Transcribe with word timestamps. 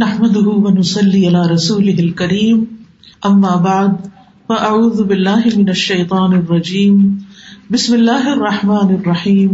نحمده 0.00 0.48
ونصلي 0.64 1.26
على 1.28 1.40
رسوله 1.46 1.98
الكريم. 2.02 2.60
اما 3.28 3.56
بعد 3.56 3.96
فاعوذ 4.48 5.02
بالله 5.04 5.42
من 5.56 5.68
الشيطان 5.68 6.36
الرجيم. 6.36 7.02
بسم 7.70 7.94
الله 7.94 8.32
الرحمن 8.32 8.94
الرحيم. 8.94 9.50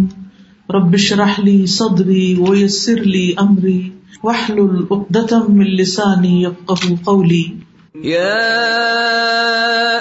رب 0.70 0.94
اشرح 0.94 1.40
لي 1.40 1.66
صدري 1.66 2.38
ويسر 2.38 3.00
لي 3.00 3.34
امري 3.34 3.92
واحلل 4.22 4.86
عقدة 4.90 5.48
من 5.48 5.66
لساني 5.66 6.42
يفقهوا 6.42 6.96
قولي. 7.06 7.44
يا 8.04 8.48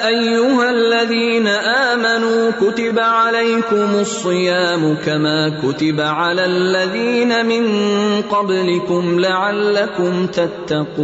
ايها 0.08 0.72
الذين 0.72 1.48
امنوا 1.48 2.52
كتب 2.52 3.00
عليكم 3.00 4.00
الصيام 4.00 4.98
كما 5.06 5.62
كتب 5.64 6.02
على 6.02 6.46
الذين 6.46 7.46
من 7.46 7.66
قبلكم 8.22 9.20
لعلكم 9.20 10.28
تتقون. 10.28 10.96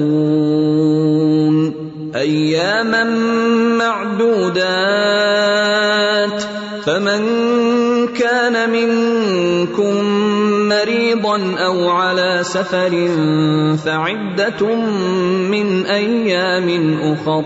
اياما 2.15 3.03
معدودات. 3.77 5.31
فمن 6.85 7.21
كان 8.07 8.69
منكم 8.69 10.03
مريضا 10.71 11.55
او 11.57 11.89
على 11.89 12.39
سفر 12.43 13.07
فعده 13.85 14.75
من 15.51 15.85
ايام 15.85 16.97
اخر 17.01 17.45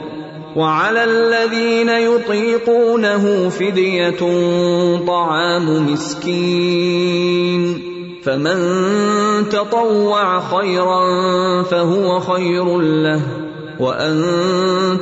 وعلى 0.56 1.04
الذين 1.04 1.90
يطيقونه 1.90 3.50
فديه 3.50 4.20
طعام 5.08 5.94
مسكين. 5.94 7.62
فمن 8.24 8.60
تطوع 9.50 10.40
خيرا 10.40 11.04
فهو 11.64 12.20
خير 12.20 12.78
له 12.80 13.22
وان 13.80 14.24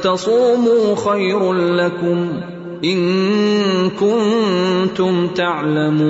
تصوموا 0.04 0.96
خير 0.96 1.54
لكم 1.54 2.30
ان 2.84 3.90
كنتم 3.90 5.28
تعلمون. 5.28 6.04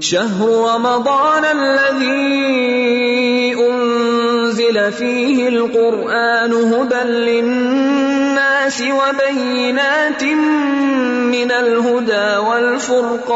شهر 0.00 0.74
رمضان 0.74 1.44
الذي 1.44 3.54
انزل 3.54 4.92
فيه 4.92 5.48
القران 5.48 6.52
هدى 6.52 7.02
للناس 7.04 8.82
وبينات 8.82 10.24
من 10.24 11.52
الهدى 11.52 12.36
والفرقان 12.48 13.30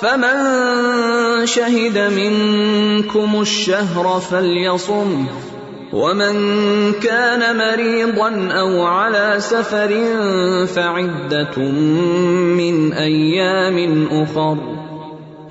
فمن 0.00 0.36
شهد 1.46 1.98
منكم 1.98 3.40
الشهر 3.40 4.20
فليصم 4.30 5.26
ومن 5.92 6.34
كان 6.92 7.56
مريضا 7.56 8.48
او 8.52 8.82
على 8.82 9.34
سفر 9.38 9.88
فعده 10.66 11.58
من 12.58 12.92
ايام 12.92 14.06
اخر 14.12 14.56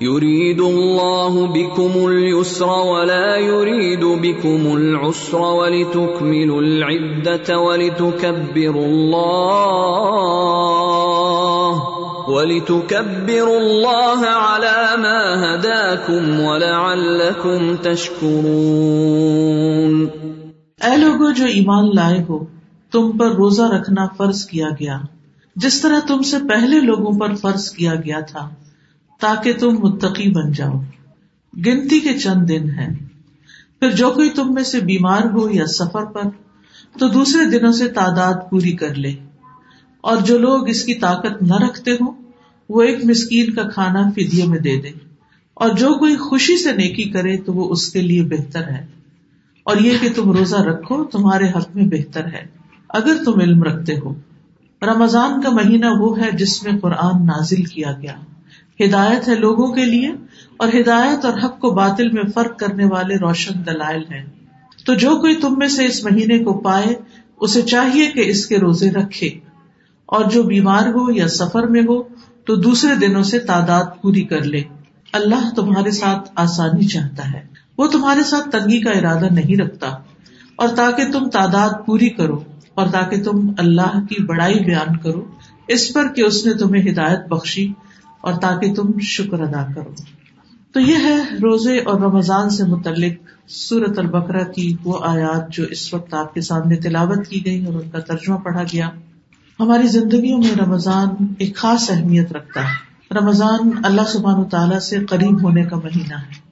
يريد 0.00 0.60
الله 0.60 1.46
بكم 1.46 2.08
اليسر 2.08 2.68
ولا 2.68 3.36
يريد 3.36 4.04
بكم 4.04 4.76
العسر 4.76 5.40
ولتكملوا 5.40 6.60
العده 6.62 7.58
ولتكبروا 7.58 8.86
الله 8.86 9.86
ولتكبروا 12.28 13.58
الله 13.58 14.26
على 14.26 15.02
ما 15.02 15.54
هداكم 15.54 16.40
ولعلكم 16.40 17.76
تشكرون 17.76 19.46
اے 20.80 20.96
لوگو 20.96 21.30
جو 21.30 21.44
ایمان 21.44 21.94
لائے 21.94 22.22
ہو، 22.28 22.44
تم 22.90 23.18
پر 23.18 23.30
روزہ 23.30 23.62
رکھنا 23.62 24.06
فرض 24.16 24.46
کیا 24.46 24.68
گیا۔ 24.80 25.00
جس 25.56 25.80
طرح 25.80 26.00
تم 26.08 26.22
سے 26.22 26.36
پہلے 26.48 26.80
لوگوں 26.80 27.18
پر 27.18 27.34
فرض 27.34 27.70
کیا 27.70 27.94
گیا 27.94 28.20
تھا، 28.20 28.50
تاکہ 29.20 29.52
تم 29.52 29.68
متقی 29.68 30.30
بن 30.30 30.52
جاؤ۔ 30.52 30.72
گنتی 31.66 32.00
کے 32.00 32.18
چند 32.18 32.48
دن 32.48 32.70
ہیں۔ 32.70 32.94
پھر 33.80 33.90
جو 33.90 34.10
کوئی 34.10 34.30
تم 34.30 34.54
میں 34.54 34.62
سے 34.62 34.80
بیمار 34.80 35.22
ہو 35.22 35.50
یا 35.50 35.66
سفر 35.66 36.04
پر، 36.04 36.22
تو 36.98 37.08
دوسرے 37.08 37.58
دنوں 37.58 37.72
سے 37.72 37.88
تعداد 37.88 38.34
پوری 38.50 38.72
کر 38.72 38.94
لے۔ 38.94 39.14
اور 40.00 40.16
جو 40.16 40.38
لوگ 40.38 40.68
اس 40.68 40.84
کی 40.84 40.94
طاقت 40.94 41.42
نہ 41.42 41.54
رکھتے 41.54 41.92
ہوں، 41.92 42.12
وہ 42.68 42.82
ایک 42.82 43.04
مسکین 43.04 43.54
کا 43.54 43.62
کھانا 43.62 44.10
فدیے 44.10 44.44
میں 44.44 44.58
دے 44.58 44.80
دے۔ 44.80 44.90
اور 45.54 45.68
جو 45.68 45.98
کوئی 45.98 46.16
خوشی 46.16 46.56
سے 46.56 46.72
نیکی 46.72 47.04
کرے، 47.04 47.36
تو 47.36 47.52
وہ 47.52 47.70
اس 47.70 47.92
کے 47.92 48.02
لیے 48.02 48.22
بہتر 48.22 48.68
ہے۔ 48.68 48.95
اور 49.66 49.76
یہ 49.76 49.98
کہ 50.00 50.08
تم 50.16 50.32
روزہ 50.32 50.56
رکھو 50.56 51.04
تمہارے 51.04 51.44
حق 51.44 51.76
میں 51.76 51.84
بہتر 51.84 52.26
ہے، 52.26 52.46
اگر 52.88 53.16
تم 53.24 53.40
علم 53.40 53.62
رکھتے 53.62 53.94
ہو۔ 53.98 54.14
رمضان 54.82 55.40
کا 55.40 55.50
مہینہ 55.50 55.86
وہ 56.00 56.18
ہے 56.18 56.30
جس 56.32 56.62
میں 56.62 56.72
قرآن 56.80 57.26
نازل 57.26 57.64
کیا 57.64 57.92
گیا۔ 58.02 58.14
ہدایت 58.84 59.28
ہے 59.28 59.34
لوگوں 59.34 59.72
کے 59.72 59.84
لیے 59.84 60.10
اور 60.56 60.68
ہدایت 60.80 61.24
اور 61.24 61.34
حق 61.44 61.60
کو 61.60 61.70
باطل 61.70 62.10
میں 62.10 62.22
فرق 62.34 62.58
کرنے 62.58 62.84
والے 62.84 63.16
روشن 63.16 63.54
دلائل 63.66 64.02
ہیں۔ 64.10 64.24
تو 64.86 64.94
جو 64.94 65.10
کوئی 65.20 65.36
تم 65.36 65.54
میں 65.58 65.68
سے 65.68 65.84
اس 65.84 66.04
مہینے 66.04 66.38
کو 66.38 66.58
پائے، 66.58 66.94
اسے 67.40 67.62
چاہیے 67.62 68.06
کہ 68.06 68.30
اس 68.30 68.46
کے 68.46 68.58
روزے 68.58 68.90
رکھے۔ 68.90 69.30
اور 70.06 70.24
جو 70.24 70.42
بیمار 70.42 70.86
ہو 70.86 71.12
یا 71.12 71.28
سفر 71.28 71.66
میں 71.66 71.82
ہو، 71.82 72.02
تو 72.44 72.56
دوسرے 72.56 72.94
دنوں 72.94 73.22
سے 73.22 73.38
تعداد 73.38 73.84
پوری 74.02 74.24
کر 74.24 74.42
لے۔ 74.42 74.62
اللہ 75.12 75.54
تمہارے 75.54 75.90
ساتھ 75.90 76.30
آسانی 76.34 76.86
چاہتا 76.86 77.32
ہے۔ 77.32 77.65
وہ 77.78 77.86
تمہارے 77.86 78.22
ساتھ 78.22 78.48
تنگی 78.48 78.80
کا 78.80 78.90
ارادہ 78.90 79.28
نہیں 79.32 79.60
رکھتا 79.60 79.86
اور 80.56 80.68
تاکہ 80.68 81.12
تم 81.12 81.28
تعداد 81.28 81.68
پوری 81.86 82.08
کرو 82.08 82.42
اور 82.74 82.86
تاکہ 82.86 83.22
تم 83.22 83.52
اللہ 83.58 84.00
کی 84.06 84.22
بڑائی 84.22 84.60
بیان 84.60 84.96
کرو، 84.96 85.24
اس 85.68 85.92
پر 85.92 86.08
کہ 86.08 86.22
اس 86.22 86.46
نے 86.46 86.54
تمہیں 86.54 86.92
ہدایت 86.92 87.28
بخشی 87.28 87.72
اور 88.20 88.34
تاکہ 88.34 88.74
تم 88.74 88.98
شکر 88.98 89.40
ادا 89.40 89.72
کرو۔ 89.74 89.90
تو 90.72 90.80
یہ 90.80 90.96
ہے 90.96 91.16
روزے 91.16 91.78
اور 91.78 92.00
رمضان 92.00 92.50
سے 92.50 92.64
متعلق 92.64 93.12
سورت 93.48 93.98
البقرہ 93.98 94.44
کی 94.44 94.76
وہ 94.84 94.98
آیات 95.04 95.52
جو 95.52 95.64
اس 95.64 95.94
وقت 95.94 96.14
آپ 96.14 96.34
کے 96.34 96.40
سامنے 96.40 96.76
تلاوت 96.76 97.28
کی 97.28 97.44
گئی 97.44 97.66
اور 97.66 97.74
ان 97.74 97.90
کا 97.90 97.98
ترجمہ 97.98 98.36
پڑھا 98.36 98.62
گیا۔ 98.62 98.90
ہماری 99.60 99.86
زندگیوں 99.86 100.38
میں 100.38 100.64
رمضان 100.64 101.08
ایک 101.38 101.56
خاص 101.56 101.90
اہمیت 101.90 102.32
رکھتا 102.32 102.60
ہے۔ 102.60 103.14
رمضان 103.14 103.70
اللہ 103.84 104.02
سبحان 104.08 104.40
و 104.40 104.44
تعالیٰ 104.44 104.78
سے 104.78 105.04
قریب 105.04 105.42
ہونے 105.42 105.64
کا 105.64 105.76
مہینہ 105.76 106.14
ہے۔ 106.14 106.45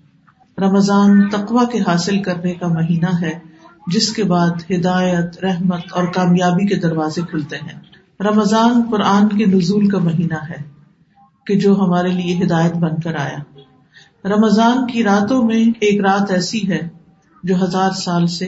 رمضان 0.58 1.28
تقوا 1.28 1.64
کے 1.64 1.78
حاصل 1.78 2.22
کرنے 2.22 2.54
کا 2.54 2.66
مہینہ 2.66 3.22
ہے، 3.22 3.38
جس 3.86 4.12
کے 4.12 4.24
بعد 4.24 4.70
ہدایت، 4.70 5.44
رحمت 5.44 5.80
اور 5.90 6.04
کامیابی 6.04 6.66
کے 6.66 6.74
دروازے 6.74 7.20
کھلتے 7.30 7.56
ہیں۔ 7.56 7.80
رمضان 8.20 8.82
قرآن 8.90 9.28
کے 9.28 9.46
نزول 9.46 9.88
کا 9.88 9.98
مہینہ 9.98 10.44
ہے 10.50 10.62
کہ 11.46 11.58
جو 11.58 11.74
ہمارے 11.74 12.08
لیے 12.08 12.44
ہدایت 12.44 12.72
بن 12.72 13.00
کر 13.00 13.14
آیا۔ 13.14 13.58
رمضان 14.24 14.86
کی 14.86 15.04
راتوں 15.04 15.42
میں 15.42 15.70
ایک 15.80 16.00
رات 16.00 16.30
ایسی 16.30 16.68
ہے 16.68 16.88
جو 17.42 17.64
ہزار 17.64 17.90
سال 17.90 18.26
سے 18.26 18.46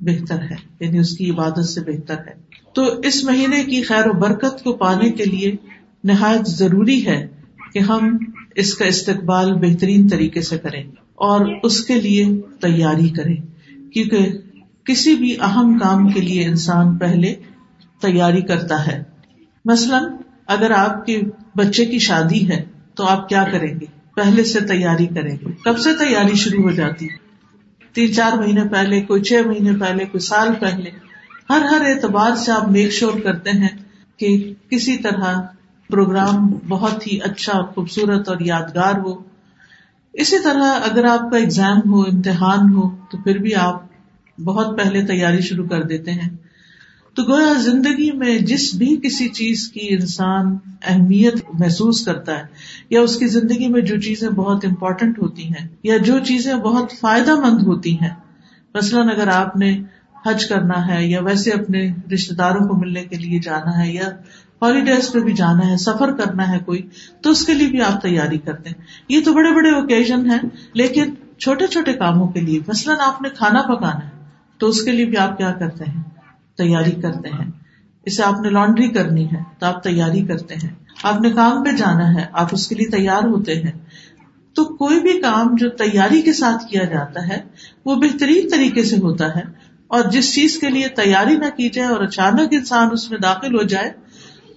بہتر 0.00 0.42
ہے 0.42 0.56
یعنی 0.80 0.98
اس 0.98 1.16
کی 1.16 1.30
عبادت 1.30 1.64
سے 1.64 1.80
بہتر 1.80 2.14
ہے۔ 2.14 2.32
تو 2.74 2.82
اس 3.02 3.24
مہینے 3.24 3.64
کی 3.64 3.82
خیر 3.82 4.06
و 4.06 4.12
برکت 4.12 4.64
کو 4.64 4.72
پانے 4.72 5.10
کے 5.10 5.24
لیے 5.24 5.56
نہایت 6.04 6.46
ضروری 6.46 7.06
ہے 7.06 7.26
کہ 7.72 7.78
ہم 7.78 8.18
اس 8.54 8.74
کا 8.74 8.84
استقبال 8.84 9.54
بہترین 9.54 10.08
طریقے 10.08 10.40
سے 10.40 10.58
کریں۔ 10.58 10.82
اور 11.22 11.46
اس 11.62 11.84
کے 11.84 11.94
لیے 11.94 12.26
تیاری 12.60 13.08
کرے۔ 13.08 13.34
کیونکہ 13.90 14.38
کسی 14.84 15.14
بھی 15.14 15.36
اہم 15.40 15.78
کام 15.78 16.08
کے 16.08 16.20
لیے 16.20 16.44
انسان 16.44 16.98
پہلے 16.98 17.34
تیاری 18.00 18.40
کرتا 18.40 18.86
ہے۔ 18.86 19.02
مثلاً، 19.64 20.12
اگر 20.46 20.70
آپ 20.70 21.06
کے 21.06 21.20
بچے 21.56 21.84
کی 21.84 21.98
شادی 21.98 22.48
ہے، 22.48 22.64
تو 22.94 23.04
آپ 23.04 23.28
کیا 23.28 23.44
کریں 23.52 23.80
گے؟ 23.80 23.86
پہلے 24.14 24.44
سے 24.44 24.60
تیاری 24.60 25.06
کریں 25.06 25.36
گے۔ 25.40 25.50
کب 25.64 25.78
سے 25.78 25.92
تیاری 25.92 26.34
شروع 26.34 26.62
ہو 26.62 26.70
جاتی؟ 26.70 27.08
تین 27.92 28.12
چار 28.14 28.32
مہینے 28.32 28.64
پہلے، 28.72 29.00
کوئی 29.00 29.22
چھ 29.22 29.46
مہینے 29.46 29.72
پہلے، 29.80 30.04
کوئی 30.04 30.20
سال 30.20 30.48
پہلے۔ 30.60 30.90
ہر 31.50 31.62
ہر 31.64 31.80
اعتبار 31.80 32.36
سے 32.36 32.52
آپ 32.52 32.68
میک 32.68 32.92
شور 32.92 33.20
کرتے 33.20 33.50
ہیں 33.50 33.68
کہ 34.16 34.54
کسی 34.70 34.96
طرح 34.96 35.40
پروگرام 35.88 36.46
بہت 36.68 37.06
ہی 37.06 37.18
اچھا 37.20 37.62
خوبصورت 37.62 38.28
اور 38.28 38.36
یادگار 38.40 38.94
ہو۔ 38.94 39.31
اسی 40.12 40.36
طرح 40.44 40.78
اگر 40.90 41.04
آپ 41.04 41.30
کا 41.30 41.36
اگزام 41.36 41.92
ہو، 41.92 42.02
امتحان 42.02 42.72
ہو، 42.72 42.96
تو 43.10 43.18
پھر 43.18 43.38
بھی 43.38 43.54
آپ 43.54 43.82
بہت 44.44 44.78
پہلے 44.78 45.06
تیاری 45.06 45.40
شروع 45.40 45.66
کر 45.68 45.82
دیتے 45.82 46.10
ہیں۔ 46.10 46.28
تو 47.14 47.22
گویا 47.22 47.52
زندگی 47.52 48.10
میں 48.12 48.38
جس 48.38 48.74
بھی 48.74 48.96
کسی 48.96 49.28
چیز 49.28 49.68
کی 49.68 49.88
انسان 49.90 50.56
اہمیت 50.82 51.34
محسوس 51.58 52.04
کرتا 52.04 52.38
ہے، 52.38 52.44
یا 52.90 53.00
اس 53.00 53.16
کی 53.16 53.26
زندگی 53.26 53.68
میں 53.68 53.80
جو 53.80 54.00
چیزیں 54.00 54.28
بہت 54.28 54.64
امپورٹنٹ 54.64 55.18
ہوتی 55.18 55.48
ہیں، 55.48 55.66
یا 55.82 55.96
جو 55.96 56.18
چیزیں 56.18 56.54
بہت 56.54 56.92
فائدہ 57.00 57.34
مند 57.40 57.62
ہوتی 57.62 58.00
ہیں۔ 58.00 58.14
مثلاً 58.74 59.08
اگر 59.08 59.28
آپ 59.28 59.56
نے 59.56 59.82
حج 60.26 60.44
کرنا 60.44 60.88
ہے، 60.88 61.06
یا 61.06 61.20
ویسے 61.22 61.50
اپنے 61.50 61.92
رشتے 62.14 62.34
داروں 62.34 62.68
کو 62.68 62.76
ملنے 62.76 63.04
کے 63.04 63.16
لیے 63.16 63.38
جانا 63.38 63.84
ہے، 63.84 63.92
یا 63.92 64.08
ہالیڈیز 64.62 65.12
پہ 65.12 65.20
بھی 65.20 65.32
جانا 65.32 65.70
ہے، 65.70 65.76
سفر 65.76 66.12
کرنا 66.12 66.52
ہے 66.52 66.58
کوئی، 66.58 66.88
تو 67.22 67.30
اس 67.30 67.46
کے 67.46 67.54
لیے 67.54 67.68
بھی 67.68 67.82
آپ 67.82 68.02
تیاری 68.02 68.38
کرتے 68.38 68.70
ہیں۔ 68.70 68.82
یہ 69.08 69.20
تو 69.24 69.32
بڑے 69.32 69.52
بڑے 69.52 69.70
اوکیزن 69.70 70.30
ہیں، 70.30 70.38
لیکن 70.74 71.14
چھوٹے 71.40 71.66
چھوٹے 71.66 71.92
کاموں 71.92 72.28
کے 72.28 72.40
لیے، 72.40 72.60
مثلاً 72.68 72.96
آپ 73.00 73.22
نے 73.22 73.28
کھانا 73.28 73.62
پکانا 73.62 74.06
ہے، 74.06 74.10
تو 74.58 74.66
اس 74.66 74.82
کے 74.82 74.90
لیے 74.90 75.04
بھی 75.04 75.16
آپ 75.16 75.38
کیا 75.38 75.52
کرتے 75.52 75.84
ہیں؟ 75.84 76.02
تیاری 76.56 76.90
کرتے 76.90 77.28
ہیں۔ 77.28 77.50
اسے 78.04 78.22
آپ 78.22 78.40
نے 78.40 78.50
لانڈری 78.50 78.88
کرنی 78.88 79.24
ہے، 79.24 79.42
تو 79.58 79.66
آپ 79.66 79.82
تیاری 79.82 80.22
کرتے 80.22 80.54
ہیں۔ 80.54 80.70
آپ 81.02 81.20
نے 81.20 81.30
کام 81.30 81.64
پہ 81.64 81.76
جانا 81.76 82.14
ہے، 82.14 82.26
آپ 82.32 82.48
اس 82.52 82.68
کے 82.68 82.74
لیے 82.74 82.86
تیار 82.86 83.24
ہوتے 83.24 83.54
ہیں۔ 83.54 83.72
تو 84.54 84.64
کوئی 84.64 85.00
بھی 85.00 85.20
کام 85.20 85.54
جو 85.56 85.68
تیاری 85.68 86.22
کے 86.22 86.32
ساتھ 86.32 86.70
کیا 86.70 86.84
جاتا 86.84 87.28
ہے، 87.28 87.40
وہ 87.84 87.94
بہترین 87.94 88.48
طریقے 88.50 88.84
سے 88.84 88.96
ہوتا 88.96 89.36
ہے۔ 89.36 89.72
اور 89.86 90.02
جس 90.10 90.34
چیز 90.34 90.58
کے 90.58 90.68
لیے 90.68 90.88
تیاری 90.88 91.36
نہ 91.36 91.46
کی 91.56 91.68
جائے 91.68 91.88
اور 91.88 92.00
اچانک 92.00 92.48
انسان 92.50 92.88
اس 92.92 93.10
میں 93.10 93.18
داخل 93.18 93.54
ہو 93.54 93.62
جائے 93.62 93.90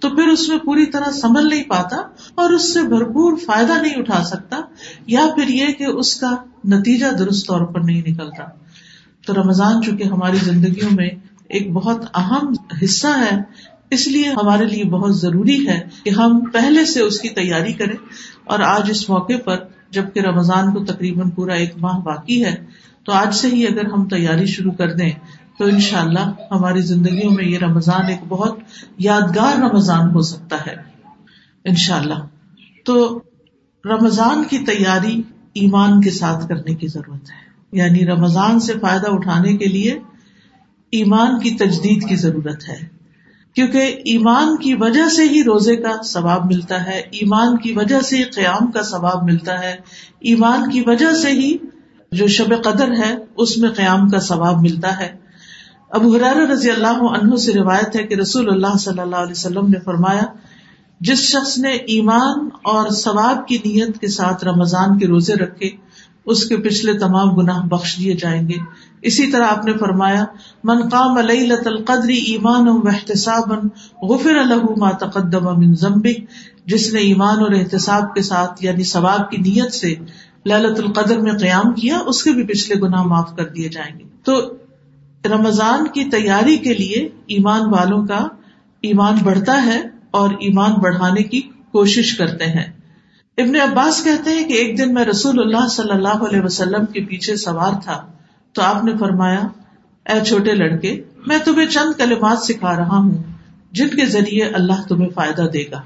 تو 0.00 0.10
پھر 0.10 0.26
اس 0.28 0.48
میں 0.48 0.58
پوری 0.58 0.86
طرح 0.86 1.10
سنبھل 1.10 1.48
نہیں 1.48 1.62
پاتا 1.62 1.96
اور 2.34 2.50
اس 2.50 2.74
سے 2.74 2.82
بھرپور 2.82 3.36
فائدہ 3.46 3.82
نہیں 3.82 3.94
اٹھا 3.96 4.24
سکتا 4.24 4.60
یا 5.06 5.26
پھر 5.34 5.48
یہ 5.48 5.66
کہ 5.66 5.84
اس 5.84 6.20
کا 6.20 6.36
نتیجہ 6.64 7.06
درست 7.18 7.46
طور 7.46 7.60
پر 7.60 7.80
نہیں 7.80 8.02
نکلتا۔ 8.08 8.44
تو 9.26 9.34
رمضان 9.34 9.82
چونکہ 9.82 10.04
ہماری 10.04 10.36
زندگیوں 10.36 10.90
میں 10.92 11.08
ایک 11.48 11.72
بہت 11.72 12.04
اہم 12.14 12.52
حصہ 12.82 13.06
ہے، 13.06 13.36
اس 13.90 14.08
لیے 14.08 14.28
ہمارے 14.28 14.64
لیے 14.64 14.84
بہت 14.84 15.16
ضروری 15.16 15.68
ہے 15.68 15.80
کہ 16.04 16.10
ہم 16.10 16.40
پہلے 16.52 16.84
سے 16.84 17.02
اس 17.02 17.20
کی 17.20 17.28
تیاری 17.28 17.72
کریں۔ 17.72 17.96
اور 18.44 18.60
آج 18.60 18.90
اس 18.90 19.10
موقع 19.10 19.32
پر 19.44 19.56
جبکہ 19.90 20.20
رمضان 20.20 20.74
کو 20.74 20.84
تقریباً 20.84 21.30
پورا 21.30 21.54
ایک 21.54 21.72
ماہ 21.76 21.98
باقی 21.98 22.44
ہے، 22.44 22.64
تو 23.04 23.12
آج 23.12 23.34
سے 23.34 23.48
ہی 23.48 23.66
اگر 23.66 23.84
ہم 23.84 24.08
تیاری 24.08 24.46
شروع 24.46 24.72
کر 24.72 24.92
دیں 24.92 25.10
تو 25.58 25.64
ان 25.64 25.80
شاء 25.80 26.00
اللہ 26.00 26.32
ہماری 26.50 26.80
زندگیوں 26.80 27.30
میں 27.32 27.44
یہ 27.44 27.58
رمضان 27.58 28.06
ایک 28.06 28.20
بہت 28.28 28.58
یادگار 28.98 29.60
رمضان 29.60 30.10
ہو 30.10 30.20
سکتا 30.20 30.56
ہے 30.66 30.74
ان 31.64 31.74
شاء 31.74 31.98
اللہ 31.98 32.26
تو 32.84 33.20
رمضان 33.84 34.44
کی 34.44 34.58
تیاری 34.58 35.22
ایمان 35.54 36.00
کے 36.00 36.10
ساتھ 36.10 36.48
کرنے 36.48 36.74
کی 36.74 36.86
ضرورت 36.86 37.30
ہے۔ 37.30 37.46
یعنی 37.72 38.06
رمضان 38.06 38.60
سے 38.60 38.72
فائدہ 38.80 39.06
اٹھانے 39.10 39.56
کے 39.56 39.64
لیے 39.64 39.98
ایمان 40.90 41.40
کی 41.40 41.50
تجدید 41.50 42.08
کی 42.08 42.16
ضرورت 42.16 42.68
ہے۔ 42.68 42.96
کیونکہ 43.54 44.00
ایمان 44.04 44.56
کی 44.56 44.74
وجہ 44.74 45.08
سے 45.08 45.22
ہی 45.22 45.44
روزے 45.44 45.76
کا 45.76 46.02
ثواب 46.02 46.46
ملتا 46.46 46.86
ہے، 46.86 47.02
ایمان 47.10 47.56
کی 47.56 47.72
وجہ 47.72 48.00
سے 48.00 48.16
ہی 48.16 48.22
قیام 48.22 48.70
کا 48.70 48.82
ثواب 48.82 49.22
ملتا 49.22 49.62
ہے۔ 49.62 49.76
ایمان 50.20 50.70
کی 50.70 50.82
وجہ 50.86 51.14
سے 51.22 51.30
ہی 51.30 51.56
جو 52.12 52.26
شب 52.26 52.62
قدر 52.64 52.90
ہے، 52.92 53.14
اس 53.36 53.58
میں 53.58 53.70
قیام 53.70 54.08
کا 54.08 54.20
ثواب 54.20 54.60
ملتا 54.60 55.00
ہے۔ 55.00 55.25
ابو 55.90 56.14
حرار 56.14 56.36
رضی 56.50 56.70
اللہ 56.70 57.02
عنہ 57.14 57.36
سے 57.36 57.52
روایت 57.52 57.96
ہے 57.96 58.02
کہ 58.04 58.14
رسول 58.14 58.48
اللہ 58.48 58.76
صلی 58.78 59.00
اللہ 59.00 59.16
علیہ 59.16 59.30
وسلم 59.30 59.68
نے 59.68 59.78
فرمایا، 59.84 60.22
جس 61.00 61.18
شخص 61.18 61.58
نے 61.58 61.70
ایمان 61.70 62.48
اور 62.62 62.90
ثواب 62.90 63.46
کی 63.48 63.58
نیت 63.64 63.98
کے 63.98 64.08
ساتھ 64.08 64.44
رمضان 64.44 64.98
کے 64.98 65.06
روزے 65.06 65.34
رکھے، 65.34 65.70
اس 66.26 66.44
کے 66.44 66.56
پچھلے 66.56 66.98
تمام 66.98 67.34
گناہ 67.36 67.66
بخش 67.66 67.98
دیے 67.98 68.14
جائیں 68.14 68.48
گے۔ 68.48 68.54
اسی 69.02 69.26
طرح 69.26 69.46
آپ 69.46 69.64
نے 69.64 69.72
فرمایا، 69.72 70.24
من 70.64 70.88
قام 70.88 71.18
لیلۃ 71.18 71.66
القدر 71.66 72.08
ایمان 72.08 72.68
و 72.68 72.80
احتساب 72.88 73.52
غفر 74.02 74.42
له 74.44 74.74
ما 74.76 74.90
تقدم 74.90 75.48
من 75.58 75.74
ذنبه 75.74 76.14
جس 76.66 76.92
نے 76.92 77.00
ایمان 77.00 77.38
اور 77.38 77.52
احتساب 77.52 78.14
کے 78.14 78.22
ساتھ 78.22 78.64
یعنی 78.64 78.84
ثواب 78.84 79.30
کی 79.30 79.36
نیت 79.36 79.74
سے 79.74 79.94
للت 80.46 80.80
القدر 80.80 81.18
میں 81.18 81.32
قیام 81.32 81.72
کیا، 81.72 81.98
اس 82.06 82.22
کے 82.22 82.30
بھی 82.30 82.46
پچھلے 82.46 82.80
گناہ 82.80 83.02
معاف 83.02 83.36
کر 83.36 83.48
دیے 83.48 83.68
جائیں 83.68 83.98
گے۔ 83.98 84.04
تو 84.24 84.40
رمضان 85.28 85.86
کی 85.86 86.04
تیاری 86.04 86.56
کے 86.56 86.74
لیے 86.74 87.08
ایمان 87.26 87.60
والوں 87.60 88.06
کا 88.06 88.28
ایمان 88.82 89.14
بڑھتا 89.24 89.66
ہے 89.66 89.82
اور 90.10 90.30
ایمان 90.30 90.72
بڑھانے 90.72 91.22
کی 91.22 91.40
کوشش 91.72 92.16
کرتے 92.16 92.44
ہیں۔ 92.44 92.72
ابن 93.38 93.56
عباس 93.56 94.04
کہتے 94.04 94.30
ہیں 94.30 94.48
کہ 94.48 94.52
ایک 94.52 94.78
دن 94.78 94.94
میں 94.94 95.04
رسول 95.04 95.40
اللہ 95.40 95.68
صلی 95.68 95.90
اللہ 95.90 96.08
علیہ 96.08 96.40
وسلم 96.40 96.86
کے 96.86 97.00
پیچھے 97.00 97.36
سوار 97.36 97.80
تھا۔ 97.82 98.06
تو 98.52 98.62
آپ 98.62 98.84
نے 98.84 98.92
فرمایا، 99.00 99.40
اے 100.12 100.24
چھوٹے 100.24 100.52
لڑکے، 100.52 101.02
میں 101.26 101.38
تمہیں 101.44 101.66
چند 101.66 101.98
کلمات 101.98 102.38
سکھا 102.38 102.76
رہا 102.76 102.96
ہوں 102.96 103.22
جن 103.72 103.88
کے 103.88 104.06
ذریعے 104.06 104.44
اللہ 104.44 104.88
تمہیں 104.88 105.08
فائدہ 105.08 105.42
دے 105.42 105.64
گا۔ 105.70 105.82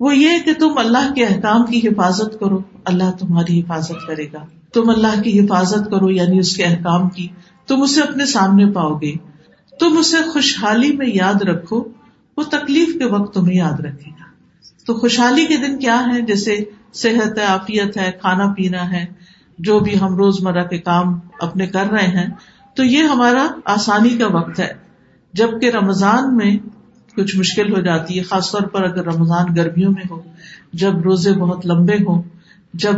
وہ 0.00 0.16
یہ 0.16 0.28
کہ 0.44 0.52
تم 0.54 0.78
اللہ 0.78 1.14
کے 1.14 1.24
احکام 1.24 1.66
کی 1.66 1.88
حفاظت 1.88 2.40
کرو۔ 2.40 2.60
اللہ 2.84 3.10
تمہاری 3.18 3.60
حفاظت 3.60 4.06
کرے 4.06 4.26
گا۔ 4.32 4.46
تم 4.72 4.90
اللہ 4.90 5.22
کی 5.22 5.40
حفاظت 5.40 5.90
کرو 5.90 6.10
یعنی 6.10 6.38
اس 6.38 6.56
کے 6.56 6.64
احکام 6.64 7.08
کی۔ 7.08 7.28
تم 7.66 7.82
اسے 7.82 8.00
اپنے 8.00 8.26
سامنے 8.26 8.66
پاؤ 8.72 8.94
گے۔ 8.94 9.14
تم 9.80 9.98
اسے 9.98 10.16
خوشحالی 10.32 10.96
میں 10.96 11.06
یاد 11.06 11.42
رکھو، 11.42 11.84
وہ 12.36 12.42
تکلیف 12.42 12.98
کے 12.98 13.04
وقت 13.04 13.34
تمہیں 13.34 13.56
یاد 13.56 13.80
رکھے 13.80 14.10
گا۔ 14.10 14.24
تو 14.86 14.94
خوشحالی 14.94 15.46
کے 15.46 15.56
دن 15.56 15.78
کیا 15.78 16.06
ہے 16.12 16.20
جیسے 16.20 16.56
صحت 16.92 17.38
ہے، 17.38 17.44
عافیت 17.44 17.98
ہے، 17.98 18.12
کھانا 18.20 18.54
پینا 18.56 18.92
ہے، 18.92 19.04
جو 19.58 19.80
بھی 19.80 20.00
ہم 20.00 20.14
روز 20.14 20.42
مرہ 20.42 20.64
کے 20.64 20.78
کام 20.78 21.18
اپنے 21.40 21.66
کر 21.66 21.86
رہے 21.90 22.06
ہیں۔ 22.06 22.26
تو 22.74 22.84
یہ 22.84 23.02
ہمارا 23.02 23.46
آسانی 23.64 24.10
کا 24.10 24.26
وقت 24.26 24.60
ہے۔ 24.60 24.72
جبکہ 25.32 25.70
رمضان 25.70 26.36
میں 26.36 26.56
کچھ 27.16 27.36
مشکل 27.36 27.76
ہو 27.76 27.80
جاتی 27.80 28.18
ہے، 28.18 28.22
خاص 28.22 28.52
طور 28.52 28.62
پر 28.62 28.82
اگر 28.84 29.04
رمضان 29.04 29.44
گرمیوں 29.56 29.92
میں 29.92 30.02
ہو، 30.10 30.22
جب 30.72 30.98
روزے 30.98 31.32
بہت 31.32 31.66
لمبے 31.66 31.96
ہوں، 31.96 32.22
جب 32.74 32.94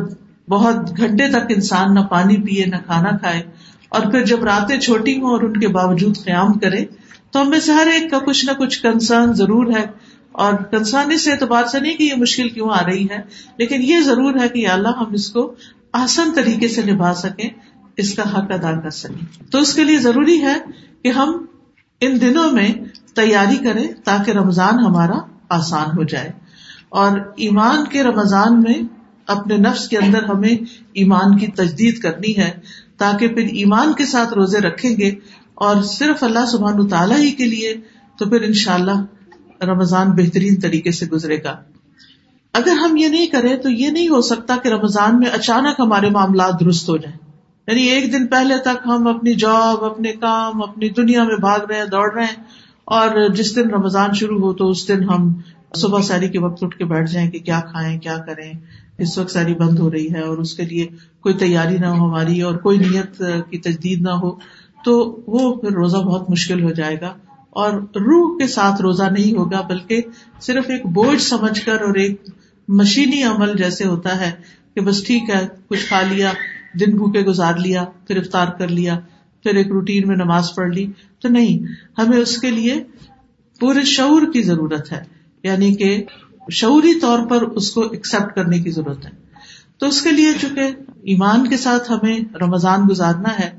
بہت 0.48 0.76
گھنٹے 0.96 1.28
تک 1.28 1.46
انسان 1.48 1.94
نہ 1.94 2.00
پانی 2.00 2.36
پیے، 2.36 2.64
نہ 2.66 2.76
کھانا 2.86 3.16
کھائے 3.16 3.42
اور 3.88 4.10
پھر 4.10 4.24
جب 4.24 4.44
راتیں 4.44 4.80
چھوٹی 4.80 5.20
ہوں 5.20 5.30
اور 5.30 5.40
ان 5.40 5.60
کے 5.60 5.68
باوجود 5.68 6.18
قیام 6.24 6.52
کرے 6.52 6.84
تو 7.30 7.40
ہم 7.40 7.50
میں 7.50 7.60
سے 7.60 7.72
ہر 7.72 7.86
ایک 7.86 8.10
کا 8.10 8.18
کچھ 8.18 8.46
نہ 8.46 8.50
کچھ 8.52 8.82
کنسرن 8.82 9.32
ضرور 9.32 9.66
ہے۔ 9.66 9.84
اور 10.32 10.52
کنسرن 10.54 11.12
اس 11.12 11.28
اعتبار 11.28 11.64
سے 11.64 11.80
نہیں 11.80 11.96
کہ 11.96 12.02
یہ 12.04 12.14
مشکل 12.16 12.48
کیوں 12.48 12.70
آ 12.70 12.84
رہی 12.86 13.04
ہے، 13.04 13.18
لیکن 13.58 13.82
یہ 13.82 14.00
ضرور 14.00 14.34
ہے 14.40 14.48
کہ 14.48 14.68
اللہ 14.68 14.88
ہم 14.88 15.12
اس 15.12 15.30
کو 15.30 15.54
آسان 15.92 16.32
طریقے 16.34 16.68
سے 16.68 16.82
نبھا 16.92 17.14
سکیں، 17.14 17.48
اس 17.96 18.14
کا 18.14 18.22
حق 18.22 18.50
ادا 18.50 18.80
کر 18.80 18.90
سکیں۔ 18.90 19.42
تو 19.50 19.58
اس 19.58 19.74
کے 19.74 19.84
لیے 19.84 19.98
ضروری 19.98 20.42
ہے 20.42 20.54
کہ 21.02 21.08
ہم 21.08 21.44
ان 22.00 22.20
دنوں 22.20 22.52
میں 22.52 22.68
تیاری 23.14 23.56
کریں 23.56 23.88
تاکہ 24.04 24.30
رمضان 24.30 24.78
ہمارا 24.78 25.18
آسان 25.48 25.86
ہو 25.98 26.02
جائے۔ 26.02 26.32
اور 26.88 27.18
ایمان 27.36 27.84
کے 27.84 28.02
رمضان 28.02 28.62
میں 28.62 28.82
اپنے 29.26 29.56
نفس 29.56 29.88
کے 29.88 29.98
اندر 29.98 30.24
ہمیں 30.24 30.56
ایمان 30.92 31.38
کی 31.38 31.46
تجدید 31.46 31.98
کرنی 31.98 32.36
ہے۔ 32.36 32.50
تاکہ 32.98 33.28
پھر 33.28 33.42
ایمان 33.42 33.92
کے 33.92 34.06
ساتھ 34.06 34.34
روزے 34.34 34.58
رکھیں 34.58 34.96
گے 34.96 35.14
اور 35.54 35.82
صرف 35.82 36.22
اللہ 36.22 36.46
سبحان 36.46 36.88
تعالیٰ 36.88 37.18
ہی 37.18 37.30
کے 37.30 37.44
لیے 37.44 37.74
تو 38.18 38.26
پھر 38.26 38.42
ان 38.42 38.52
شاء 38.52 38.74
اللہ 38.74 39.04
رمضان 39.62 40.10
بہترین 40.10 40.60
طریقے 40.60 40.90
سے 40.90 41.06
گزرے 41.06 41.44
گا۔ 41.44 41.56
اگر 42.52 42.70
ہم 42.70 42.96
یہ 42.96 43.08
نہیں 43.08 43.26
کریں 43.26 43.56
تو 43.56 43.70
یہ 43.70 43.88
نہیں 43.88 44.08
ہو 44.08 44.20
سکتا 44.20 44.56
کہ 44.56 44.68
رمضان 44.68 45.18
میں 45.18 45.26
اچانک 45.32 45.76
ہمارے 45.78 46.10
معاملات 46.10 46.60
درست 46.60 46.88
ہو 46.88 46.96
جائیں۔ 46.96 47.16
یعنی 47.66 47.82
ایک 47.82 48.12
دن 48.12 48.26
پہلے 48.26 48.58
تک 48.58 48.86
ہم 48.86 49.06
اپنی 49.06 49.34
جاب، 49.34 49.84
اپنے 49.84 50.12
کام، 50.12 50.62
اپنی 50.62 50.88
دنیا 50.88 51.24
میں 51.24 51.36
بھاگ 51.36 51.58
رہے 51.68 51.78
ہیں، 51.78 51.84
دوڑ 51.84 52.14
رہے 52.14 52.24
ہیں 52.24 52.42
اور 52.84 53.28
جس 53.28 53.56
دن 53.56 53.70
رمضان 53.70 54.14
شروع 54.14 54.40
ہو 54.40 54.52
تو 54.52 54.70
اس 54.70 54.88
دن 54.88 55.04
ہم 55.04 55.32
صبح 55.76 56.00
ساری 56.00 56.28
کے 56.28 56.38
وقت 56.38 56.64
اٹھ 56.64 56.78
کے 56.78 56.84
بیٹھ 56.84 57.10
جائیں 57.10 57.30
کہ 57.30 57.38
کیا 57.38 57.60
کھائیں، 57.60 58.00
کیا 58.00 58.16
کریں۔ 58.18 58.52
اس 58.98 59.18
وقت 59.18 59.30
ساری 59.30 59.54
بند 59.54 59.78
ہو 59.78 59.90
رہی 59.90 60.14
ہے 60.14 60.20
اور 60.20 60.38
اس 60.38 60.54
کے 60.54 60.62
لیے 60.62 60.86
کوئی 61.20 61.34
تیاری 61.34 61.76
نہ 61.78 61.86
ہو 61.86 62.08
ہماری 62.08 62.40
اور 62.40 62.54
کوئی 62.54 62.78
نیت 62.78 63.22
کی 63.50 63.58
تجدید 63.58 64.00
نہ 64.00 64.10
ہو، 64.10 64.30
تو 64.84 65.20
وہ 65.26 65.54
پھر 65.54 65.72
روزہ 65.72 65.96
بہت 65.96 66.30
مشکل 66.30 66.62
ہو 66.62 66.70
جائے 66.70 67.00
گا۔ 67.00 67.14
اور 67.50 67.72
روح 67.72 68.38
کے 68.38 68.46
ساتھ 68.46 68.82
روزہ 68.82 69.02
نہیں 69.02 69.38
ہوگا، 69.38 69.60
بلکہ 69.60 70.02
صرف 70.40 70.64
ایک 70.68 70.86
بوجھ 70.86 71.22
سمجھ 71.22 71.60
کر 71.60 71.80
اور 71.80 71.94
ایک 71.94 72.22
مشینی 72.68 73.22
عمل 73.22 73.56
جیسے 73.56 73.84
ہوتا 73.84 74.20
ہے 74.20 74.30
کہ 74.74 74.80
بس 74.80 75.04
ٹھیک 75.04 75.30
ہے، 75.30 75.46
کچھ 75.68 75.86
کھا 75.86 76.02
لیا، 76.02 76.32
دن 76.80 76.96
بھوکے 76.96 77.20
گزار 77.20 77.54
لیا، 77.56 77.84
پھر 78.06 78.16
افطار 78.16 78.46
کر 78.46 78.68
لیا، 78.68 78.98
پھر 79.42 79.54
ایک 79.54 79.66
روٹین 79.66 80.08
میں 80.08 80.16
نماز 80.16 80.54
پڑھ 80.54 80.70
لی۔ 80.70 80.86
تو 81.22 81.28
نہیں، 81.28 81.58
ہمیں 82.00 82.18
اس 82.18 82.38
کے 82.38 82.50
لیے 82.50 82.74
پورے 83.60 83.84
شعور 83.84 84.22
کی 84.32 84.42
ضرورت 84.42 84.92
ہے۔ 84.92 85.17
یعنی 85.42 85.74
کہ 85.74 86.04
شعوری 86.50 87.00
طور 87.00 87.26
پر 87.26 87.42
اس 87.42 87.70
کو 87.70 87.80
ایکسپٹ 87.80 88.34
کرنے 88.34 88.58
کی 88.58 88.70
ضرورت 88.70 89.06
ہے۔ 89.06 89.10
تو 89.78 89.86
اس 89.86 90.02
کے 90.02 90.12
لیے 90.12 90.32
چونکہ 90.40 90.62
ایمان 91.02 91.48
کے 91.48 91.56
ساتھ 91.56 91.92
ہمیں 91.92 92.20
رمضان 92.34 92.80
گزارنا 92.90 93.38
ہے، 93.38 93.50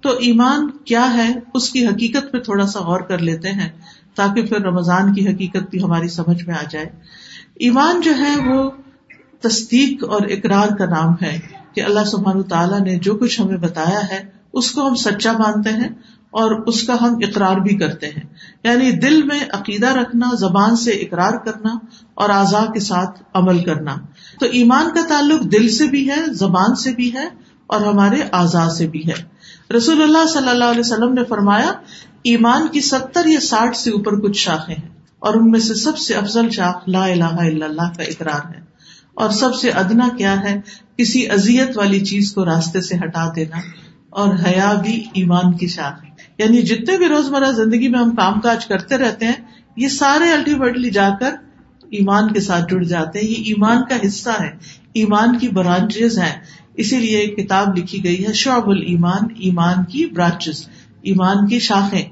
تو 0.00 0.08
ایمان 0.08 0.70
کیا 0.84 1.14
ہے 1.14 1.34
اس 1.54 1.70
کی 1.70 1.86
حقیقت 1.86 2.32
پہ 2.32 2.38
تھوڑا 2.38 2.66
سا 2.66 2.80
غور 2.80 3.00
کر 3.00 3.18
لیتے 3.18 3.50
ہیں 3.50 3.68
تاکہ 4.14 4.46
پھر 4.46 4.60
رمضان 4.60 5.14
کی 5.14 5.28
حقیقت 5.28 5.70
بھی 5.70 5.82
ہماری 5.82 6.08
سمجھ 6.08 6.46
میں 6.46 6.54
آ 6.54 6.62
جائے۔ 6.70 6.86
ایمان 7.54 8.00
جو 8.00 8.10
ہے 8.18 8.36
وہ 8.46 8.70
تصدیق 9.40 10.04
اور 10.04 10.20
اقرار 10.20 10.76
کا 10.76 10.84
نام 10.84 11.14
ہے 11.22 11.38
کہ 11.74 11.80
اللہ 11.80 12.04
سبحان 12.04 12.42
تعالیٰ 12.42 12.80
نے 12.80 12.98
جو 12.98 13.14
کچھ 13.14 13.40
ہمیں 13.40 13.56
بتایا 13.56 14.08
ہے 14.10 14.22
اس 14.52 14.70
کو 14.70 14.88
ہم 14.88 14.94
سچا 14.94 15.32
مانتے 15.32 15.70
ہیں 15.70 15.88
اور 16.30 16.50
اس 16.66 16.86
کا 16.86 16.96
ہم 17.00 17.14
اقرار 17.14 17.56
بھی 17.56 17.76
کرتے 17.76 18.06
ہیں۔ 18.06 18.24
یعنی 18.64 18.90
دل 18.90 19.22
میں 19.22 19.40
عقیدہ 19.52 19.86
رکھنا، 19.86 20.30
زبان 20.38 20.76
سے 20.76 20.90
اقرار 20.90 21.32
کرنا 21.32 21.70
اور 22.14 22.30
اعضاء 22.30 22.72
کے 22.72 22.80
ساتھ 22.80 23.22
عمل 23.34 23.64
کرنا۔ 23.64 23.96
تو 24.40 24.46
ایمان 24.46 24.90
کا 24.94 25.00
تعلق 25.08 25.52
دل 25.52 25.68
سے 25.68 25.86
بھی 25.86 26.10
ہے، 26.10 26.32
زبان 26.32 26.74
سے 26.74 26.94
بھی 26.94 27.12
ہے 27.14 27.28
اور 27.66 27.80
ہمارے 27.80 28.20
اعضاء 28.32 28.68
سے 28.68 28.88
بھی 28.88 29.02
ہے۔ 29.08 29.38
رسول 29.76 30.02
اللہ 30.02 30.26
صلی 30.26 30.48
اللہ 30.48 30.64
علیہ 30.64 30.80
وسلم 30.80 31.12
نے 31.12 31.24
فرمایا، 31.24 31.72
ایمان 32.22 32.68
کی 32.68 32.80
ستر 32.80 33.26
یا 33.26 33.40
ساٹھ 33.40 33.76
سے 33.76 33.90
اوپر 33.90 34.20
کچھ 34.20 34.38
شاخیں 34.38 34.74
ہیں 34.74 34.88
اور 35.18 35.34
ان 35.34 35.50
میں 35.50 35.60
سے 35.60 35.74
سب 35.74 35.98
سے 35.98 36.14
افضل 36.14 36.50
شاخ 36.50 36.76
لا 36.86 37.04
الہ 37.04 37.24
الا 37.24 37.66
اللہ 37.66 37.92
کا 37.96 38.02
اقرار 38.02 38.54
ہے۔ 38.54 38.68
اور 39.14 39.30
سب 39.30 39.54
سے 39.54 39.70
ادنا 39.70 40.08
کیا 40.18 40.40
ہے؟ 40.40 40.60
کسی 40.96 41.30
ازیت 41.30 41.78
والی 41.78 42.00
چیز 42.00 42.32
کو 42.32 42.44
راستے 42.44 42.80
سے 42.80 42.96
ہٹا 42.96 43.28
دینا 43.36 43.56
اور 44.10 44.34
حیا 44.46 44.72
بھی 44.82 45.04
ایمان 45.14 45.52
کی 45.52 45.66
شاخ 45.66 46.04
ہے۔ 46.04 46.07
یعنی 46.38 46.62
جتنے 46.62 46.98
بھی 46.98 47.08
روزمرہ 47.08 47.52
زندگی 47.52 47.88
میں 47.88 47.98
ہم 47.98 48.10
کام 48.10 48.40
کاج 48.40 48.66
کرتے 48.66 48.96
رہتے 48.96 49.26
ہیں، 49.26 49.32
یہ 49.76 49.88
سارے 49.88 50.32
الٹیمیٹلی 50.32 50.90
جا 50.90 51.08
کر 51.20 51.30
ایمان 51.90 52.32
کے 52.32 52.40
ساتھ 52.40 52.70
جڑ 52.70 52.82
جاتے 52.82 53.18
ہیں۔ 53.18 53.28
یہ 53.28 53.34
ایمان 53.38 53.76
کا 53.88 54.06
حصہ 54.06 54.30
ہے۔ 54.40 54.50
ایمان 54.92 55.38
کی 55.38 55.48
برانچز 55.48 56.18
ہیں۔ 56.18 56.40
اسی 56.74 56.96
لیے 56.96 57.18
ایک 57.18 57.36
کتاب 57.36 57.78
لکھی 57.78 58.04
گئی 58.04 58.26
ہے، 58.26 58.32
شعب 58.32 58.70
المان 58.70 59.26
ایمان 59.38 59.84
کی 59.84 60.06
برانچز 60.06 60.68
ایمان 61.02 61.46
کی 61.46 61.58
شاخیں۔ 61.58 62.04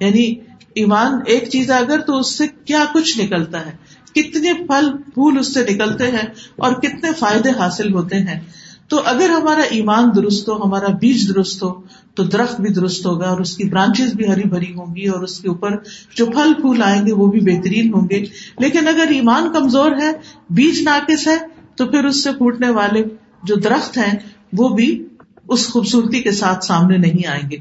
یعنی 0.00 0.34
ایمان 0.74 1.20
ایک 1.26 1.48
چیز 1.50 1.70
اگر 1.70 2.00
تو 2.00 2.18
اس 2.18 2.38
سے 2.38 2.44
کیا 2.64 2.84
کچھ 2.94 3.20
نکلتا 3.20 3.66
ہے؟ 3.66 3.72
کتنے 4.14 4.52
پھل 4.52 4.92
پھول 5.14 5.38
اس 5.38 5.54
سے 5.54 5.66
نکلتے 5.70 6.04
ہیں 6.04 6.26
اور 6.56 6.72
کتنے 6.72 7.12
فائدے 7.18 7.50
حاصل 7.50 7.94
ہوتے 7.94 8.16
ہیں؟ 8.16 8.40
تو 8.88 9.00
اگر 9.04 9.28
ہمارا 9.28 9.60
ایمان 9.60 10.10
درست 10.16 10.48
ہو، 10.48 10.64
ہمارا 10.64 10.86
بیج 10.86 11.28
درست 11.28 11.62
ہو، 11.62 11.82
تو 12.14 12.24
درخت 12.24 12.60
بھی 12.60 12.70
درست 12.70 13.06
ہوگا 13.06 13.28
اور 13.28 13.40
اس 13.40 13.56
کی 13.56 13.64
برانچز 13.64 14.14
بھی 14.14 14.28
ہری 14.28 14.48
بھری 14.48 14.74
ہوں 14.78 14.96
گی 14.96 15.06
اور 15.06 15.22
اس 15.22 15.40
کے 15.40 15.48
اوپر 15.48 15.70
جو 16.16 16.26
پھل 16.26 16.52
پھول 16.60 16.82
آئیں 16.82 17.06
گے 17.06 17.12
وہ 17.12 17.26
بھی 17.26 17.40
بہترین 17.40 17.94
ہوں 17.94 18.08
گے۔ 18.10 18.24
لیکن 18.58 18.88
اگر 18.88 19.06
ایمان 19.10 19.52
کمزور 19.52 19.92
ہے، 20.00 20.12
بیج 20.50 20.82
ناقص 20.82 21.28
ہے، 21.28 21.38
تو 21.76 21.86
پھر 21.86 22.04
اس 22.04 22.24
سے 22.24 22.32
پھوٹنے 22.32 22.70
والے 22.70 23.04
جو 23.42 23.54
درخت 23.54 23.98
ہیں، 23.98 24.18
وہ 24.52 24.68
بھی 24.68 25.06
اس 25.48 25.68
خوبصورتی 25.68 26.22
کے 26.22 26.30
ساتھ 26.30 26.64
سامنے 26.64 26.96
نہیں 26.96 27.26
آئیں 27.26 27.50
گے۔ 27.50 27.56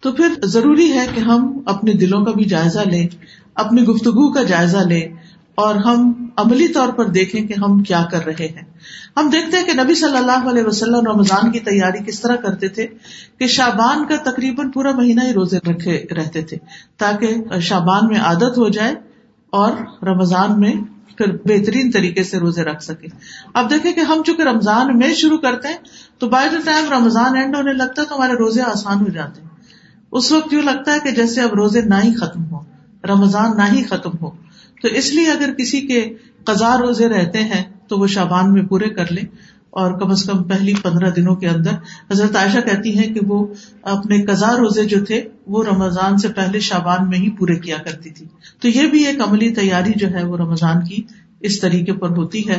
تو 0.00 0.12
پھر 0.12 0.28
ضروری 0.42 0.92
ہے 0.92 1.06
کہ 1.14 1.20
ہم 1.20 1.58
اپنے 1.66 1.92
دلوں 1.92 2.24
کا 2.24 2.32
بھی 2.32 2.44
جائزہ 2.44 2.80
لیں، 2.80 3.08
اپنی 3.54 3.82
گفتگو 3.82 4.32
کا 4.32 4.42
جائزہ 4.42 4.76
لیں 4.76 5.08
اور 5.54 5.74
ہم 5.74 6.26
عملی 6.36 6.68
طور 6.68 6.88
پر 6.88 7.04
دیکھیں 7.04 7.46
کہ 7.46 7.54
ہم 7.60 7.82
کیا 7.82 8.04
کر 8.10 8.26
رہے 8.26 8.46
ہیں۔ 8.46 8.69
ہم 9.16 9.28
دیکھتے 9.28 9.56
ہیں 9.56 9.66
کہ 9.66 9.82
نبی 9.82 9.94
صلی 9.94 10.16
اللہ 10.16 10.48
علیہ 10.50 10.62
وسلم 10.64 11.06
رمضان 11.06 11.50
کی 11.52 11.60
تیاری 11.60 12.04
کس 12.04 12.20
طرح 12.20 12.36
کرتے 12.36 12.68
تھے 12.68 12.86
کہ 13.38 13.46
شابان 13.46 14.06
کا 14.06 14.16
تقریباً 14.16 14.70
پورا 14.70 14.92
مہینہ 14.92 15.20
ہی 15.24 15.32
روزے 15.32 15.58
رکھے 15.70 16.04
رہتے 16.16 16.42
تھے 16.42 16.56
تاکہ 16.96 17.58
شابان 17.60 18.06
میں 18.06 18.20
عادت 18.20 18.58
ہو 18.58 18.68
جائے 18.68 18.94
اور 19.50 19.72
رمضان 20.04 20.60
میں 20.60 20.72
پھر 21.16 21.36
بہترین 21.44 21.90
طریقے 21.90 22.24
سے 22.24 22.38
روزے 22.38 22.62
رکھ 22.62 22.84
سکے۔ 22.84 23.06
اب 23.54 23.70
دیکھیں 23.70 23.92
کہ 23.92 24.00
ہم 24.00 24.22
چونکہ 24.26 24.42
رمضان 24.42 24.98
میں 24.98 25.14
شروع 25.14 25.38
کرتے 25.38 25.68
ہیں 25.68 25.76
تو 26.18 26.28
by 26.28 26.48
the 26.48 26.56
time 26.64 26.92
Ramzan 26.92 27.36
end 27.36 27.56
ہونے 27.56 27.72
لگتا 27.72 28.02
ہے 28.02 28.06
تو 28.06 28.16
ہمارے 28.16 28.32
روزے 28.32 28.62
آسان 28.62 29.00
ہو 29.00 29.10
جاتے 29.10 29.40
ہیں۔ 29.40 29.48
اس 30.12 30.32
وقت 30.32 30.52
یوں 30.52 30.62
لگتا 30.62 30.94
ہے 30.94 30.98
کہ 31.04 31.10
جیسے 31.10 31.40
اب 31.40 31.54
روزے 31.54 31.82
نہ 31.82 31.94
ہی 31.94 32.14
ختم 32.14 32.44
ہو 32.44 32.60
رمضان 33.08 33.56
نہ 33.56 33.62
ہی 33.72 33.82
ختم 33.82 34.10
ہو۔ 34.22 34.30
تو 34.82 34.88
اس 34.88 35.12
لیے 35.12 35.30
اگر 35.30 35.52
کسی 35.52 35.80
کے 35.80 36.14
قزا 36.44 36.76
روزے 36.78 37.08
رہتے 37.08 37.38
ہیں 37.38 37.64
تو 37.90 37.98
وہ 37.98 38.06
شابان 38.06 38.52
میں 38.52 38.62
پورے 38.62 38.88
کر 38.88 39.12
لیں 39.12 39.24
اور 39.70 40.00
کم 40.00 40.10
از 40.10 40.24
کم 40.24 40.42
پہلی 40.42 40.74
پندرہ 40.82 41.10
دنوں 41.10 41.34
کے 41.34 41.48
اندر۔ 41.48 41.70
حضرت 42.10 42.36
عائشہ 42.36 42.58
کہتی 42.58 42.98
ہیں 42.98 43.14
کہ 43.14 43.20
وہ 43.26 43.46
اپنے 43.82 44.22
قزا 44.22 44.56
روزے 44.56 44.84
جو 44.84 45.04
تھے، 45.04 45.22
وہ 45.46 45.64
رمضان 45.64 46.18
سے 46.18 46.28
پہلے 46.28 46.60
شابان 46.60 47.08
میں 47.08 47.18
ہی 47.18 47.30
پورے 47.30 47.56
کیا 47.56 47.76
کرتی 47.76 48.10
تھی۔ 48.10 48.26
تو 48.60 48.68
یہ 48.68 48.86
بھی 48.86 49.06
ایک 49.06 49.28
عملی 49.28 49.50
تیاری 49.50 49.92
جو 49.96 50.08
ہے 50.08 50.24
وہ 50.24 50.36
رمضان 50.36 50.84
کی 50.84 51.02
اس 51.40 51.60
طریقے 51.60 51.92
پر 51.92 52.10
ہوتی 52.10 52.48
ہے 52.48 52.58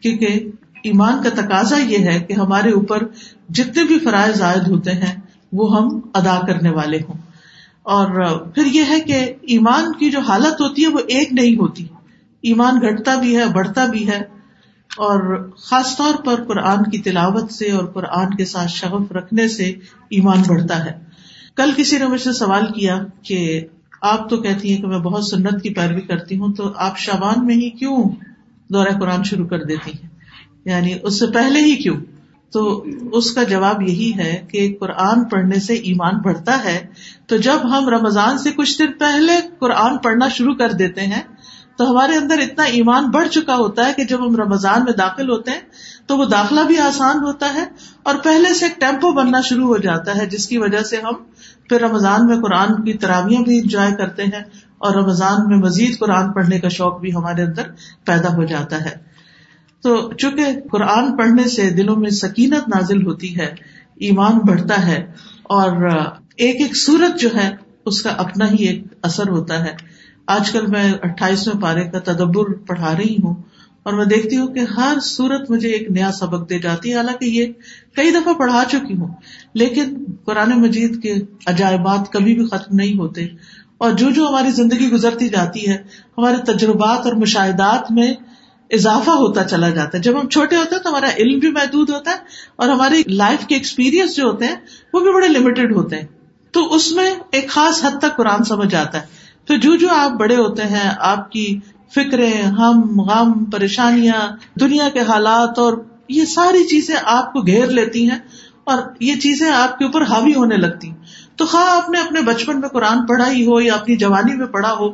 کیونکہ 0.00 0.50
ایمان 0.82 1.22
کا 1.22 1.28
تقاضا 1.28 1.78
یہ 1.78 1.98
ہے 1.98 2.20
کہ 2.20 2.32
ہمارے 2.32 2.70
اوپر 2.70 3.02
جتنے 3.48 3.84
بھی 3.84 3.98
فرائض 3.98 4.42
عائد 4.42 4.68
ہوتے 4.68 4.92
ہیں، 4.92 5.20
وہ 5.52 5.76
ہم 5.76 6.00
ادا 6.14 6.46
کرنے 6.46 6.70
والے 6.70 6.96
ہوں۔ 6.96 7.18
اور 7.82 8.38
پھر 8.38 8.66
یہ 8.66 8.82
ہے 8.88 9.00
کہ 9.00 9.32
ایمان 9.42 9.92
کی 9.92 10.10
جو 10.10 10.20
حالت 10.20 10.60
ہوتی 10.60 10.82
ہے 10.82 10.88
وہ 10.88 10.98
ایک 10.98 11.32
نہیں 11.32 11.56
ہوتی۔ 11.56 11.86
ایمان 12.42 12.76
گھٹتا 12.76 13.14
بھی 13.14 13.36
ہے، 13.36 13.44
بڑھتا 13.46 13.86
بھی 13.86 14.08
ہے۔ 14.08 14.39
اور 14.96 15.50
خاص 15.56 15.96
طور 15.96 16.14
پر 16.24 16.44
قرآن 16.44 16.90
کی 16.90 16.98
تلاوت 16.98 17.52
سے 17.52 17.70
اور 17.70 17.84
قرآن 17.84 18.34
کے 18.34 18.44
ساتھ 18.44 18.70
شغف 18.70 19.12
رکھنے 19.12 19.48
سے 19.48 19.64
ایمان 20.10 20.42
بڑھتا 20.48 20.84
ہے۔ 20.84 20.92
کل 21.56 21.70
کسی 21.76 21.98
نے 21.98 22.06
مجھ 22.06 22.20
سے 22.20 22.32
سوال 22.32 22.66
کیا 22.72 23.04
کہ 23.22 23.66
آپ 24.00 24.30
تو 24.30 24.36
کہتی 24.36 24.74
ہیں 24.74 24.82
کہ 24.82 24.86
میں 24.86 24.98
بہت 24.98 25.24
سنت 25.24 25.62
کی 25.62 25.74
پیروی 25.74 26.00
کرتی 26.00 26.38
ہوں، 26.38 26.52
تو 26.52 26.72
آپ 26.76 26.98
شابان 26.98 27.46
میں 27.46 27.54
ہی 27.54 27.70
کیوں 27.70 28.04
دورہ 28.68 28.98
قرآن 29.00 29.24
شروع 29.24 29.46
کر 29.46 29.64
دیتی 29.64 29.90
ہیں؟ 29.90 30.08
یعنی 30.64 30.94
اس 31.02 31.18
سے 31.18 31.26
پہلے 31.26 31.60
ہی 31.60 31.76
کیوں؟ 31.76 31.96
تو 32.52 32.84
اس 33.12 33.30
کا 33.30 33.42
جواب 33.42 33.82
یہی 33.82 34.12
ہے 34.16 34.44
کہ 34.48 34.76
قرآن 34.80 35.24
پڑھنے 35.24 35.58
سے 35.58 35.74
ایمان 35.74 36.14
بڑھتا 36.18 36.64
ہے۔ 36.64 36.86
تو 37.26 37.36
جب 37.36 37.58
ہم 37.64 37.88
رمضان 37.88 38.38
سے 38.38 38.50
کچھ 38.50 38.78
دن 38.78 38.92
پہلے 38.92 39.32
قرآن 39.58 39.98
پڑھنا 39.98 40.28
شروع 40.28 40.54
کر 40.54 40.72
دیتے 40.72 41.00
ہیں 41.00 41.22
تو 41.80 41.90
ہمارے 41.90 42.16
اندر 42.16 42.38
اتنا 42.38 42.64
ایمان 42.64 43.04
بڑھ 43.04 43.28
چکا 43.28 43.56
ہوتا 43.56 43.86
ہے 43.86 43.92
کہ 43.96 44.04
جب 44.04 44.28
ہم 44.28 44.36
رمضان 44.36 44.84
میں 44.84 44.92
داخل 44.92 45.30
ہوتے 45.30 45.50
ہیں 45.50 45.60
تو 46.06 46.16
وہ 46.16 46.24
داخلہ 46.24 46.60
بھی 46.60 46.78
آسان 46.78 47.18
ہوتا 47.18 47.54
ہے 47.54 47.64
اور 48.02 48.14
پہلے 48.14 48.54
سے 48.54 48.66
ایک 48.66 48.80
ٹیمپو 48.80 49.12
بننا 49.12 49.40
شروع 49.40 49.66
ہو 49.66 49.76
جاتا 49.76 50.16
ہے 50.16 50.26
جس 50.26 50.46
کی 50.48 50.58
وجہ 50.58 50.82
سے 50.82 50.96
ہم 50.96 51.12
پھر 51.68 51.80
رمضان 51.80 52.26
میں 52.26 52.36
قرآن 52.36 52.84
کی 52.84 52.92
تراویاں 52.92 53.42
بھی 53.42 53.58
انجوائے 53.58 53.94
کرتے 53.98 54.22
ہیں 54.22 54.42
اور 54.78 54.94
رمضان 54.94 55.36
میں 55.46 55.56
مزید 55.56 55.98
قرآن 55.98 56.32
پڑھنے 56.32 56.58
کا 56.58 56.68
شوق 56.68 57.00
بھی 57.00 57.14
ہمارے 57.14 57.42
اندر 57.42 57.62
پیدا 58.04 58.34
ہو 58.34 58.44
جاتا 58.44 58.84
ہے۔ 58.84 58.96
تو 59.82 60.12
چونکہ 60.12 60.44
قرآن 60.72 61.16
پڑھنے 61.16 61.44
سے 61.44 61.70
دلوں 61.70 61.96
میں 61.96 62.10
سکینت 62.10 62.68
نازل 62.68 63.06
ہوتی 63.06 63.38
ہے، 63.38 63.54
ایمان 63.96 64.38
بڑھتا 64.38 64.86
ہے 64.86 65.12
اور 65.42 65.88
ایک 66.36 66.60
ایک 66.60 66.76
سورت 66.76 67.20
جو 67.20 67.28
ہے، 67.36 67.56
اس 67.86 68.02
کا 68.02 68.10
اپنا 68.10 68.50
ہی 68.50 68.64
ایک 68.64 68.84
اثر 69.02 69.28
ہوتا 69.28 69.64
ہے۔ 69.64 69.99
آج 70.30 70.50
کل 70.50 70.66
میں 70.66 70.92
اٹھائیسویں 71.02 71.62
پارے 71.62 71.84
کا 71.84 71.98
تدبر 71.98 72.52
پڑھا 72.52 72.96
رہی 72.96 73.14
ہوں 73.24 73.34
اور 73.82 73.92
میں 73.92 74.04
دیکھتی 74.04 74.36
ہوں 74.36 74.46
کہ 74.46 74.60
ہر 74.76 74.98
سورت 75.02 75.50
مجھے 75.50 75.68
ایک 75.68 75.90
نیا 75.90 76.12
سبق 76.12 76.50
دے 76.50 76.58
جاتی 76.58 76.90
ہے۔ 76.90 76.96
حالانکہ 76.96 77.24
یہ 77.24 77.46
کئی 77.96 78.10
دفعہ 78.10 78.32
پڑھا 78.34 78.62
چکی 78.68 78.96
ہوں، 78.96 79.14
لیکن 79.54 80.04
قرآن 80.24 80.50
مجید 80.50 81.02
کے 81.02 81.14
عجائبات 81.46 82.12
کبھی 82.12 82.34
بھی 82.34 82.46
ختم 82.46 82.76
نہیں 82.76 82.98
ہوتے۔ 82.98 83.26
اور 83.78 83.90
جو 83.90 84.10
جو 84.10 84.28
ہماری 84.28 84.50
زندگی 84.50 84.90
گزرتی 84.90 85.28
جاتی 85.28 85.68
ہے، 85.68 85.76
ہمارے 86.18 86.52
تجربات 86.52 86.98
اور 86.98 87.12
مشاہدات 87.12 87.92
میں 87.92 88.14
اضافہ 88.70 89.10
ہوتا 89.10 89.44
چلا 89.44 89.70
جاتا 89.70 89.98
ہے۔ 89.98 90.02
جب 90.02 90.20
ہم 90.20 90.28
چھوٹے 90.28 90.56
ہوتے 90.56 90.74
ہیں 90.74 90.82
تو 90.82 90.90
ہمارا 90.90 91.08
علم 91.16 91.38
بھی 91.38 91.50
محدود 91.50 91.90
ہوتا 91.90 92.10
ہے 92.10 92.16
اور 92.56 92.68
ہماری 92.68 93.02
لائف 93.06 93.46
کے 93.46 93.54
ایکسپیرئنس 93.54 94.16
جو 94.16 94.24
ہوتے 94.24 94.44
ہیں، 94.44 94.56
وہ 94.92 95.00
بھی 95.00 95.12
بڑے 95.12 95.28
لمیٹڈ 95.28 95.76
ہوتے 95.76 95.96
ہیں۔ 95.96 96.06
تو 96.52 96.74
اس 96.74 96.92
میں 96.92 97.10
ایک 97.32 97.48
خاص 97.48 97.84
حد 97.84 97.98
تک 97.98 98.16
قرآن 98.16 98.44
سمجھ 98.44 98.74
آتا 98.74 99.00
ہے۔ 99.00 99.19
تو 99.50 99.56
جو 99.56 99.76
جو 99.76 99.88
آپ 99.90 100.10
بڑے 100.10 100.36
ہوتے 100.36 100.62
ہیں، 100.62 100.90
آپ 100.98 101.32
کی 101.32 101.60
فکریں، 101.94 102.42
ہم، 102.42 103.00
غم، 103.00 103.44
پریشانیاں، 103.44 104.36
دنیا 104.60 104.88
کے 104.88 105.00
حالات 105.00 105.58
اور 105.58 105.72
یہ 106.08 106.24
ساری 106.24 106.64
چیزیں 106.64 106.94
آپ 107.04 107.32
کو 107.32 107.40
گھیر 107.40 107.66
لیتی 107.66 108.10
ہیں 108.10 108.18
اور 108.64 108.78
یہ 109.00 109.14
چیزیں 109.14 109.50
آپ 109.50 109.78
کے 109.78 109.84
اوپر 109.84 110.02
حاوی 110.02 110.34
ہونے 110.34 110.56
لگتی 110.56 110.90
تو 111.36 111.46
خواہ 111.46 111.76
آپ 111.76 111.90
نے 111.90 111.98
اپنے 111.98 112.20
بچپن 112.20 112.60
میں 112.60 112.68
قرآن 112.68 113.06
پڑھا 113.06 113.30
ہی 113.30 113.46
ہو 113.46 113.60
یا 113.60 113.74
اپنی 113.74 113.96
جوانی 113.96 114.34
میں 114.34 114.46
پڑھا 114.46 114.72
ہو، 114.72 114.90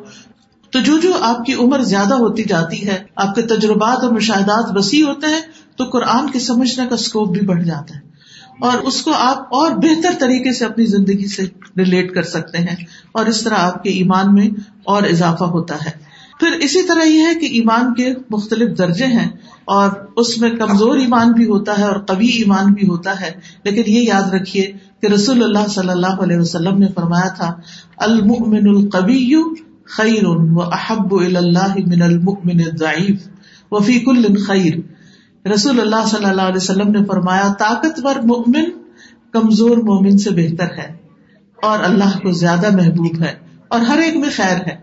تو 0.70 0.80
جو 0.80 0.98
جو 0.98 1.12
آپ 1.20 1.44
کی 1.44 1.54
عمر 1.54 1.78
زیادہ 1.78 2.14
ہوتی 2.14 2.44
جاتی 2.44 2.86
ہے، 2.86 3.04
آپ 3.16 3.34
کے 3.34 3.42
تجربات 3.42 4.04
اور 4.04 4.12
مشاہدات 4.12 4.76
وسیع 4.76 5.06
ہوتے 5.06 5.26
ہیں، 5.26 5.40
تو 5.76 5.84
قرآن 5.84 6.30
کے 6.30 6.38
سمجھنے 6.38 6.86
کا 6.86 6.94
اسکوپ 6.94 7.30
بھی 7.30 7.40
بڑھ 7.40 7.64
جاتا 7.64 7.94
ہے۔ 7.94 8.05
اور 8.60 8.78
اس 8.78 9.02
کو 9.02 9.12
آپ 9.14 9.38
اور 9.38 9.70
بہتر 9.70 10.10
طریقے 10.18 10.52
سے 10.52 10.64
اپنی 10.64 10.86
زندگی 10.86 11.26
سے 11.26 11.42
ریلیٹ 11.76 12.14
کر 12.14 12.22
سکتے 12.22 12.58
ہیں 12.58 12.76
اور 13.12 13.26
اس 13.26 13.42
طرح 13.42 13.54
آپ 13.54 13.82
کے 13.82 13.90
ایمان 13.90 14.34
میں 14.34 14.48
اور 14.84 15.02
اضافہ 15.02 15.44
ہوتا 15.44 15.74
ہے۔ 15.74 16.06
پھر 16.40 16.52
اسی 16.52 16.82
طرح 16.82 17.02
یہ 17.02 17.20
ہے 17.20 17.34
کہ 17.34 17.46
ایمان 17.46 17.94
کے 17.94 18.14
مختلف 18.30 18.78
درجے 18.78 19.06
ہیں 19.06 19.28
اور 19.64 19.90
اس 20.16 20.38
میں 20.38 20.50
کمزور 20.50 20.98
ایمان 20.98 21.32
بھی 21.32 21.46
ہوتا 21.46 21.78
ہے 21.78 21.84
اور 21.84 21.96
قوی 21.96 22.26
ایمان 22.26 22.72
بھی 22.72 22.88
ہوتا 22.88 23.20
ہے۔ 23.20 23.30
لیکن 23.64 23.82
یہ 23.86 24.00
یاد 24.00 24.34
رکھیے 24.34 24.72
کہ 25.02 25.06
رسول 25.06 25.42
اللہ 25.42 25.68
صلی 25.68 25.88
اللہ 25.88 26.22
علیہ 26.22 26.36
وسلم 26.36 26.78
نے 26.78 26.86
فرمایا 26.94 27.28
تھا، 27.28 27.54
المؤمن 27.96 28.68
القبی 28.68 29.34
خیر 29.84 30.26
و 30.26 30.62
احب 30.62 31.14
اللہ 31.14 31.76
من 31.86 32.02
المؤمن 32.02 32.60
الضعیف 32.60 33.28
وفی 33.70 34.00
کل 34.00 34.42
خیر۔ 34.46 34.95
رسول 35.54 35.80
اللہ 35.80 36.06
صلی 36.06 36.24
اللہ 36.24 36.42
علیہ 36.42 36.56
وسلم 36.56 36.90
نے 36.90 37.04
فرمایا، 37.04 37.52
طاقتور 37.58 38.16
مومن 38.16 38.64
کمزور 39.32 39.76
مومن 39.76 40.18
سے 40.18 40.30
بہتر 40.30 40.74
ہے 40.78 40.96
اور 41.62 41.78
اللہ 41.84 42.18
کو 42.18 42.30
زیادہ 42.32 42.76
محبوب 42.76 43.22
ہے 43.22 43.34
اور 43.68 43.80
ہر 43.80 43.98
ایک 43.98 44.16
میں 44.16 44.28
خیر 44.36 44.56
ہے۔ 44.56 44.76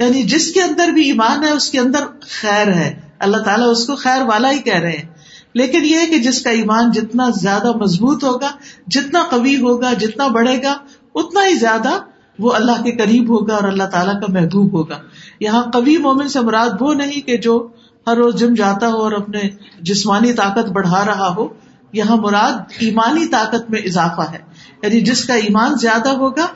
یعنی 0.00 0.22
جس 0.22 0.52
کے 0.52 0.62
اندر 0.62 0.88
بھی 0.88 1.06
ایمان 1.06 1.44
ہے، 1.44 1.50
اس 1.50 1.70
کے 1.70 1.78
اندر 1.78 1.98
خیر 2.40 2.68
ہے۔ 2.68 3.00
اللہ 3.18 3.36
تعالیٰ 3.36 3.70
اس 3.70 3.86
کو 3.86 3.96
خیر 3.96 4.22
والا 4.22 4.50
ہی 4.50 4.58
کہہ 4.58 4.78
رہے 4.78 4.90
ہیں۔ 4.90 5.14
لیکن 5.54 5.84
یہ 5.84 5.98
ہے 5.98 6.06
کہ 6.06 6.18
جس 6.18 6.42
کا 6.42 6.50
ایمان 6.50 6.90
جتنا 6.90 7.30
زیادہ 7.40 7.76
مضبوط 7.76 8.24
ہوگا، 8.24 8.50
جتنا 8.86 9.24
قوی 9.30 9.56
ہوگا، 9.56 9.92
جتنا 9.92 10.26
بڑھے 10.26 10.62
گا، 10.62 10.74
اتنا 11.14 11.46
ہی 11.46 11.54
زیادہ 11.54 11.90
وہ 12.38 12.52
اللہ 12.52 12.72
کے 12.72 12.92
قریب 12.92 13.30
ہوگا 13.30 13.54
اور 13.54 13.68
اللہ 13.68 13.82
تعالیٰ 13.82 14.20
کا 14.20 14.32
محبوب 14.32 14.72
ہوگا۔ 14.72 14.98
یہاں 15.40 15.62
قوی 15.62 15.96
مومن 15.96 16.28
سے 16.28 16.40
مراد 16.40 16.70
وہ 16.80 16.94
نہیں 16.94 17.26
کہ 17.26 17.36
جو 17.36 17.68
ہر 18.06 18.16
روز 18.16 18.34
جم 18.34 18.54
جاتا 18.54 18.88
ہو 18.88 18.96
اور 18.96 19.12
اپنے 19.12 19.40
جسمانی 19.80 20.32
طاقت 20.32 20.68
بڑھا 20.68 21.04
رہا 21.04 21.34
ہو، 21.36 21.48
یہاں 21.92 22.16
مراد 22.16 22.72
ایمانی 22.78 23.26
طاقت 23.26 23.70
میں 23.70 23.80
اضافہ 23.80 24.20
ہے۔ 24.32 24.38
یعنی 24.82 25.00
جس 25.00 25.24
کا 25.24 25.34
ایمان 25.34 25.74
زیادہ 25.74 26.08
ہوگا، 26.08 26.46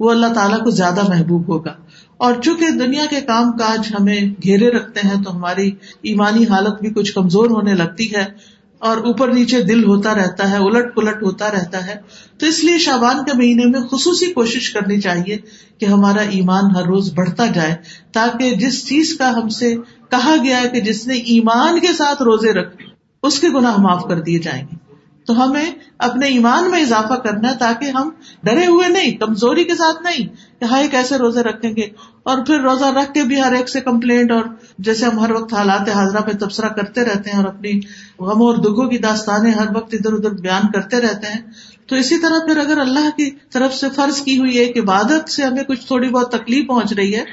وہ 0.00 0.10
اللہ 0.10 0.26
تعالیٰ 0.26 0.58
کو 0.60 0.70
زیادہ 0.70 1.08
محبوب 1.08 1.48
ہوگا۔ 1.48 1.74
اور 2.16 2.34
چونکہ 2.44 2.70
دنیا 2.70 3.06
کے 3.10 3.20
کام 3.20 3.52
کاج 3.52 3.92
ہمیں 4.00 4.20
گھیرے 4.42 4.70
رکھتے 4.70 5.00
ہیں، 5.04 5.22
تو 5.24 5.36
ہماری 5.36 5.70
ایمانی 6.02 6.44
حالت 6.44 6.80
بھی 6.80 6.90
کچھ 6.90 7.14
کمزور 7.14 7.50
ہونے 7.50 7.74
لگتی 7.74 8.14
ہے۔ 8.14 8.57
اور 8.78 8.96
اوپر 8.96 9.28
نیچے 9.28 9.62
دل 9.62 9.84
ہوتا 9.84 10.14
رہتا 10.14 10.50
ہے، 10.50 10.56
الٹ 10.56 10.94
پلٹ 10.94 11.22
ہوتا 11.22 11.50
رہتا 11.50 11.86
ہے۔ 11.86 11.94
تو 12.38 12.46
اس 12.46 12.64
لیے 12.64 12.78
شابان 12.78 13.24
کے 13.24 13.36
مہینے 13.36 13.64
میں 13.64 13.80
خصوصی 13.80 14.32
کوشش 14.32 14.70
کرنی 14.70 15.00
چاہیے 15.00 15.36
کہ 15.78 15.84
ہمارا 15.84 16.20
ایمان 16.20 16.76
ہر 16.76 16.82
روز 16.82 17.12
بڑھتا 17.14 17.46
جائے، 17.46 17.74
تاکہ 18.12 18.54
جس 18.54 18.88
چیز 18.88 19.16
کا 19.18 19.36
ہم 19.36 19.48
سے 19.48 19.74
کہا 20.10 20.36
گیا 20.44 20.62
ہے 20.62 20.68
کہ 20.68 20.80
جس 20.80 21.06
نے 21.06 21.14
ایمان 21.14 21.80
کے 21.80 21.92
ساتھ 21.92 22.22
روزے 22.22 22.52
رکھے، 22.52 22.84
اس 23.22 23.40
کے 23.40 23.48
گناہ 23.48 23.76
معاف 23.78 24.04
کر 24.08 24.20
دیے 24.20 24.38
جائیں 24.38 24.64
گے۔ 24.72 24.87
تو 25.28 25.34
ہمیں 25.44 25.70
اپنے 25.98 26.26
ایمان 26.26 26.70
میں 26.70 26.80
اضافہ 26.82 27.14
کرنا 27.14 27.50
ہے 27.50 27.56
تاکہ 27.58 27.84
ہم 27.84 28.10
ڈرے 28.42 28.66
ہوئے 28.66 28.88
نہیں، 28.88 29.16
کمزوری 29.16 29.64
کے 29.64 29.74
ساتھ 29.74 30.02
نہیں 30.02 30.26
کہ 30.60 30.64
ہائی 30.64 30.88
کیسے 30.88 31.16
روزے 31.18 31.42
رکھیں 31.42 31.70
گے؟ 31.76 31.86
اور 32.22 32.44
پھر 32.44 32.60
روزہ 32.60 32.84
رکھ 32.84 33.12
کے 33.14 33.22
بھی 33.22 33.40
ہر 33.42 33.52
ایک 33.52 33.68
سے 33.68 33.80
کمپلینٹ 33.80 34.32
اور 34.32 34.44
جیسے 34.78 35.06
ہم 35.06 35.18
ہر 35.18 35.30
وقت 35.30 35.54
حالات 35.54 35.88
حاضرہ 35.88 36.20
پہ 36.20 36.32
تبصرہ 36.32 36.68
کرتے 36.68 37.04
رہتے 37.04 37.30
ہیں 37.30 37.36
اور 37.36 37.46
اپنی 37.46 37.80
غم 38.20 38.42
اور 38.42 38.54
دکھوں 38.54 38.88
کی 38.88 38.98
داستانیں 38.98 39.52
ہر 39.52 39.76
وقت 39.76 39.94
ادھر 39.94 40.12
ادھر 40.12 40.30
بیان 40.30 40.72
کرتے 40.72 41.00
رہتے 41.00 41.26
ہیں، 41.26 41.42
تو 41.86 41.96
اسی 41.96 42.18
طرح 42.18 42.46
پھر 42.46 42.56
اگر 42.56 42.78
اللہ 42.78 43.10
کی 43.16 43.30
طرف 43.30 43.74
سے 43.74 43.86
فرض 43.94 44.20
کی 44.20 44.38
ہوئی 44.38 44.58
ایک 44.58 44.78
عبادت 44.78 45.30
سے 45.30 45.42
ہمیں 45.42 45.64
کچھ 45.64 45.86
تھوڑی 45.86 46.08
بہت 46.08 46.32
تکلیف 46.32 46.68
پہنچ 46.68 46.92
رہی 46.92 47.14
ہے، 47.14 47.24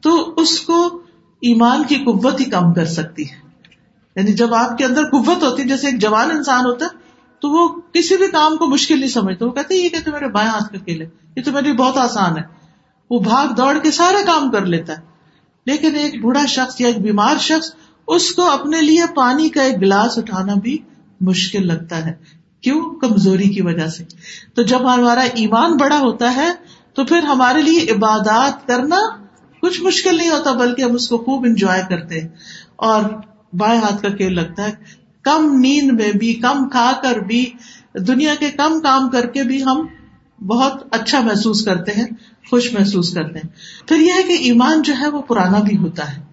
تو 0.00 0.34
اس 0.36 0.60
کو 0.60 1.02
ایمان 1.42 1.82
کی 1.82 1.94
قوت 1.94 2.40
ہی 2.40 2.44
کم 2.44 2.72
کر 2.74 2.84
سکتی 2.84 3.22
ہے۔ 3.22 3.36
یعنی 4.16 4.32
جب 4.32 4.54
آپ 4.54 4.78
کے 4.78 4.84
اندر 4.84 5.02
قوت 5.02 5.42
ہوتی 5.42 5.62
ہے 5.62 5.68
جیسے 5.68 5.86
ایک 5.86 6.00
جوان 6.00 6.30
انسان 6.30 6.64
ہوتا 6.66 6.86
ہے 6.86 6.97
تو 7.40 7.50
وہ 7.50 7.80
کسی 7.92 8.16
بھی 8.16 8.26
کام 8.26 8.56
کو 8.56 8.66
مشکل 8.66 9.00
نہیں 9.00 9.08
سمجھتا 9.08 9.46
وہ 9.46 9.50
کہتے 9.50 9.74
یہ 9.74 9.88
کہ 9.88 10.10
میرے 10.10 10.28
بائیں 10.28 10.50
ہاتھ 10.50 10.72
کا 10.72 10.78
کھیل 10.78 11.02
ہے، 11.02 11.06
یہ 11.36 11.42
تو 11.42 11.52
میرے 11.52 11.64
لیے 11.64 11.72
بہت 11.72 11.96
آسان 11.96 12.38
ہے۔ 12.38 12.42
وہ 13.10 13.20
بھاگ 13.20 13.54
دوڑ 13.54 13.78
کے 13.78 13.90
سارا 13.90 14.18
کام 14.26 14.50
کر 14.50 14.66
لیتا 14.66 14.92
ہے۔ 14.92 15.08
لیکن 15.66 15.96
ایک 15.96 16.22
بوڑھا 16.22 16.46
شخص 16.46 16.80
یا 16.80 16.86
ایک 16.86 17.00
بیمار 17.00 17.36
شخص، 17.40 17.74
اس 18.06 18.32
کو 18.32 18.50
اپنے 18.50 18.80
لیے 18.80 19.02
پانی 19.16 19.48
کا 19.48 19.62
ایک 19.62 19.80
گلاس 19.80 20.18
اٹھانا 20.18 20.54
بھی 20.54 20.78
مشکل 21.20 21.66
لگتا 21.66 22.06
ہے۔ 22.06 22.12
کیوں؟ 22.60 22.94
کمزوری 22.94 23.48
کی 23.48 23.62
وجہ 23.62 23.86
سے۔ 23.86 24.04
تو 24.54 24.62
جب 24.62 24.94
ہمارا 24.94 25.20
ایمان 25.20 25.76
بڑا 25.76 25.98
ہوتا 25.98 26.36
ہے، 26.36 26.50
تو 26.94 27.04
پھر 27.04 27.18
ہمارے 27.18 27.62
لیے 27.62 27.86
عبادات 27.90 28.66
کرنا 28.66 28.96
کچھ 29.62 29.82
مشکل 29.82 30.16
نہیں 30.16 30.30
ہوتا، 30.30 30.52
بلکہ 30.52 30.82
ہم 30.82 30.92
اس 30.92 31.08
کو 31.08 31.18
خوب 31.18 31.44
انجوائے 31.44 31.82
کرتے 31.88 32.20
ہیں۔ 32.20 32.28
اور 32.76 33.02
بائیں 33.52 33.80
ہاتھ 33.80 34.02
کا 34.02 34.08
کھیل 34.08 34.34
لگتا 34.34 34.64
ہے۔ 34.64 34.72
کم 35.28 35.58
نیند 35.60 36.00
میں 36.00 36.12
بھی، 36.12 36.34
کم 36.34 36.68
کھا 36.68 36.92
کر 37.02 37.18
بھی، 37.18 37.50
دنیا 37.94 38.34
کے 38.38 38.50
کم 38.50 38.80
کام 38.80 39.10
کر 39.10 39.26
کے 39.26 39.42
بھی 39.42 39.64
ہم 39.64 39.86
بہت 40.46 40.82
اچھا 40.90 41.20
محسوس 41.20 41.64
کرتے 41.64 41.92
ہیں، 41.92 42.06
خوش 42.50 42.72
محسوس 42.72 43.14
کرتے 43.14 43.38
ہیں۔ 43.38 43.50
پھر 43.88 43.96
یہ 43.96 44.12
ہے 44.12 44.22
کہ 44.22 44.32
ایمان 44.32 44.82
جو 44.82 44.94
ہے 45.00 45.08
وہ 45.08 45.22
پرانا 45.22 45.58
بھی 45.58 45.76
ہوتا 45.76 46.16
ہے۔ 46.16 46.28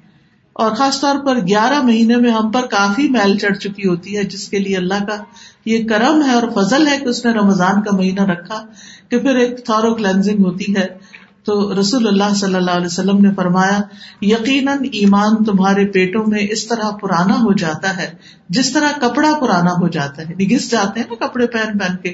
اور 0.54 0.72
خاص 0.72 1.02
طور 1.02 1.26
پر 1.26 1.48
گیارہ 1.48 1.82
مہینے 1.82 2.16
میں 2.16 2.32
ہم 2.32 2.52
پر 2.52 2.66
کافی 2.66 3.10
میل 3.10 3.38
چڑھ 3.38 3.58
چکی 3.58 3.88
ہوتی 3.88 4.18
ہے، 4.18 4.24
جس 4.24 4.50
کے 4.50 4.60
لیے 4.60 4.78
اللہ 4.78 5.04
کا 5.08 5.24
یہ 5.66 5.88
کرم 5.88 6.24
ہے 6.24 6.34
اور 6.34 6.64
فضل 6.64 6.88
ہے 6.88 6.98
کہ 7.00 7.06
اس 7.06 7.26
نے 7.26 7.32
رمضان 7.32 7.82
کا 7.82 7.96
مہینہ 7.96 8.22
رکھا 8.22 8.66
کہ 9.10 9.20
پھر 9.20 9.36
ایک 9.36 9.66
تھورو 9.66 9.96
کلینزنگ 9.96 10.40
ہوتی 10.40 10.76
ہے۔ 10.76 11.15
تو 11.46 11.80
رسول 11.80 12.08
اللہ 12.08 12.34
صلی 12.34 12.56
اللہ 12.56 12.72
علیہ 12.72 12.86
وسلم 12.86 13.18
نے 13.18 13.34
فرمایا، 13.36 13.82
یقیناً 14.22 14.78
ایمان 14.92 15.44
تمہارے 15.44 15.86
پیٹوں 15.86 16.24
میں 16.28 16.48
اس 16.50 16.68
طرح 16.68 16.92
پرانا 16.92 17.34
ہو 17.34 17.54
جاتا 17.54 17.98
ہے، 17.98 18.12
جس 18.50 18.74
طرح 18.74 18.90
کپڑا 19.02 19.34
پرانا 19.42 19.72
ہو 19.72 19.88
جاتا 19.88 20.22
ہے۔ 20.22 20.28
یعنی 20.30 20.56
گس 20.56 20.72
جاتے 20.72 21.00
ہیں 21.00 21.08
نا 21.10 21.28
کپڑے 21.28 21.48
پہن 21.48 21.78
پہن 21.78 21.98
کے۔ 21.98 22.14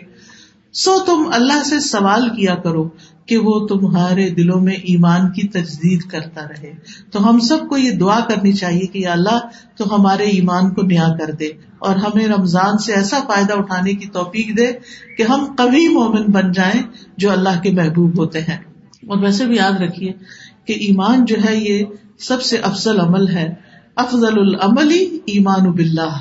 سو 0.73 0.99
تم 1.05 1.29
اللہ 1.33 1.63
سے 1.63 1.79
سوال 1.79 2.29
کیا 2.29 2.55
کرو 2.55 2.89
کہ 3.25 3.37
وہ 3.37 3.67
تمہارے 3.67 4.29
دلوں 4.29 4.61
میں 4.61 4.73
ایمان 4.73 5.31
کی 5.31 5.47
تجدید 5.47 6.01
کرتا 6.01 6.41
رہے۔ 6.41 6.73
تو 7.11 7.29
ہم 7.29 7.39
سب 7.39 7.69
کو 7.69 7.77
یہ 7.77 7.91
دعا 7.91 8.19
کرنی 8.19 8.53
چاہیے 8.53 8.87
کہ 8.87 9.07
اللہ، 9.07 9.39
تو 9.77 9.95
ہمارے 9.95 10.23
ایمان 10.23 10.73
کو 10.73 10.81
نیا 10.81 11.07
کر 11.19 11.31
دے 11.31 11.47
اور 11.79 11.95
ہمیں 11.95 12.27
رمضان 12.27 12.77
سے 12.77 12.93
ایسا 12.93 13.19
فائدہ 13.27 13.53
اٹھانے 13.53 13.93
کی 13.93 14.07
توفیق 14.07 14.57
دے 14.57 14.67
کہ 15.17 15.23
ہم 15.23 15.55
کبھی 15.57 15.87
مومن 15.87 16.31
بن 16.31 16.51
جائیں 16.51 16.81
جو 17.17 17.31
اللہ 17.31 17.61
کے 17.63 17.71
محبوب 17.71 18.17
ہوتے 18.17 18.41
ہیں۔ 18.41 18.70
اور 19.07 19.17
ویسے 19.17 19.45
بھی 19.45 19.55
یاد 19.55 19.81
رکھیے 19.81 20.13
کہ 20.65 20.73
ایمان 20.73 21.25
جو 21.25 21.35
ہے 21.45 21.55
یہ 21.55 21.85
سب 22.19 22.41
سے 22.41 22.57
افضل 22.57 22.99
عمل 22.99 23.27
ہے۔ 23.27 23.53
افضل 23.95 24.39
العمل 24.39 25.17
ایمان 25.25 25.71
باللہ۔ 25.71 26.19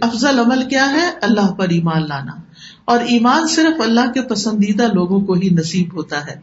افضل 0.00 0.38
عمل 0.38 0.68
کیا 0.68 0.92
ہے؟ 0.92 1.10
اللہ 1.22 1.52
پر 1.52 1.68
ایمان 1.68 2.08
لانا۔ 2.08 2.32
اور 2.84 2.98
ایمان 3.00 3.46
صرف 3.46 3.80
اللہ 3.80 4.12
کے 4.12 4.22
پسندیدہ 4.22 4.82
لوگوں 4.94 5.20
کو 5.20 5.32
ہی 5.32 5.48
نصیب 5.48 5.96
ہوتا 5.96 6.26
ہے۔ 6.26 6.40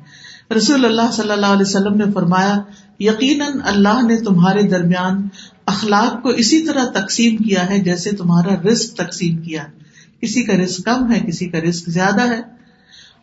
رسول 0.56 0.86
اللہ 0.86 1.12
صلی 1.12 1.32
اللہ 1.32 1.46
علیہ 1.46 1.62
وسلم 1.62 1.94
نے 1.94 2.04
فرمایا، 2.14 2.62
یقیناً 3.00 3.52
اللہ 3.64 4.06
نے 4.08 4.18
تمہارے 4.18 4.64
درمیان 4.64 5.28
اخلاق 5.66 6.24
کو 6.24 6.30
اسی 6.30 6.62
طرح 6.62 6.84
تقسیم 6.84 7.38
کیا 7.38 7.70
ہے 7.70 7.80
جیسے 7.80 8.12
تمہارا 8.12 8.56
رسک 8.62 8.98
تقسیم 8.98 9.38
کیا۔ 9.38 9.64
کسی 10.22 10.44
کا 10.44 10.54
رسک 10.54 10.86
کم 10.86 11.12
ہے، 11.12 11.20
کسی 11.20 11.50
کا 11.50 11.60
رسک 11.60 11.90
زیادہ 11.90 12.22
ہے۔ 12.22 12.42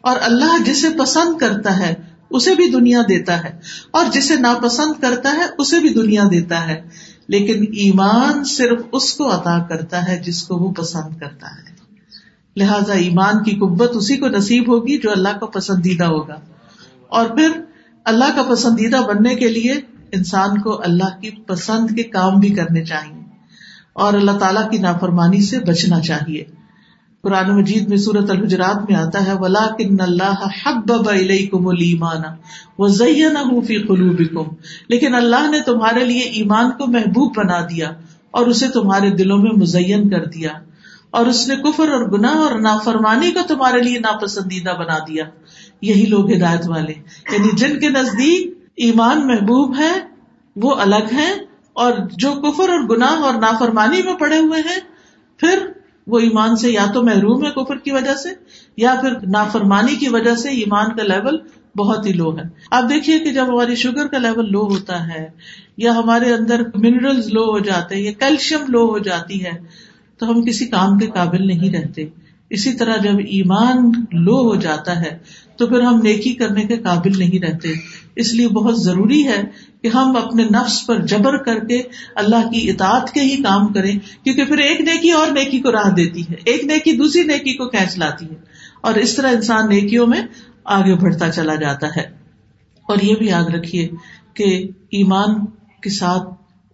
اور 0.01 0.17
اللہ 0.21 0.63
جسے 0.67 0.89
پسند 0.99 1.39
کرتا 1.39 1.79
ہے 1.79 2.10
اسے 2.31 2.55
بھی 2.55 2.71
دنیا 2.71 3.01
دیتا 3.09 3.45
ہے 3.45 3.59
اور 3.91 4.07
جسے 4.13 4.37
ناپسند 4.37 5.03
کرتا 5.03 5.31
ہے 5.33 5.43
اسے 5.59 5.81
بھی 5.81 5.89
دنیا 5.89 6.23
دیتا 6.31 6.69
ہے 6.69 6.83
لیکن 7.29 7.63
ایمان 7.73 8.45
صرف 8.45 8.81
اس 8.93 9.15
کو 9.15 9.35
عطا 9.35 9.59
کرتا 9.69 10.09
ہے 10.09 10.19
جس 10.19 10.43
کو 10.43 10.57
وہ 10.57 10.73
پسند 10.73 11.17
کرتا 11.17 11.47
ہے۔ 11.47 11.71
لہذا 12.57 12.93
ایمان 12.93 13.43
کی 13.43 13.51
قبت 13.51 13.91
اسی 13.95 14.17
کو 14.17 14.29
نصیب 14.29 14.69
ہوگی 14.69 14.99
جو 14.99 15.11
اللہ 15.11 15.39
کا 15.41 15.47
پسندیدہ 15.47 16.05
ہوگا۔ 16.05 16.37
اور 17.09 17.27
پھر 17.27 17.51
اللہ 18.05 18.25
کا 18.37 18.43
پسندیدہ 18.43 18.97
بننے 18.97 19.35
کے 19.35 19.49
لیے 19.49 19.73
انسان 20.13 20.61
کو 20.61 20.83
اللہ 20.83 21.21
کی 21.21 21.31
پسند 21.31 21.97
کے 21.97 22.03
کام 22.03 22.41
بھی 22.41 22.51
کرنے 22.51 22.85
چاہیے 22.85 23.21
اور 23.93 24.15
اللہ 24.15 24.31
تعالیٰ 24.31 24.71
کی 24.71 24.79
نافرمانی 24.79 25.43
سے 25.43 25.59
بچنا 25.59 26.01
چاہیے۔ 26.01 26.45
قرآن 27.23 27.57
مجید 27.57 27.89
میں 27.89 27.97
صورت 27.97 28.31
الحجرات 28.31 28.91
میں 28.91 28.99
آتا 28.99 29.27
ہے 29.27 29.33
ولا 29.33 29.67
کن 29.79 29.97
اللہ 30.01 30.49
حب 30.63 30.93
کم 31.51 31.69
المان 31.69 32.23
وہ 32.79 32.89
فی 33.61 33.83
قلوبکم 33.83 34.55
لیکن 34.89 35.15
اللہ 35.15 35.51
نے 35.51 35.61
تمہارے 35.61 36.05
لیے 36.05 36.21
ایمان 36.21 36.71
کو 36.71 36.87
محبوب 36.87 37.33
بنا 37.37 37.61
دیا 37.61 37.91
اور 38.31 38.47
اسے 38.47 38.69
تمہارے 38.69 39.11
دلوں 39.11 39.39
میں 39.39 39.51
مزین 39.51 40.11
کر 40.11 40.25
دیا 40.25 40.51
اور 41.11 41.27
اس 41.27 41.49
نے 41.49 41.57
کفر 41.57 41.89
اور 41.89 42.19
گناہ 42.19 42.37
اور 42.37 42.59
نافرمانی 42.59 43.31
کو 43.31 43.41
تمہارے 43.49 43.83
لیے 43.83 43.99
ناپسندیدہ 43.99 44.71
بنا 44.71 44.99
دیا۔ 44.99 45.25
یہی 45.83 46.07
لوگ 46.07 46.33
ہدایت 46.33 46.69
والے۔ 46.69 46.93
یعنی 47.33 47.49
جن 47.57 47.81
کے 47.81 47.89
نزدیک 47.89 48.59
ایمان 48.77 49.27
محبوب 49.27 49.79
ہے، 49.79 49.93
وہ 50.57 50.75
الگ 50.75 51.13
ہے 51.13 51.33
اور 51.73 51.93
جو 52.13 52.33
کفر 52.33 52.69
اور 52.69 52.81
گناہ 52.81 53.21
اور 53.21 53.35
نافرمانی 53.35 54.03
میں 54.03 54.15
پڑے 54.15 54.39
ہوئے 54.39 54.61
ہیں، 54.61 54.81
پھر 55.37 55.59
وہ 56.11 56.19
ایمان 56.19 56.57
سے 56.57 56.71
یا 56.71 56.87
تو 56.95 57.03
محروم 57.03 57.45
ہے 57.45 57.51
کفر 57.51 57.77
کی 57.77 57.91
وجہ 57.91 58.15
سے، 58.15 58.29
یا 58.77 58.95
پھر 59.01 59.11
نافرمانی 59.29 59.97
کی 59.97 60.09
وجہ 60.09 60.35
سے 60.35 60.49
ایمان 60.49 60.97
کا 60.97 61.03
لیول 61.03 61.39
بہت 61.77 62.07
ہی 62.07 62.13
لو 62.13 62.39
ہے۔ 62.39 62.43
آپ 62.71 62.89
دیکھیے 62.89 63.19
کہ 63.19 63.33
جب 63.33 63.47
ہماری 63.49 63.75
شوگر 63.75 64.07
کا 64.07 64.19
لیول 64.19 64.53
لو 64.53 64.63
ہوتا 64.63 65.09
ہے، 65.09 65.29
یا 65.77 65.97
ہمارے 65.97 66.33
اندر 66.35 66.63
منرل 66.75 67.21
لو 67.33 67.45
ہو 67.51 67.59
جاتے 67.59 67.95
ہیں، 67.95 68.03
یا 68.03 68.13
کیلشیم 68.19 68.65
لو 68.69 68.87
ہو 68.87 68.99
جاتی 68.99 69.45
ہے، 69.45 69.53
تو 70.19 70.31
ہم 70.31 70.43
کسی 70.43 70.67
کام 70.67 70.99
کے 70.99 71.07
قابل 71.07 71.47
نہیں 71.47 71.73
رہتے۔ 71.73 72.07
اسی 72.51 72.73
طرح 72.73 72.97
جب 72.97 73.19
ایمان 73.19 73.93
لو 74.13 74.37
ہو 74.37 74.55
جاتا 74.55 75.01
ہے، 75.01 75.19
تو 75.57 75.67
پھر 75.67 75.81
ہم 75.81 76.01
نیکی 76.03 76.33
کرنے 76.33 76.63
کے 76.63 76.77
قابل 76.77 77.19
نہیں 77.19 77.45
رہتے۔ 77.45 77.69
اس 78.17 78.35
لیے 78.35 78.49
بہت 78.49 78.83
ضروری 78.83 79.27
ہے 79.27 79.43
کہ 79.83 79.89
ہم 79.89 80.17
اپنے 80.17 80.45
نفس 80.45 80.87
پر 80.87 81.07
جبر 81.07 81.37
کر 81.37 81.65
کے 81.65 81.83
اللہ 82.15 82.51
کی 82.53 82.71
اطاعت 82.71 83.11
کے 83.11 83.21
ہی 83.21 83.43
کام 83.43 83.73
کریں، 83.73 83.99
کیونکہ 84.25 84.45
پھر 84.45 84.59
ایک 84.59 84.81
نیکی 84.81 85.11
اور 85.11 85.27
نیکی 85.27 85.61
کو 85.61 85.73
راہ 85.73 85.91
دیتی 85.91 86.23
ہے، 86.23 86.35
ایک 86.45 86.65
نیکی 86.65 86.93
دوسری 86.93 87.23
نیکی 87.23 87.53
کو 87.53 87.69
کھینچ 87.69 87.99
لاتی 87.99 88.27
ہے۔ 88.27 88.35
اور 88.81 88.95
اس 88.95 89.15
طرح 89.15 89.29
انسان 89.29 89.69
نیکیوں 89.69 90.07
میں 90.07 90.23
آگے 90.65 90.95
بڑھتا 90.95 91.31
چلا 91.31 91.55
جاتا 91.55 91.87
ہے۔ 91.97 92.03
اور 92.89 92.97
یہ 93.03 93.15
بھی 93.15 93.27
یاد 93.27 93.45
رکھیے 93.45 93.89
کہ 94.35 94.69
ایمان 94.91 95.45
کے 95.83 95.91
ساتھ 95.91 96.23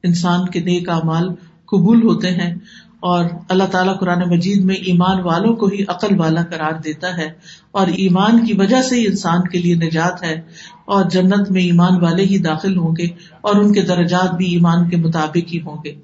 انسان 0.03 0.49
کے 0.49 0.61
نیک 0.61 0.89
مال 1.05 1.29
قبول 1.65 2.03
ہوتے 2.03 2.31
ہیں۔ 2.31 2.55
اور 3.01 3.25
اللہ 3.49 3.65
تعالیٰ 3.65 3.99
قرآن 4.01 4.19
مجید 4.27 4.65
میں 4.65 4.75
ایمان 4.75 5.21
والوں 5.21 5.57
کو 5.57 5.67
ہی 5.67 5.83
عقل 5.89 6.21
والا 6.21 6.43
قرار 6.43 6.73
دیتا 6.73 7.17
ہے۔ 7.17 7.31
اور 7.71 7.87
ایمان 7.87 8.47
کی 8.47 8.53
وجہ 8.53 8.83
سے 8.83 8.97
ہی 8.97 9.07
انسان 9.07 9.49
کے 9.49 9.59
لیے 9.59 9.75
نجات 9.75 10.23
ہے۔ 10.23 10.41
اور 10.87 11.11
جنت 11.11 11.51
میں 11.51 11.63
ایمان 11.63 12.03
والے 12.03 12.23
ہی 12.23 12.39
داخل 12.39 12.77
ہوں 12.77 12.95
گے 12.99 13.07
اور 13.41 13.57
ان 13.57 13.73
کے 13.73 13.83
درجات 13.83 14.37
بھی 14.37 14.47
ایمان 14.47 14.91
کے 14.91 14.97
مطابق 14.97 15.55
ہی 15.55 15.61
ہوں 15.61 15.77
گے۔ 15.85 15.95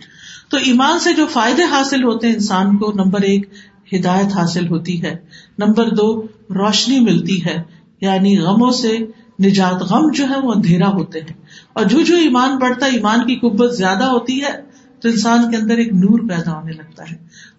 تو 0.50 0.56
ایمان 0.56 0.98
سے 0.98 1.14
جو 1.14 1.26
فائدے 1.26 1.62
حاصل 1.62 2.04
ہوتے 2.04 2.26
ہیں 2.26 2.34
انسان 2.34 2.76
کو، 2.76 2.92
نمبر 2.92 3.20
ایک، 3.20 3.46
ہدایت 3.94 4.36
حاصل 4.36 4.68
ہوتی 4.68 5.02
ہے۔ 5.02 5.16
نمبر 5.58 5.90
دو، 5.90 6.22
روشنی 6.50 7.00
ملتی 7.00 7.44
ہے۔ 7.44 7.62
یعنی 8.00 8.38
غموں 8.38 8.70
سے 8.70 8.98
نجات، 9.44 9.82
غم 9.82 10.10
جو 10.14 10.24
ہے 10.24 10.40
وہ 10.40 10.52
اندھیرا 10.52 10.88
ہوتے 10.88 11.20
ہیں۔ 11.20 11.36
اور 11.72 11.84
جو 11.84 12.00
جو 12.00 12.16
ایمان 12.16 12.58
بڑھتا، 12.58 12.86
ایمان 12.86 13.26
کی 13.26 13.36
قبت 13.36 13.76
زیادہ 13.76 14.04
ہوتی 14.04 14.42
ہے، 14.42 14.72
تو 15.00 15.08
انسان 15.08 15.50
کے 15.50 15.56
اندر 15.56 15.76
ایک 15.76 15.92
نور 15.92 16.28
پیدا 16.28 16.52
ہونے 16.52 16.72
لگتا 16.72 17.04
ہے۔ 17.10 17.16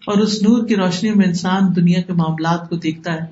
اور 0.08 0.18
اس 0.18 0.44
نور 0.44 0.68
کی 0.68 0.76
روشنی 0.76 1.12
میں 1.12 1.26
انسان 1.26 1.76
دنیا 1.76 2.02
کے 2.02 2.14
معاملات 2.14 2.70
کو 2.70 2.76
دیکھتا 2.76 3.14
ہے۔ 3.14 3.26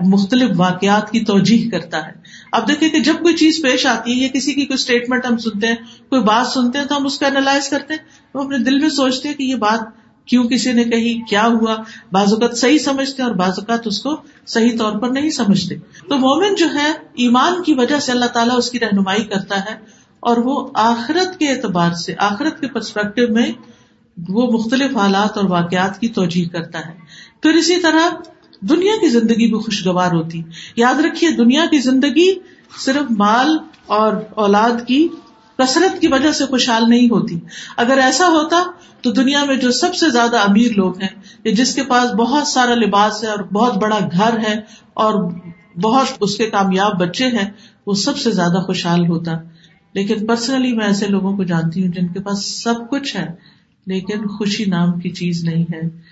مختلف 0.00 0.50
واقعات 0.56 1.10
کی 1.10 1.20
توجہ 1.20 1.70
کرتا 1.70 2.06
ہے۔ 2.06 2.12
اب 2.52 2.68
دیکھیں 2.68 2.88
کہ 2.88 2.98
جب 2.98 3.14
کوئی 3.22 3.36
چیز 3.36 3.62
پیش 3.62 3.86
آتی 3.86 4.12
ہے 4.12 4.16
یا 4.16 4.28
کسی 4.28 4.54
کی 4.54 4.66
کوئی 4.66 4.74
اسٹیٹمنٹ 4.74 5.26
ہم 5.26 5.36
سنتے 5.36 5.66
ہیں، 5.66 5.74
کوئی 6.08 6.22
بات 6.22 6.46
سنتے 6.46 6.78
ہیں، 6.78 6.86
تو 6.86 6.96
ہم 6.96 7.06
اس 7.06 7.18
کو 7.18 7.24
اینالائز 7.24 7.68
کرتے 7.68 7.94
ہیں۔ 7.94 8.00
ہم 8.34 8.40
اپنے 8.40 8.58
دل 8.58 8.78
میں 8.78 8.88
سوچتے 8.88 9.28
ہیں 9.28 9.34
کہ 9.34 9.42
یہ 9.42 9.54
بات 9.54 10.06
کیوں 10.26 10.44
کسی 10.44 10.72
نے 10.72 10.84
کہی، 10.84 11.20
کیا 11.30 11.46
ہوا؟ 11.46 11.76
بعض 12.12 12.32
اوقات 12.32 12.58
صحیح 12.58 12.78
سمجھتے 12.78 13.22
اور 13.22 13.30
بعض 13.30 13.50
اوقات 13.50 13.86
اس 13.86 14.00
کو 14.00 14.16
صحیح 14.46 14.78
طور 14.78 14.92
پر 14.92 15.08
نہیں 15.08 15.30
سمجھتے۔ 15.30 15.74
تو 16.08 16.16
مومن 16.16 16.54
جو 16.54 16.66
ہے، 16.74 16.92
ایمان 17.14 17.62
کی 17.62 17.74
وجہ 17.74 17.98
سے 17.98 18.12
اللہ 18.12 18.24
تعالیٰ 18.24 18.58
اس 18.58 18.70
کی 18.70 18.80
رہنمائی 18.80 19.24
کرتا 19.24 19.60
ہے 19.60 19.76
اور 20.20 20.36
وہ 20.36 20.68
آخرت 20.74 21.38
کے 21.38 21.48
اعتبار 21.48 21.92
سے، 21.92 22.14
آخرت 22.18 22.60
کے 22.60 22.68
پرسپیکٹو 22.68 23.32
میں 23.32 23.52
وہ 24.28 24.52
مختلف 24.52 24.96
حالات 24.96 25.36
اور 25.36 25.44
واقعات 25.44 26.00
کی 26.00 26.08
توجہ 26.08 26.52
کرتا 26.52 26.78
ہے۔ 26.78 26.94
پھر 27.42 27.50
اسی 27.50 27.76
طرح 27.76 28.10
دنیا 28.60 28.92
کی 29.00 29.08
زندگی 29.08 29.52
بھی 29.52 29.58
خوشگوار 29.58 30.12
ہوتی۔ 30.12 30.42
یاد 30.76 30.94
رکھیے، 30.94 31.30
دنیا 31.30 31.64
کی 31.70 31.78
زندگی 31.78 32.34
صرف 32.78 33.10
مال 33.10 33.58
اور 33.86 34.12
اولاد 34.30 34.86
کی 34.86 35.08
کثرت 35.58 36.00
کی 36.00 36.08
وجہ 36.08 36.32
سے 36.32 36.46
خوشحال 36.46 36.82
نہیں 36.88 37.06
ہوتی۔ 37.06 37.40
اگر 37.76 37.98
ایسا 37.98 38.28
ہوتا 38.28 38.62
تو 39.00 39.12
دنیا 39.12 39.44
میں 39.44 39.56
جو 39.56 39.72
سب 39.72 39.94
سے 39.94 40.10
زیادہ 40.10 40.36
امیر 40.36 40.72
لوگ 40.76 40.98
ہیں، 40.98 41.08
یا 41.44 41.52
جس 41.52 41.74
کے 41.74 41.82
پاس 41.82 42.10
بہت 42.10 42.46
سارا 42.46 42.74
لباس 42.74 43.24
ہے 43.24 43.28
اور 43.28 43.38
بہت 43.38 43.76
بڑا 43.76 43.98
گھر 44.12 44.38
ہے 44.48 44.60
اور 44.94 45.32
بہت 45.82 46.06
اس 46.20 46.36
کے 46.36 46.50
کامیاب 46.50 47.00
بچے 47.00 47.26
ہیں، 47.26 47.50
وہ 47.86 47.94
سب 47.94 48.18
سے 48.18 48.30
زیادہ 48.30 48.60
خوشحال 48.66 49.06
ہوتا۔ 49.08 49.32
لیکن 49.92 50.26
پرسنلی 50.26 50.72
میں 50.72 50.86
ایسے 50.86 51.06
لوگوں 51.06 51.36
کو 51.36 51.44
جانتی 51.44 51.86
ہوں 51.86 51.92
جن 51.92 52.06
کے 52.06 52.20
پاس 52.20 52.62
سب 52.62 52.74
کچھ 52.90 53.16
ہے، 53.16 53.26
لیکن 53.86 54.26
خوشی 54.26 54.64
نام 54.64 55.00
کی 55.00 55.10
چیز 55.10 55.44
نہیں 55.44 55.64
ہے۔ 55.74 56.05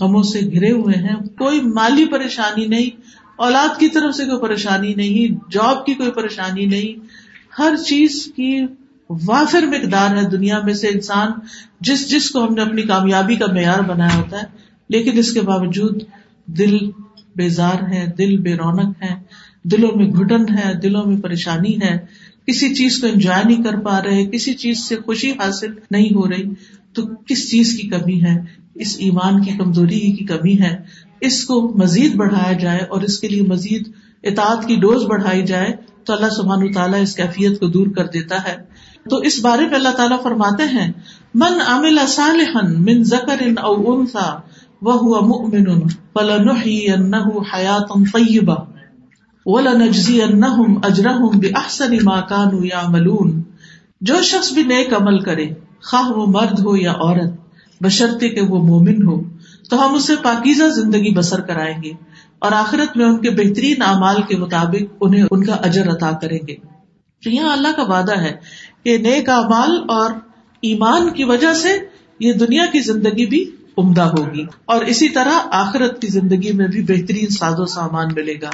غموں 0.00 0.22
سے 0.22 0.40
گرے 0.54 0.70
ہوئے 0.70 0.98
ہیں، 0.98 1.16
کوئی 1.38 1.60
مالی 1.60 2.04
پریشانی 2.04 2.66
نہیں، 2.66 3.00
اولاد 3.36 3.78
کی 3.78 3.88
طرف 3.88 4.14
سے 4.14 4.24
کوئی 4.24 4.42
پریشانی 4.42 4.94
نہیں، 4.94 5.50
جاب 5.50 5.86
کی 5.86 5.94
کوئی 5.94 6.10
پریشانی 6.10 6.66
نہیں۔ 6.66 7.06
ہر 7.58 7.74
چیز 7.86 8.32
کی 8.36 8.60
وافر 9.10 9.62
مقدار 9.62 10.16
ہے 10.16 10.28
دنیا 10.28 10.60
میں 10.64 10.74
سے 10.74 10.88
انسان، 10.88 11.30
جس 11.80 12.10
جس 12.10 12.30
کو 12.30 12.44
ہم 12.44 12.54
نے 12.54 12.62
اپنی 12.62 12.82
کامیابی 12.82 13.36
کا 13.36 13.46
معیار 13.52 13.78
بنایا 13.78 14.16
ہوتا 14.16 14.38
ہے، 14.38 14.44
لیکن 14.88 15.18
اس 15.18 15.32
کے 15.32 15.40
باوجود 15.40 16.02
دل 16.46 16.78
بیزار 17.36 17.82
ہے، 17.92 18.12
دل 18.18 18.36
بے 18.36 18.54
رونق 18.54 19.02
ہے، 19.02 19.14
دلوں 19.62 19.96
میں 19.96 20.06
گھٹن 20.06 20.58
ہے، 20.58 20.74
دلوں 20.74 21.06
میں 21.06 21.16
پریشانی 21.16 21.76
ہے۔ 21.82 21.98
کسی 22.46 22.74
چیز 22.74 22.98
کو 22.98 23.06
انجوائے 23.06 23.42
نہیں 23.44 23.62
کر 23.62 23.76
پا 23.76 24.02
رہے، 24.02 24.26
کسی 24.26 24.54
چیز 24.54 24.78
سے 24.78 24.96
خوشی 24.96 25.30
حاصل 25.30 25.72
نہیں 25.90 26.14
ہو 26.14 26.28
رہی، 26.28 26.44
تو 26.92 27.02
کس 27.26 27.50
چیز 27.50 27.78
کی 27.80 27.88
کمی 27.88 28.22
ہے؟ 28.22 28.40
اس 28.78 28.96
ایمان 28.98 29.42
کی 29.42 29.52
کمزوری 29.52 30.00
کی 30.12 30.24
کمی 30.24 30.58
ہے، 30.60 30.74
اس 31.20 31.44
کو 31.44 31.60
مزید 31.78 32.14
بڑھایا 32.14 32.52
جائے 32.52 32.80
اور 32.90 33.00
اس 33.00 33.18
کے 33.20 33.28
لیے 33.28 33.42
مزید 33.42 33.88
اطاعت 34.24 34.66
کی 34.68 34.76
ڈوز 34.76 35.04
بڑھائی 35.04 35.42
جائے، 35.46 35.72
تو 36.04 36.12
اللہ 36.12 36.30
سبحان 36.36 36.72
تعالیٰ 36.72 37.00
اس 37.02 37.14
کیفیت 37.16 37.60
کو 37.60 37.66
دور 37.68 37.86
کر 37.96 38.06
دیتا 38.08 38.36
ہے۔ 38.44 38.56
تو 39.10 39.16
اس 39.28 39.40
بارے 39.40 39.66
میں 39.66 39.74
اللہ 39.74 39.96
تعالیٰ 39.96 40.20
فرماتے 40.22 40.64
ہیں، 40.72 40.92
من 41.34 41.60
عمل 41.66 41.98
صالحا 42.08 42.62
من 42.80 43.02
ذکر 43.06 43.42
او 43.62 43.74
انثى 43.92 44.30
وهو 44.82 45.20
مؤمن 45.26 45.68
فلنحيينه 46.14 47.42
حياة 47.52 47.96
طيبة 48.12 48.58
ولنجزينهم 49.46 50.76
اجرهم 50.84 51.42
باحسن 51.44 51.96
ما 52.04 52.18
كانوا 52.28 52.62
يعملون 52.66 53.32
جو 54.02 54.20
شخص 54.22 54.52
بھی 54.52 54.64
نیک 54.66 54.94
عمل 54.94 55.18
کرے، 55.20 55.48
خواہ 55.84 56.12
وہ 56.12 56.26
مرد 56.32 56.64
ہو 56.64 56.76
یا 56.76 56.94
عورت 56.98 57.37
بشرطے 57.80 58.28
کہ 58.28 58.40
وہ 58.40 58.64
مومن 58.64 59.06
ہو، 59.06 59.22
تو 59.70 59.86
ہم 59.86 59.94
اسے 59.94 60.12
پاکیزہ 60.22 60.64
زندگی 60.64 61.14
بسر 61.14 61.40
کرائیں 61.40 61.82
گے 61.82 61.90
اور 62.38 62.52
آخرت 62.52 62.96
میں 62.96 63.06
ان 63.06 63.18
کے 63.18 63.30
بہترین 63.30 63.82
اعمال 63.82 64.22
کے 64.28 64.36
مطابق 64.36 64.94
انہیں 65.00 65.24
ان 65.30 65.44
کا 65.44 65.54
اجر 65.54 65.88
عطا 65.88 66.10
کریں 66.22 66.38
گے۔ 66.48 66.54
تو 67.24 67.30
یہاں 67.30 67.52
اللہ 67.52 67.68
کا 67.76 67.82
وعدہ 67.82 68.20
ہے 68.20 68.36
کہ 68.84 68.98
نیک 68.98 69.28
امال 69.28 69.70
اور 69.88 70.10
ایمان 70.60 71.10
کی 71.10 71.24
وجہ 71.24 71.54
سے 71.54 71.68
یہ 72.20 72.32
دنیا 72.32 72.64
کی 72.72 72.80
زندگی 72.80 73.26
بھی 73.26 73.50
عمدہ 73.78 74.02
ہوگی 74.02 74.44
اور 74.64 74.84
اسی 74.84 75.08
طرح 75.08 75.32
آخرت 75.50 76.00
کی 76.00 76.08
زندگی 76.08 76.52
میں 76.52 76.66
بھی 76.66 76.82
بہترین 76.82 77.28
ساز 77.28 77.60
و 77.60 77.66
سامان 77.66 78.08
ملے 78.16 78.34
گا۔ 78.42 78.50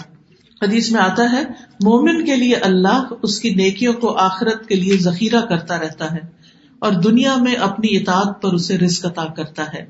حدیث 0.63 0.93
میں 0.93 1.01
آتا 1.01 1.33
ہے، 1.33 1.43
مومن 1.85 2.25
کے 2.25 2.37
لیے 2.37 2.55
اللہ 2.55 3.03
اس 3.23 3.41
کی 3.41 3.51
نیکیوں 3.51 3.93
کو 3.93 4.17
آخرت 4.17 4.67
کے 4.67 4.75
لیے 4.75 4.97
ذخیرہ 4.97 5.41
کرتا 5.41 5.79
رہتا 5.79 6.13
ہے۔ 6.13 6.44
اور 6.85 6.93
دنیا 6.93 7.37
میں 7.37 7.55
اپنی 7.55 7.97
اطاعت 7.97 8.43
پر 8.43 8.53
اسے 8.53 8.79
رزق 8.79 9.07
عطا 9.07 9.25
کرتا 9.25 9.73
ہے۔ 9.73 9.87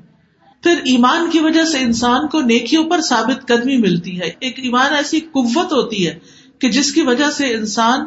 پھر 0.63 0.75
ایمان 0.83 1.29
کی 1.31 1.39
وجہ 1.39 1.63
سے 1.63 1.79
انسان 1.79 2.27
کو 2.27 2.41
نیکیوں 2.41 2.89
پر 2.89 3.01
ثابت 3.01 3.47
قدمی 3.47 3.77
ملتی 3.77 4.21
ہے۔ 4.21 4.31
ایک 4.39 4.59
ایمان 4.59 4.93
ایسی 4.93 5.19
قوت 5.19 5.73
ہوتی 5.73 6.07
ہے 6.07 6.19
کہ 6.59 6.69
جس 6.69 6.93
کی 6.93 7.01
وجہ 7.01 7.31
سے 7.31 7.53
انسان 7.53 8.05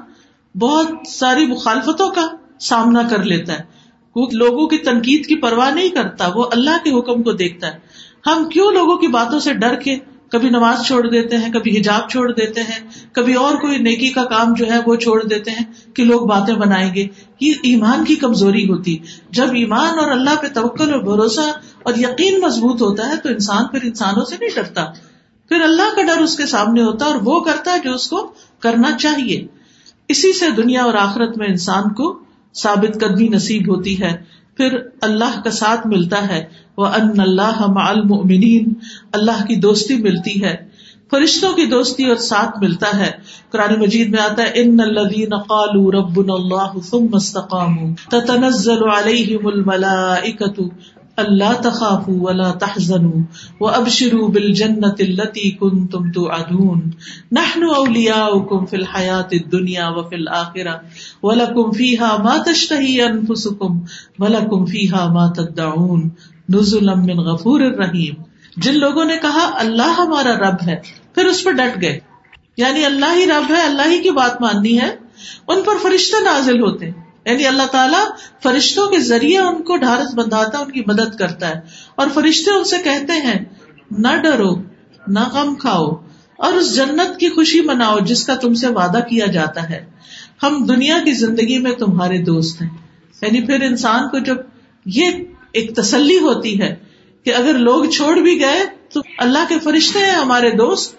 بہت 0.58 0.86
ساری 1.08 1.46
مخالفتوں 1.46 2.10
کا 2.10 2.26
سامنا 2.60 3.02
کر 3.02 3.22
لیتا 3.22 3.52
ہے۔ 3.52 3.78
لوگوں 4.32 4.68
کی 4.68 4.78
تنقید 4.78 5.26
کی 5.26 5.36
پرواہ 5.36 5.70
نہیں 5.70 5.88
کرتا، 5.88 6.28
وہ 6.34 6.46
اللہ 6.52 6.70
کے 6.70 6.98
حکم 6.98 7.22
کو 7.22 7.32
دیکھتا 7.32 7.66
ہے۔ 7.66 7.78
ہم 8.26 8.48
کیوں 8.48 8.72
لوگوں 8.72 8.96
کی 8.96 9.06
باتوں 9.06 9.40
سے 9.40 9.54
ڈر 9.54 9.74
کے 9.74 9.96
کبھی 10.32 10.48
نماز 10.48 10.86
چھوڑ 10.86 11.08
دیتے 11.08 11.36
ہیں، 11.36 11.52
کبھی 11.52 11.78
حجاب 11.78 12.10
چھوڑ 12.10 12.32
دیتے 12.32 12.60
ہیں، 12.60 12.88
کبھی 13.12 13.34
اور 13.34 13.54
کوئی 13.56 13.78
نیکی 13.78 14.08
کا 14.08 14.24
کام 14.24 14.54
جو 14.54 14.66
ہے 14.66 14.78
وہ 14.86 14.96
چھوڑ 14.96 15.24
دیتے 15.24 15.50
ہیں 15.50 15.96
کہ 15.96 16.04
لوگ 16.04 16.26
باتیں 16.26 16.54
بنائیں 16.54 16.94
گے۔ 16.94 17.06
یہ 17.40 17.52
ایمان 17.62 18.04
کی 18.04 18.14
کمزوری 18.14 18.68
ہوتی۔ 18.68 18.98
جب 19.30 19.46
ایمان 19.54 19.98
اور 19.98 20.10
اللہ 20.10 20.42
پہ 20.42 20.46
توکل 20.54 20.94
اور 20.94 21.00
بھروسہ 21.00 21.52
اور 21.82 21.94
یقین 21.94 22.40
مضبوط 22.40 22.82
ہوتا 22.82 23.08
ہے 23.08 23.16
تو 23.16 23.28
انسان 23.28 23.66
پھر 23.66 23.78
انسانوں 23.82 24.24
سے 24.24 24.36
نہیں 24.40 24.50
ڈرتا۔ 24.54 24.84
پھر 25.48 25.60
اللہ 25.60 25.96
کا 25.96 26.02
ڈر 26.02 26.20
اس 26.20 26.36
کے 26.36 26.46
سامنے 26.46 26.82
ہوتا 26.82 27.06
ہے 27.06 27.10
اور 27.10 27.20
وہ 27.24 27.40
کرتا 27.40 27.72
ہے 27.72 27.78
جو 27.84 27.94
اس 27.94 28.06
کو 28.06 28.32
کرنا 28.58 28.96
چاہیے۔ 28.98 29.46
اسی 30.08 30.32
سے 30.32 30.50
دنیا 30.50 30.84
اور 30.84 30.94
آخرت 30.94 31.38
میں 31.38 31.46
انسان 31.46 31.94
کو 31.94 32.18
ثابت 32.54 33.00
قدمی 33.00 33.28
نصیب 33.28 33.76
ہوتی 33.76 34.02
ہے۔ 34.02 34.38
پھر 34.58 34.78
اللہ 35.00 35.40
کا 35.44 35.50
ساتھ 35.50 35.86
ملتا 35.86 36.28
ہے۔ 36.28 36.44
وہ 36.76 36.86
ان 36.86 37.20
اللہ 37.20 37.66
المؤمنین 37.76 38.72
اللہ 39.12 39.44
کی 39.44 39.56
دوستی 39.56 39.96
ملتی 39.96 40.44
ہے۔ 40.44 40.56
فرشتوں 41.10 41.52
کی 41.52 41.66
دوستی 41.66 42.06
اور 42.06 42.16
ساتھ 42.16 42.58
ملتا 42.62 42.98
ہے۔ 42.98 43.10
قرآن 43.50 43.80
مجید 43.80 44.08
میں 44.08 44.18
آتا 44.18 44.42
ہے 44.42 44.50
ان 44.54 44.80
الذين 44.80 45.36
قالوا 45.48 45.90
ربنا 45.92 46.32
الله 46.32 46.80
ثم 46.90 47.14
استقاموا۔ 47.14 47.94
تتنزل 48.10 48.82
عليهم 48.82 49.46
الملائكه 49.46 50.68
اللہ 51.18 51.60
تخاف 51.62 52.04
ولا 52.08 52.52
تحزن 52.52 53.22
و 53.60 53.68
اب 53.68 53.88
شروع 53.88 54.28
بل 54.28 54.52
جنت 54.52 55.00
التی 55.00 55.50
کن 55.50 55.86
تم 55.86 56.12
تو 56.12 56.32
ادون 56.32 56.90
نحن 57.32 57.62
اولیا 57.62 58.28
کم 58.50 58.66
فل 58.66 58.84
حیات 58.84 59.32
دنیا 59.52 59.88
و 59.88 60.08
فل 60.08 60.28
آخرا 60.28 60.74
ولا 61.22 61.44
کم 61.44 61.70
فی 61.70 61.98
ہا 61.98 62.16
ما 62.22 62.36
انفسکم 63.04 63.80
ولا 64.18 64.38
کم 64.38 64.64
فی 64.64 64.90
ہا 64.90 65.12
ما 65.12 65.26
تدعون. 65.26 66.08
نزل 66.54 66.94
من 66.94 67.18
غفور 67.18 67.60
الرحیم. 67.60 68.14
جن 68.56 68.78
لوگوں 68.78 69.04
نے 69.04 69.16
کہا 69.22 69.50
اللہ 69.54 69.94
ہمارا 69.98 70.50
رب 70.50 70.56
ہے، 70.66 70.76
پھر 71.14 71.24
اس 71.24 71.44
پر 71.44 71.52
ڈٹ 71.52 71.82
گئے۔ 71.82 71.98
یعنی 72.56 72.84
اللہ 72.84 73.16
ہی 73.16 73.26
رب 73.26 73.50
ہے، 73.50 73.62
اللہ 73.62 73.82
ہی 73.90 74.02
کی 74.02 74.10
بات 74.10 74.40
ماننی 74.40 74.80
ہے، 74.80 74.96
ان 75.48 75.62
پر 75.64 75.72
فرشتے 75.82 76.24
نازل 76.24 76.60
ہوتے۔ 76.60 76.90
ہیں 76.90 77.07
یعنی 77.28 77.46
اللہ 77.46 77.62
تعالیٰ 77.62 78.04
فرشتوں 78.42 78.90
کے 78.90 78.98
ذریعے 78.98 79.38
ان 79.38 79.62
کو 79.62 79.76
ڈھارس 79.76 80.14
بندھاتا 80.14 80.58
ان 80.58 80.70
کی 80.70 80.82
مدد 80.86 81.16
کرتا 81.18 81.48
ہے۔ 81.48 81.60
اور 81.94 82.06
فرشتے 82.14 82.50
ان 82.50 82.64
سے 82.64 82.76
کہتے 82.84 83.12
ہیں، 83.12 83.44
نہ 83.90 84.16
ڈرو، 84.22 84.54
نہ 85.06 85.28
غم 85.32 85.54
کھاؤ، 85.54 85.86
اور 86.36 86.52
اس 86.52 86.74
جنت 86.76 87.20
کی 87.20 87.28
خوشی 87.28 87.60
مناؤ 87.60 87.98
جس 87.98 88.26
کا 88.26 88.34
تم 88.34 88.54
سے 88.54 88.66
وعدہ 88.66 88.98
کیا 89.10 89.26
جاتا 89.26 89.70
ہے۔ 89.70 89.90
ہم 90.42 90.66
دنیا 90.66 90.98
کی 91.04 91.12
زندگی 91.12 91.58
میں 91.58 91.72
تمہارے 91.72 92.18
دوست 92.18 92.62
ہیں۔ 92.62 92.68
یعنی 93.22 93.46
پھر 93.46 93.62
انسان 93.62 94.08
کو 94.08 94.18
جب 94.18 94.36
یہ 94.86 95.10
ایک 95.52 95.76
تسلی 95.76 96.18
ہوتی 96.18 96.60
ہے 96.60 96.76
کہ 97.24 97.34
اگر 97.34 97.54
لوگ 97.54 97.84
چھوڑ 97.84 98.18
بھی 98.18 98.40
گئے 98.40 98.64
تو 98.92 99.00
اللہ 99.18 99.38
کے 99.48 99.58
فرشتے 99.58 99.98
ہیں 99.98 100.10
ہمارے 100.10 100.50
دوست۔ 100.50 100.97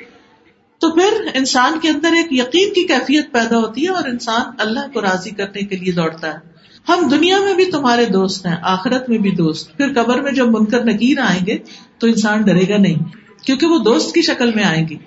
تو 0.79 0.89
پھر 0.89 1.27
انسان 1.33 1.79
کے 1.79 1.89
اندر 1.89 2.07
ایک 2.07 2.33
یقین 2.33 2.73
کی 2.73 2.87
کیفیت 2.87 3.31
پیدا 3.31 3.57
ہوتی 3.57 3.83
ہے 3.83 3.89
اور 3.89 4.07
انسان 4.07 4.41
اللہ 4.57 4.79
کو 4.93 5.01
راضی 5.01 5.29
کرنے 5.29 5.61
کے 5.61 5.75
لیے 5.75 5.93
دوڑتا 5.93 6.33
ہے۔ 6.33 6.49
ہم 6.89 7.07
دنیا 7.07 7.39
میں 7.39 7.53
بھی 7.53 7.65
تمہارے 7.65 8.05
دوست 8.05 8.45
ہیں، 8.45 8.55
آخرت 8.61 9.09
میں 9.09 9.17
بھی 9.17 9.31
دوست۔ 9.31 9.77
پھر 9.77 9.93
قبر 9.93 10.21
میں 10.21 10.31
جب 10.31 10.47
منکر 10.47 10.85
نکیر 10.85 11.19
آئیں 11.19 11.45
گے 11.45 11.57
تو 11.97 12.07
انسان 12.07 12.41
ڈرے 12.41 12.69
گا 12.69 12.77
نہیں، 12.77 12.95
کیونکہ 13.45 13.65
وہ 13.65 13.79
دوست 13.79 14.13
کی 14.13 14.21
شکل 14.21 14.51
میں 14.55 14.63
آئیں 14.63 14.87
گی۔ 14.87 14.97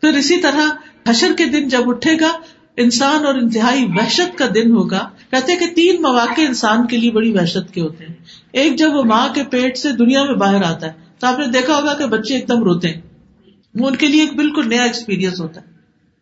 پھر 0.00 0.08
اسی 0.08 0.36
طرح 0.36 0.70
حشر 1.08 1.32
کے 1.38 1.44
دن 1.44 1.68
جب 1.68 1.88
اٹھے 1.88 2.20
گا، 2.20 2.32
انسان 2.76 3.26
اور 3.26 3.34
انتہائی 3.34 3.84
وحشت 3.84 4.38
کا 4.38 4.46
دن 4.54 4.70
ہوگا۔ 4.70 5.08
کہتے 5.30 5.56
کہ 5.56 5.66
تین 5.66 6.02
مواقع 6.02 6.40
انسان 6.40 6.86
کے 6.86 6.96
لیے 6.96 7.10
بڑی 7.10 7.32
وحشت 7.32 7.74
کے 7.74 7.80
ہوتے 7.80 8.04
ہیں۔ 8.04 8.14
ایک 8.52 8.76
جب 8.76 8.94
وہ 8.94 9.02
ماں 9.02 9.28
کے 9.34 9.42
پیٹ 9.44 9.78
سے 9.78 9.92
دنیا 9.92 10.24
میں 10.24 10.34
باہر 10.34 10.62
آتا 10.62 10.86
ہے، 10.86 10.92
تو 11.18 11.26
آپ 11.26 11.38
نے 11.38 11.46
دیکھا 11.46 11.76
ہوگا 11.76 11.94
کہ 11.94 12.06
بچے 12.06 12.34
ایک 12.34 12.48
دم 12.48 12.62
روتے 12.62 12.88
ہیں۔ 12.88 13.00
وہ 13.74 13.88
ان 13.88 13.96
کے 13.96 14.06
لیے 14.06 14.20
ایک 14.20 14.36
بالکل 14.36 14.68
نیا 14.68 14.82
ایکسپیرئنس 14.82 15.40
ہوتا 15.40 15.60
ہے۔ 15.60 15.66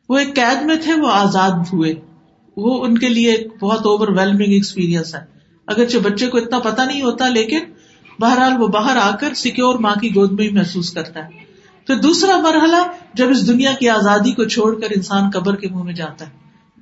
وہ 0.09 0.19
ایک 0.19 0.37
قید 0.37 0.62
میں 0.62 0.77
تھے، 0.83 0.95
وہ 0.95 1.09
آزاد 1.12 1.51
ہوئے۔ 1.73 1.95
وہ 2.57 2.85
ان 2.85 2.99
کے 2.99 3.09
لیے 3.09 3.33
ایک 3.33 3.62
بہت 3.62 3.79
اوور 3.79 4.09
ویلمنگ 4.09 4.53
ایکسپیرئنس 4.53 5.15
ہے۔ 5.15 5.21
اگرچہ 5.67 5.99
بچے 5.99 6.27
کو 6.27 6.38
اتنا 6.38 6.59
پتا 6.59 6.85
نہیں 6.85 7.03
ہوتا، 7.03 7.29
لیکن 7.29 7.59
بہرحال 8.21 8.62
وہ 8.62 8.69
باہر 8.69 8.97
آ 8.97 9.17
کر 9.17 9.35
سیکور 9.35 9.75
ماں 9.75 9.95
کی 10.01 10.09
گود 10.15 10.33
میں 10.33 10.45
ہی 10.45 10.53
محسوس 10.53 10.93
کرتا 10.93 11.25
ہے۔ 11.25 11.31
پھر 11.87 11.95
دوسرا 11.95 12.37
مرحلہ، 12.37 12.77
جب 13.15 13.29
اس 13.31 13.47
دنیا 13.47 13.73
کی 13.73 13.88
آزادی 13.88 14.33
کو 14.33 14.45
چھوڑ 14.45 14.81
کر 14.81 14.87
انسان 14.91 15.31
قبر 15.31 15.57
کے 15.57 15.69
منہ 15.69 15.83
میں 15.83 15.95
جاتا 15.95 16.27
ہے، 16.27 16.31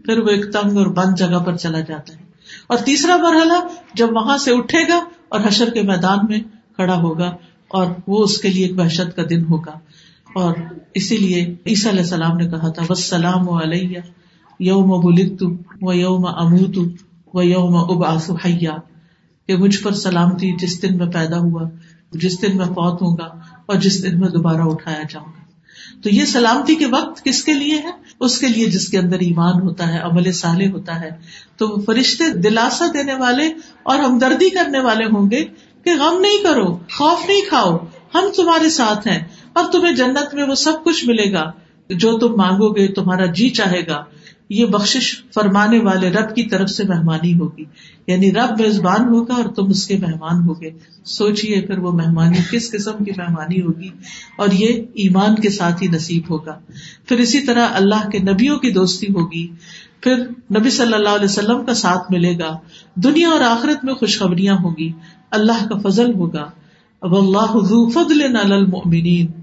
پھر 0.05 0.19
وہ 0.19 0.29
ایک 0.29 0.53
تنگ 0.53 0.77
اور 0.77 0.87
بند 0.87 1.17
جگہ 1.17 1.39
پر 1.39 1.57
چلا 1.57 1.81
جاتا 1.81 2.15
ہے۔ 2.15 2.19
اور 2.67 2.79
تیسرا 2.79 3.17
مرحلہ، 3.17 3.69
جب 3.95 4.09
وہاں 4.13 4.39
سے 4.39 4.51
اٹھے 4.55 4.89
گا 4.89 5.05
اور 5.29 5.41
حشر 5.47 5.71
کے 5.71 5.83
میدان 5.83 6.19
میں 6.29 6.41
کھڑا 6.77 6.97
ہوگا 6.97 7.37
اور 7.69 7.87
وہ 8.07 8.25
اس 8.25 8.39
کے 8.39 8.49
لیے 8.49 8.67
ایک 8.67 8.79
وحشت 8.79 9.17
کا 9.17 9.23
دن 9.31 9.45
ہوگا۔ 9.45 9.79
اور 10.35 10.55
اسی 10.95 11.17
لیے 11.17 11.55
عیسیٰ 11.67 11.93
علیہ 11.93 12.03
السلام 12.03 12.37
نے 12.37 12.47
کہا 12.47 12.69
تھا 12.69 12.83
بس 12.89 13.05
سلام 13.05 13.49
و 13.49 13.63
علیہ، 13.63 13.99
یوم 14.59 15.01
بلت 15.01 15.45
و 15.83 15.93
یوم 15.93 16.27
اموت 16.27 16.79
و 17.35 17.43
یوم 17.43 17.77
اباس 17.77 18.31
حیا۔ 18.45 18.73
کہ 19.47 19.57
مجھ 19.57 19.79
پر 19.79 19.93
سلامتی 19.93 20.53
جس 20.57 20.83
دن 20.83 20.97
میں 20.97 21.07
پیدا 21.07 21.39
ہوا، 21.39 21.63
جس 22.13 22.43
دن 22.43 22.57
میں 22.57 22.67
فوت 22.67 23.03
ہوں 23.03 23.17
گا 23.19 23.41
اور 23.67 23.77
جس 23.77 24.03
دن 24.05 24.21
میں 24.21 24.29
دوبارہ 24.29 24.61
اٹھایا 24.61 25.03
جاؤں 25.11 25.27
گا۔ 25.27 25.41
تو 26.03 26.09
یہ 26.09 26.25
سلامتی 26.25 26.75
کے 26.75 26.87
وقت 26.87 27.25
کس 27.25 27.45
کے 27.45 27.53
لیے 27.53 27.75
ہے؟ 27.75 27.91
اس 28.21 28.39
کے 28.39 28.49
لیے 28.49 28.67
جس 28.67 28.89
کے 28.89 28.99
اندر 28.99 29.19
ایمان 29.19 29.63
ہوتا 29.63 29.95
ہے، 29.95 29.99
عمل 29.99 30.33
صالح 30.33 30.71
ہوتا 30.71 31.01
ہے۔ 31.01 31.11
تو 31.57 31.69
وہ 31.69 31.77
فرشتے 31.87 32.39
دلاسا 32.41 32.87
دینے 32.95 33.15
والے 33.15 33.47
اور 33.83 33.99
ہمدردی 33.99 34.51
کرنے 34.51 34.81
والے 34.81 35.05
ہوں 35.05 35.31
گے 35.31 35.45
کہ 35.85 35.91
غم 36.01 36.21
نہیں 36.21 36.43
کرو، 36.43 36.77
خوف 36.77 37.29
نہیں 37.29 37.41
کھاؤ، 37.49 37.77
ہم 38.15 38.25
تمہارے 38.37 38.71
ساتھ 38.71 39.09
ہیں۔ 39.09 39.29
اور 39.53 39.65
تمہیں 39.73 39.95
جنت 39.95 40.35
میں 40.35 40.45
وہ 40.45 40.55
سب 40.55 40.73
کچھ 40.85 41.09
ملے 41.09 41.33
گا، 41.33 41.53
جو 41.89 42.19
تم 42.19 42.35
مانگو 42.37 42.69
گے، 42.69 42.89
تمہارا 42.89 43.27
جی 43.27 43.51
چاہے 43.51 43.87
گا۔ 43.87 44.05
یہ 44.51 44.67
بخش 44.67 45.23
فرمانے 45.35 45.79
والے 45.79 46.11
رب 46.11 46.37
کی 46.37 46.43
طرف 46.43 46.71
سے 46.71 46.85
مہمانی 46.85 47.39
ہوگی۔ 47.39 47.65
یعنی 48.07 48.33
رب 48.33 48.61
میزبان 48.61 49.09
ہوگا 49.09 49.35
اور 49.35 49.45
تم 49.45 49.69
اس 49.69 49.87
کے 49.87 49.97
مہمان 49.97 50.49
ہوگے۔ 50.49 50.71
سوچیے 51.05 51.61
پھر 51.61 51.79
وہ 51.79 51.93
مہمانی 51.93 52.39
کس 52.51 52.71
قسم 52.71 53.05
کی 53.05 53.11
مہمانی 53.17 53.63
ہوگی۔ 53.63 53.89
اور 54.39 54.49
یہ 54.53 54.83
ایمان 54.95 55.35
کے 55.35 55.51
ساتھ 55.51 55.83
ہی 55.83 55.89
نصیب 55.89 56.23
ہوگا۔ 56.31 56.59
پھر 57.07 57.19
اسی 57.19 57.41
طرح 57.41 57.69
اللہ 57.73 58.09
کے 58.09 58.19
نبیوں 58.19 58.59
کی 58.59 58.73
دوستی 58.73 59.07
ہوگی۔ 59.07 59.49
پھر 60.01 60.17
نبی 60.59 60.71
صلی 60.71 60.95
اللہ 60.95 61.09
علیہ 61.09 61.25
وسلم 61.25 61.65
کا 61.65 61.75
ساتھ 61.75 62.13
ملے 62.13 62.39
گا۔ 62.39 62.59
دنیا 62.95 63.29
اور 63.29 63.41
آخرت 63.41 63.85
میں 63.85 63.95
خوشخبریاں 63.95 64.57
ہوگی۔ 64.63 64.93
اللہ 65.31 65.69
کا 65.69 65.89
فضل 65.89 66.15
ہوگا۔ 66.15 66.51
اب 67.01 67.17
اللہ 67.17 67.59
فضل 67.89 68.37
المؤمنین۔ 68.37 69.40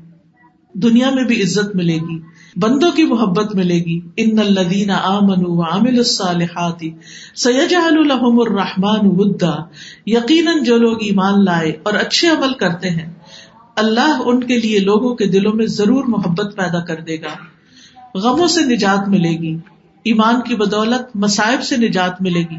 دنیا 0.83 1.09
میں 1.09 1.23
بھی 1.23 1.43
عزت 1.43 1.75
ملے 1.75 1.95
گی، 1.95 2.19
بندوں 2.55 2.91
کی 2.91 3.03
محبت 3.03 3.55
ملے 3.55 3.75
گی۔ 3.75 3.99
ان 4.17 4.39
الدین 4.39 4.89
آمن 4.89 5.61
عامل 5.61 5.97
الصالحات 5.97 6.83
سیجعل 7.35 8.07
لهم 8.07 8.39
الرحمن 8.39 8.99
ودا۔ 9.03 9.55
یقیناً 10.05 10.63
جو 10.63 10.77
لوگ 10.77 10.97
ایمان 11.01 11.45
لائے 11.45 11.73
اور 11.83 11.93
اچھے 11.93 12.27
عمل 12.27 12.53
کرتے 12.53 12.89
ہیں، 12.89 13.13
اللہ 13.75 14.21
ان 14.25 14.43
کے 14.43 14.57
لیے 14.57 14.79
لوگوں 14.79 15.15
کے 15.15 15.25
دلوں 15.25 15.53
میں 15.53 15.65
ضرور 15.65 16.03
محبت 16.03 16.55
پیدا 16.57 16.79
کر 16.79 17.01
دے 17.01 17.15
گا۔ 17.15 17.33
غموں 18.17 18.47
سے 18.47 18.61
نجات 18.61 19.09
ملے 19.09 19.31
گی، 19.31 19.57
ایمان 20.03 20.41
کی 20.41 20.55
بدولت 20.55 21.15
مصائب 21.15 21.63
سے 21.63 21.77
نجات 21.77 22.21
ملے 22.21 22.39
گی۔ 22.39 22.57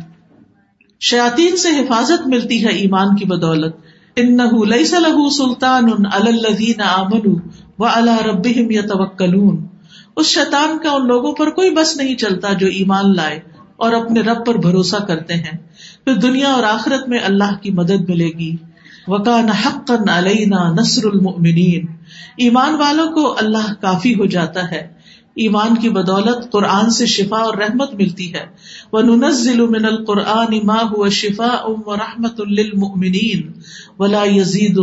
شیاتین 1.00 1.57
سے 1.57 1.68
حفاظت 1.68 2.26
ملتی 2.26 2.64
ہے 2.64 2.68
ایمان 2.68 3.16
کی 3.16 3.24
بدولت۔ 3.24 3.76
ان 4.16 4.37
ليس 4.68 4.94
له 4.94 5.28
سلطان 5.28 5.85
الذين 7.80 8.08
امنوا 8.08 8.22
وعلى 8.22 8.30
ربهم 8.30 8.70
يتوكلون۔ 8.70 9.66
اس 10.16 10.26
شیطان 10.26 10.78
کا 10.78 10.90
ان 10.90 11.06
لوگوں 11.06 11.32
پر 11.32 11.50
کوئی 11.50 11.70
بس 11.70 11.96
نہیں 11.96 12.14
چلتا 12.14 12.52
جو 12.52 12.66
ایمان 12.66 13.16
لائے 13.16 13.40
اور 13.76 13.92
اپنے 13.92 14.20
رب 14.20 14.46
پر 14.46 14.54
بھروسہ 14.54 14.96
کرتے 14.96 15.34
ہیں۔ 15.34 15.58
پھر 16.04 16.14
دنیا 16.14 16.48
اور 16.48 16.62
آخرت 16.62 17.08
میں 17.08 17.18
اللہ 17.18 17.56
کی 17.62 17.70
مدد 17.70 18.10
ملے 18.10 18.28
گی۔ 18.28 18.56
وکان 19.08 19.48
حق 19.48 19.90
علینا 20.08 20.72
نصر 20.72 21.06
المؤمنین 21.06 21.86
ایمان 22.36 22.74
والوں 22.74 23.12
کو 23.12 23.36
اللہ 23.38 23.74
کافی 23.80 24.14
ہو 24.14 24.26
جاتا 24.26 24.70
ہے۔ 24.70 24.88
ایمان 25.34 25.74
کی 25.74 25.88
بدولت 25.88 26.50
قرآن 26.50 26.90
سے 26.90 27.06
شفا 27.06 27.36
اور 27.36 27.54
رحمت 27.54 27.94
ملتی 27.94 28.34
ہے۔ 28.34 28.46
وہ 28.92 29.02
ننزل 29.02 29.66
من 29.66 29.84
القرآن 29.84 30.66
ما 30.66 30.78
هو 30.96 31.08
شفا 31.08 31.56
ام 31.64 31.82
و 31.86 31.96
رحمت 31.96 32.40
للمؤمنین 32.40 33.52
ولا 33.98 34.24
يزيد 34.24 34.78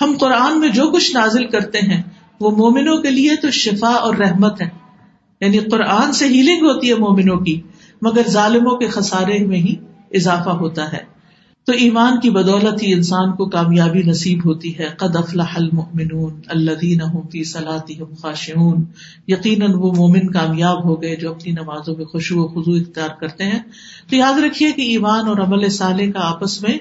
ہم 0.00 0.16
قرآن 0.20 0.60
میں 0.60 0.68
جو 0.68 0.90
کچھ 0.90 1.16
نازل 1.16 1.46
کرتے 1.46 1.78
ہیں، 1.78 2.02
وہ 2.40 2.50
مومنوں 2.50 3.02
کے 3.02 3.10
لیے 3.10 3.36
تو 3.42 3.50
شفا 3.50 3.88
اور 3.88 4.14
رحمت 4.14 4.62
ہے۔ 4.62 4.68
یعنی 5.40 5.58
قرآن 5.58 6.12
سے 6.12 6.26
ہیلنگ 6.26 6.66
ہوتی 6.66 6.88
ہے 6.88 6.94
مومنوں 6.94 7.36
کی، 7.36 7.60
مگر 8.02 8.22
ظالموں 8.30 8.76
کے 8.76 8.86
خسارے 8.86 9.46
میں 9.46 9.58
ہی 9.58 9.74
اضافہ 10.10 10.50
ہوتا 10.50 10.92
ہے۔ 10.92 11.20
تو 11.66 11.72
ایمان 11.72 12.20
کی 12.20 12.30
بدولت 12.30 12.82
ہی 12.82 12.92
انسان 12.92 13.32
کو 13.32 13.48
کامیابی 13.48 14.02
نصیب 14.02 14.38
ہوتی 14.38 14.78
ہے۔ 14.78 14.88
قد 14.98 15.16
افلح 15.16 15.56
المؤمنون 15.56 16.40
الذين 16.48 17.00
هم 17.02 17.28
في 17.32 17.42
صلاتهم 17.42 18.14
خاشعون۔ 18.14 18.84
یقیناً 19.28 19.70
وہ 19.74 19.92
مومن 19.96 20.32
کامیاب 20.32 20.84
ہو 20.84 21.02
گئے 21.02 21.16
جو 21.16 21.30
اپنی 21.30 21.52
نمازوں 21.52 21.96
میں 21.96 22.04
خوشو 22.04 22.40
و 22.40 22.48
خضو 22.48 22.72
اختیار 22.72 23.08
کرتے 23.20 23.44
ہیں۔ 23.44 23.58
تو 24.10 24.16
یاد 24.16 24.40
رکھیے 24.40 24.72
کہ 24.72 24.82
ایمان 24.82 25.26
اور 25.26 25.36
عمل 25.36 25.68
صالح 25.68 26.10
کا 26.10 26.30
آپس 26.30 26.62
میں 26.62 26.78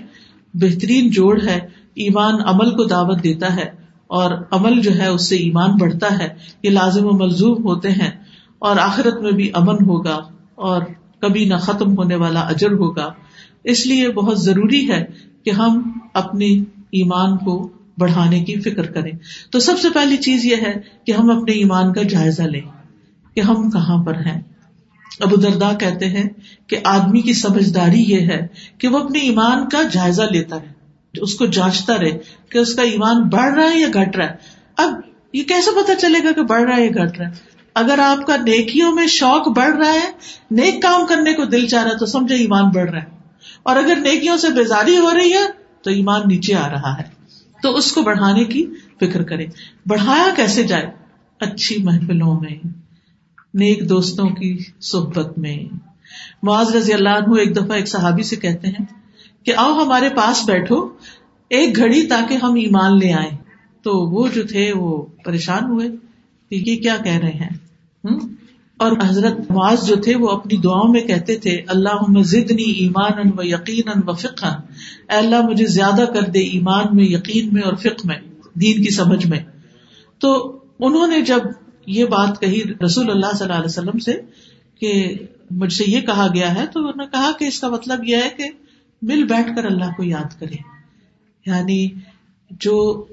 بہترین 0.53 1.09
جوڑ 1.09 1.41
ہے۔ 1.43 1.78
ایمان 1.95 2.35
عمل 2.45 2.69
کو 2.69 2.83
دعوت 2.83 3.23
دیتا 3.23 3.55
ہے 3.55 3.71
اور 4.07 4.31
عمل 4.51 4.81
جو 4.81 4.95
ہے 4.95 5.07
اس 5.07 5.29
سے 5.29 5.35
ایمان 5.35 5.71
بڑھتا 5.71 6.19
ہے، 6.19 6.27
یہ 6.63 6.69
لازم 6.69 7.05
و 7.05 7.11
ملزوم 7.11 7.63
ہوتے 7.63 7.89
ہیں 7.89 8.11
اور 8.59 8.77
آخرت 8.77 9.21
میں 9.21 9.31
بھی 9.31 9.51
امن 9.53 9.85
ہوگا 9.85 10.19
اور 10.55 10.81
کبھی 11.19 11.45
نہ 11.45 11.55
ختم 11.55 11.97
ہونے 11.97 12.15
والا 12.15 12.39
اجر 12.39 12.71
ہوگا۔ 12.71 13.13
اس 13.63 13.85
لیے 13.85 14.11
بہت 14.11 14.41
ضروری 14.41 14.91
ہے 14.91 15.05
کہ 15.45 15.49
ہم 15.49 15.91
اپنی 16.13 16.63
ایمان 16.91 17.37
کو 17.37 17.69
بڑھانے 17.97 18.43
کی 18.43 18.55
فکر 18.55 18.85
کریں۔ 18.85 19.11
تو 19.51 19.59
سب 19.59 19.79
سے 19.81 19.87
پہلی 19.93 20.17
چیز 20.17 20.45
یہ 20.45 20.55
ہے 20.55 20.73
کہ 21.05 21.11
ہم 21.11 21.29
اپنے 21.29 21.51
ایمان 21.51 21.93
کا 21.93 22.01
جائزہ 22.03 22.41
لیں 22.41 22.61
کہ 23.35 23.39
ہم 23.39 23.69
کہاں 23.69 24.03
پر 24.03 24.15
ہیں۔ 24.15 24.41
ابو 25.19 25.35
دردا 25.35 25.73
کہتے 25.73 26.05
ہیں 26.05 26.29
کہ 26.67 26.77
آدمی 26.83 27.21
کی 27.21 27.33
سمجھداری 27.33 28.03
یہ 28.07 28.19
ہے 28.19 28.47
کہ 28.77 28.87
وہ 28.87 28.99
اپنے 28.99 29.19
ایمان 29.19 29.69
کا 29.69 29.81
جائزہ 29.91 30.21
لیتا 30.21 30.55
ہے۔ 30.55 30.78
اس 31.13 31.35
کو 31.35 31.45
جانچتا 31.45 31.97
رہے 31.97 32.17
کہ 32.49 32.57
اس 32.57 32.75
کا 32.75 32.81
ایمان 32.81 33.23
بڑھ 33.23 33.53
رہا 33.53 33.71
ہے 33.71 33.79
یا 33.79 33.87
گھٹ 33.93 34.15
رہا 34.15 34.25
ہے۔ 34.25 34.35
اب 34.77 34.93
یہ 35.33 35.43
کیسے 35.43 35.71
پتا 35.71 35.95
چلے 35.95 36.23
گا 36.23 36.31
کہ 36.31 36.41
بڑھ 36.41 36.61
رہا 36.61 36.75
ہے 36.75 36.85
یا 36.85 37.03
گھٹ 37.03 37.17
رہا 37.17 37.27
ہے؟ 37.27 37.33
اگر 37.75 37.99
آپ 37.99 38.27
کا 38.27 38.35
نیکیوں 38.35 38.95
میں 38.95 39.07
شوق 39.07 39.47
بڑھ 39.47 39.75
رہا 39.75 39.93
ہے، 39.93 40.11
نیک 40.51 40.81
کام 40.81 41.05
کرنے 41.05 41.33
کو 41.33 41.45
دل 41.45 41.67
چاہ 41.67 41.83
رہا 41.83 41.91
ہے 41.91 41.97
تو 41.97 42.05
سمجھے 42.05 42.35
ایمان 42.35 42.69
بڑھ 42.69 42.91
رہا 42.91 43.01
ہے۔ 43.01 43.05
اور 43.63 43.75
اگر 43.75 43.95
نیکیوں 43.95 44.37
سے 44.37 44.49
بیزاری 44.49 44.97
ہو 44.97 45.11
رہی 45.13 45.33
ہے 45.33 45.47
تو 45.81 45.89
ایمان 45.89 46.21
نیچے 46.27 46.55
آ 46.55 46.69
رہا 46.69 46.97
ہے۔ 46.97 47.03
تو 47.63 47.75
اس 47.75 47.91
کو 47.91 48.01
بڑھانے 48.01 48.43
کی 48.43 48.65
فکر 49.01 49.23
کرے 49.23 49.45
بڑھایا 49.87 50.27
کیسے 50.35 50.63
جائے؟ 50.63 50.89
اچھی 51.39 51.83
محفلوں 51.83 52.39
میں، 52.39 52.67
نیک 53.53 53.89
دوستوں 53.89 54.29
کی 54.29 54.57
صحبت 54.81 55.37
میں۔ 55.37 55.75
معاذ 56.43 56.75
رضی 56.75 56.93
اللہ 56.93 57.09
عنہ 57.09 57.39
ایک 57.39 57.55
دفعہ 57.55 57.71
ایک 57.71 57.87
صحابی 57.87 58.23
سے 58.23 58.35
کہتے 58.35 58.67
ہیں 58.67 58.85
کہ 59.45 59.53
آؤ 59.57 59.73
ہمارے 59.73 60.09
پاس 60.09 60.45
بیٹھو، 60.45 60.87
ایک 61.49 61.75
گھڑی 61.75 62.07
تاکہ 62.07 62.37
ہم 62.43 62.53
ایمان 62.53 62.97
لے 62.97 63.13
آئے 63.13 63.29
تو 63.81 64.09
وہ 64.11 64.27
جو 64.27 64.43
تھے 64.43 64.71
وہ 64.73 65.05
پریشان 65.25 65.63
ہوئے۔ 65.63 65.89
کہ 66.49 66.55
یہ 66.55 66.75
کیا 66.77 66.97
کہہ 67.03 67.17
رہے 67.17 67.31
ہیں؟ 67.31 67.57
اور 68.77 68.91
حضرت 69.09 69.51
معاذ 69.51 69.87
جو 69.87 69.95
تھے 69.95 70.15
وہ 70.15 70.27
اپنی 70.27 70.57
دعاؤں 70.57 70.91
میں 70.91 71.01
کہتے 71.01 71.35
تھے 71.35 71.61
اللہ 71.67 72.21
زدنی 72.21 72.63
ایمان 72.63 73.31
و 73.37 73.43
یقین 73.43 74.01
و 74.07 74.13
فکن 74.13 74.47
اللہ، 75.07 75.41
مجھے 75.41 75.65
زیادہ 75.65 76.01
کر 76.13 76.21
دے 76.21 76.39
ایمان 76.39 76.95
میں، 76.95 77.05
یقین 77.05 77.49
میں 77.53 77.61
اور 77.61 77.73
فک 77.73 78.05
میں، 78.05 78.15
دین 78.53 78.83
کی 78.83 78.89
سمجھ 78.89 79.27
میں۔ 79.27 79.39
تو 80.19 80.59
انہوں 80.79 81.07
نے 81.07 81.21
جب 81.21 81.39
یہ 81.85 82.05
بات 82.05 82.41
کہی 82.41 82.61
رسول 82.85 83.09
اللہ 83.09 83.35
صلی 83.35 83.43
اللہ 83.43 83.53
علیہ 83.53 83.65
وسلم 83.65 83.99
سے 83.99 84.21
کہ 84.79 85.15
مجھ 85.51 85.73
سے 85.73 85.83
یہ 85.87 86.01
کہا 86.01 86.27
گیا 86.35 86.55
ہے، 86.55 86.65
تو 86.73 86.79
انہوں 86.79 86.93
نے 86.97 87.05
کہا 87.11 87.31
کہ 87.39 87.45
اس 87.45 87.59
کا 87.59 87.69
مطلب 87.69 87.99
یہ 88.03 88.15
ہے 88.15 88.29
کہ 88.37 88.43
مل 89.01 89.23
بیٹھ 89.23 89.55
کر 89.55 89.65
اللہ 89.65 89.91
کو 89.97 90.03
یاد 90.03 90.39
کرے۔ 90.39 90.55
یعنی 91.45 91.87
جو 92.51 93.05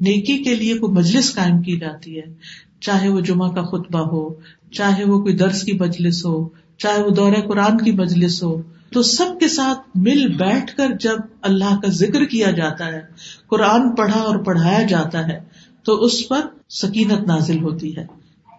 نیکی 0.00 0.38
کے 0.38 0.54
لیے 0.54 0.78
کوئی 0.78 0.92
مجلس 0.92 1.34
قائم 1.34 1.62
کی 1.62 1.78
جاتی 1.78 2.18
ہے، 2.18 2.34
چاہے 2.80 3.08
وہ 3.08 3.20
جمعہ 3.20 3.48
کا 3.48 3.62
خطبہ 3.62 4.00
ہو، 4.00 4.34
چاہے 4.70 5.04
وہ 5.04 5.22
کوئی 5.22 5.36
درس 5.36 5.62
کی 5.62 5.72
مجلس 5.72 6.26
ہو، 6.26 6.48
چاہے 6.78 7.02
وہ 7.02 7.10
دورہ 7.10 7.40
قرآن 7.48 7.78
کی 7.78 7.92
مجلس 7.92 8.42
ہو، 8.42 8.62
تو 8.92 9.02
سب 9.02 9.40
کے 9.40 9.48
ساتھ 9.48 9.78
مل 9.94 10.28
بیٹھ 10.28 10.76
کر 10.76 10.88
جب 11.00 11.16
اللہ 11.42 11.80
کا 11.82 11.88
ذکر 11.88 12.24
کیا 12.24 12.50
جاتا 12.50 12.86
ہے، 12.86 13.00
قرآن 13.46 13.94
پڑھا 13.94 14.20
اور 14.20 14.36
پڑھایا 14.36 14.82
جاتا 14.82 15.28
ہے، 15.28 15.40
تو 15.82 16.04
اس 16.04 16.28
پر 16.28 16.40
سکینت 16.68 17.26
نازل 17.26 17.62
ہوتی 17.62 17.96
ہے، 17.96 18.02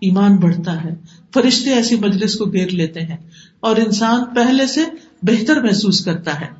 ایمان 0.01 0.35
بڑھتا 0.35 0.83
ہے۔ 0.83 0.89
فرشتے 1.33 1.69
ایسی 1.69 1.95
مجلس 1.95 2.35
کو 2.35 2.45
گیر 2.45 2.69
لیتے 2.69 3.01
ہیں 3.01 3.17
اور 3.59 3.75
انسان 3.75 4.23
پہلے 4.35 4.67
سے 4.67 4.81
بہتر 5.23 5.61
محسوس 5.61 6.05
کرتا 6.05 6.41
ہے۔ 6.41 6.58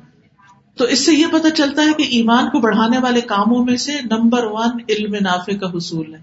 تو 0.80 0.86
اس 0.86 1.06
سے 1.06 1.12
یہ 1.12 1.26
پتا 1.32 1.50
چلتا 1.50 1.82
ہے 1.82 1.92
کہ 1.98 2.02
ایمان 2.02 2.50
کو 2.50 2.60
بڑھانے 2.60 2.98
والے 2.98 3.20
کاموں 3.20 3.64
میں 3.64 3.76
سے 3.76 3.92
نمبر 4.10 4.44
ون 4.44 4.70
علم 4.88 5.14
نافع 5.20 5.56
کا 5.56 5.66
حصول 5.76 6.14
ہے۔ 6.14 6.20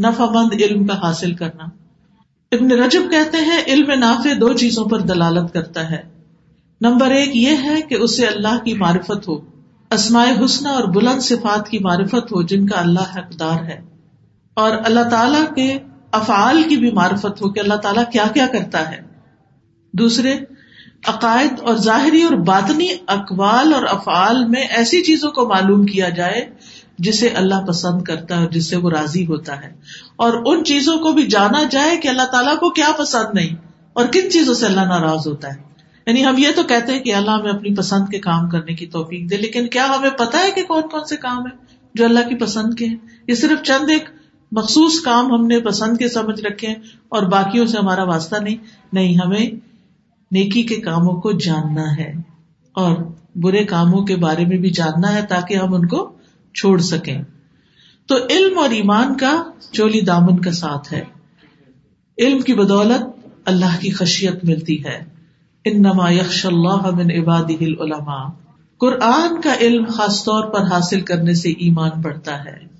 نفع 0.00 0.24
مند 0.24 0.52
علم 0.52 0.86
کا 0.86 1.00
حاصل 1.00 1.34
کرنا۔ 1.34 1.64
ابن 2.52 2.72
رجب 2.72 3.02
کہتے 3.10 3.36
ہیں، 3.36 3.62
علم 3.66 3.90
نافع 3.98 4.30
دو 4.40 4.52
چیزوں 4.52 4.84
پر 4.84 5.00
دلالت 5.00 5.52
کرتا 5.52 5.90
ہے۔ 5.90 6.02
نمبر 6.80 7.10
ایک 7.10 7.36
یہ 7.36 7.56
ہے 7.62 7.82
کہ 7.82 7.94
اسے 7.94 8.26
اللہ 8.26 8.64
کی 8.64 8.74
معرفت 8.74 9.28
ہو۔ 9.28 9.40
اسماء 9.90 10.44
حسنہ 10.44 10.68
اور 10.68 10.84
بلند 10.84 11.20
صفات 11.20 11.68
کی 11.68 11.78
معرفت 11.78 12.32
ہو، 12.32 12.42
جن 12.42 12.66
کا 12.66 12.80
اللہ 12.80 13.18
حقدار 13.18 13.64
ہے۔ 13.64 13.80
اور 14.54 14.70
اللہ 14.84 15.08
تعالی 15.10 15.54
کے 15.56 15.78
افعال 16.12 16.62
کی 16.68 16.76
بھی 16.76 16.90
معرفت 16.90 17.42
ہو 17.42 17.52
کہ 17.52 17.60
اللہ 17.60 17.74
تعالیٰ 17.74 18.04
کیا 18.12 18.24
کیا 18.34 18.46
کرتا 18.46 18.90
ہے۔ 18.90 19.00
دوسرے 19.92 20.36
عقائد 21.04 21.60
اور 21.60 21.76
ظاہری 21.76 22.22
اور 22.22 22.32
باطنی 22.32 22.88
اقوال 23.06 23.74
اور 23.74 23.82
افعال 23.90 24.44
میں 24.44 24.62
ایسی 24.62 25.02
چیزوں 25.02 25.30
کو 25.30 25.48
معلوم 25.48 25.86
کیا 25.86 26.08
جائے 26.08 26.50
جسے 26.98 27.28
اللہ 27.28 27.66
پسند 27.68 28.02
کرتا 28.02 28.40
ہے 28.40 28.46
جس 28.48 28.70
سے 28.70 28.76
وہ 28.76 28.90
راضی 28.90 29.26
ہوتا 29.26 29.60
ہے۔ 29.60 29.74
اور 30.16 30.42
ان 30.46 30.64
چیزوں 30.64 30.98
کو 30.98 31.12
بھی 31.12 31.26
جانا 31.26 31.62
جائے 31.70 31.96
کہ 31.96 32.08
اللہ 32.08 32.22
تعالیٰ 32.22 32.58
کو 32.58 32.70
کیا 32.70 32.88
پسند 32.98 33.34
نہیں 33.34 33.56
اور 33.92 34.06
کن 34.06 34.30
چیزوں 34.30 34.54
سے 34.54 34.66
اللہ 34.66 34.80
ناراض 34.80 35.26
ہوتا 35.26 35.48
ہے۔ 35.48 35.66
یعنی 36.06 36.26
ہم 36.26 36.34
یہ 36.38 36.48
تو 36.56 36.62
کہتے 36.62 36.92
ہیں 36.92 37.00
کہ 37.00 37.14
اللہ 37.14 37.30
ہمیں 37.30 37.50
اپنی 37.50 37.74
پسند 37.74 38.08
کے 38.10 38.18
کام 38.18 38.48
کرنے 38.48 38.74
کی 38.74 38.86
توفیق 38.86 39.30
دے، 39.30 39.36
لیکن 39.36 39.66
کیا 39.66 39.86
ہمیں 39.98 40.10
پتا 40.10 40.38
ہے 40.38 40.50
کہ 40.50 40.62
کون 40.62 40.82
کون 40.82 41.04
سے 41.04 41.16
کام 41.16 41.46
ہے 41.46 41.56
جو 41.94 42.04
اللہ 42.04 42.28
کی 42.28 42.34
پسند 42.34 42.74
کے 42.74 42.86
ہیں؟ 42.86 42.96
یہ 43.28 43.34
صرف 43.34 43.62
چند 43.62 43.90
ایک 43.90 44.08
مخصوص 44.52 45.00
کام 45.00 45.32
ہم 45.32 45.46
نے 45.46 45.60
پسند 45.60 45.96
کے 45.96 46.08
سمجھ 46.08 46.40
رکھے 46.40 46.68
ہیں 46.68 46.74
اور 47.08 47.22
باقیوں 47.22 47.66
سے 47.66 47.78
ہمارا 47.78 48.02
واسطہ 48.04 48.36
نہیں 48.36 48.56
نہیں، 48.92 49.14
ہمیں 49.26 49.65
نیکی 50.30 50.62
کے 50.62 50.74
کاموں 50.74 51.20
کو 51.20 51.32
جاننا 51.32 51.96
ہے 51.96 52.12
اور 52.72 52.96
برے 53.36 53.64
کاموں 53.64 54.02
کے 54.02 54.16
بارے 54.16 54.46
میں 54.46 54.56
بھی 54.56 54.70
جاننا 54.70 55.14
ہے 55.14 55.26
تاکہ 55.26 55.54
ہم 55.54 55.74
ان 55.74 55.86
کو 55.86 56.12
چھوڑ 56.54 56.80
سکیں۔ 56.80 57.22
تو 58.06 58.16
علم 58.30 58.58
اور 58.58 58.70
ایمان 58.70 59.16
کا 59.16 59.44
چولی 59.72 60.00
دامن 60.00 60.38
کا 60.38 60.52
ساتھ 60.52 60.92
ہے۔ 60.92 61.04
علم 62.18 62.40
کی 62.40 62.54
بدولت 62.54 63.28
اللہ 63.44 63.80
کی 63.80 63.90
خشیت 63.90 64.44
ملتی 64.44 64.84
ہے۔ 64.84 65.04
انما 65.64 66.10
یکش 66.10 66.46
اللہ 66.46 66.90
من 66.90 67.10
عباده 67.10 67.58
العلماء۔ 67.60 68.28
قرآن 68.78 69.40
کا 69.40 69.54
علم 69.60 69.84
خاص 69.84 70.24
طور 70.24 70.44
پر 70.44 70.60
حاصل 70.60 71.00
کرنے 71.00 71.34
سے 71.34 71.50
ایمان 71.50 71.90
بڑھتا 72.00 72.44
ہے۔ 72.44 72.76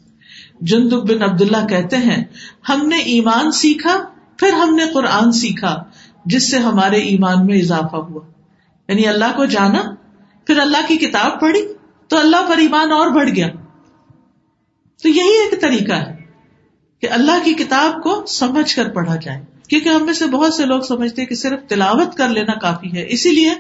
جندب 0.60 1.10
بن 1.10 1.22
عبد 1.22 1.42
اللہ 1.42 1.66
کہتے 1.66 1.96
ہیں، 1.96 2.24
ہم 2.68 2.88
نے 2.88 2.96
ایمان 2.96 3.50
سیکھا، 3.50 4.04
پھر 4.36 4.52
ہم 4.52 4.74
نے 4.74 4.82
قرآن 4.94 5.32
سیکھا۔ 5.32 5.84
جس 6.26 6.50
سے 6.50 6.58
ہمارے 6.58 6.96
ایمان 6.96 7.46
میں 7.46 7.58
اضافہ 7.58 7.96
ہوا۔ 7.96 8.20
یعنی 8.88 9.06
اللہ 9.06 9.36
کو 9.36 9.44
جانا، 9.44 9.82
پھر 10.46 10.58
اللہ 10.58 10.78
کی 10.88 10.96
کتاب 10.96 11.40
پڑھی 11.40 11.60
تو 12.08 12.18
اللہ 12.18 12.48
پر 12.48 12.56
ایمان 12.58 12.92
اور 12.92 13.08
بڑھ 13.08 13.30
گیا۔ 13.30 13.48
تو 15.02 15.08
یہی 15.08 15.38
ایک 15.38 15.60
طریقہ 15.60 15.92
ہے 15.92 16.16
کہ 17.00 17.10
اللہ 17.10 17.44
کی 17.44 17.54
کتاب 17.54 18.02
کو 18.02 18.26
سمجھ 18.26 18.76
کر 18.76 18.88
پڑھا 18.88 19.16
جائے۔ 19.16 19.44
کیونکہ 19.68 19.88
ہم 19.88 20.04
میں 20.04 20.12
سے 20.12 20.26
بہت 20.26 20.54
سے 20.54 20.66
لوگ 20.66 20.80
سمجھتے 20.80 21.26
کہ 21.26 21.34
صرف 21.34 21.60
تلاوت 21.68 22.14
کر 22.14 22.28
لینا 22.28 22.58
کافی 22.58 22.96
ہے۔ 22.96 23.04
اسی 23.08 23.30
لیے 23.30 23.50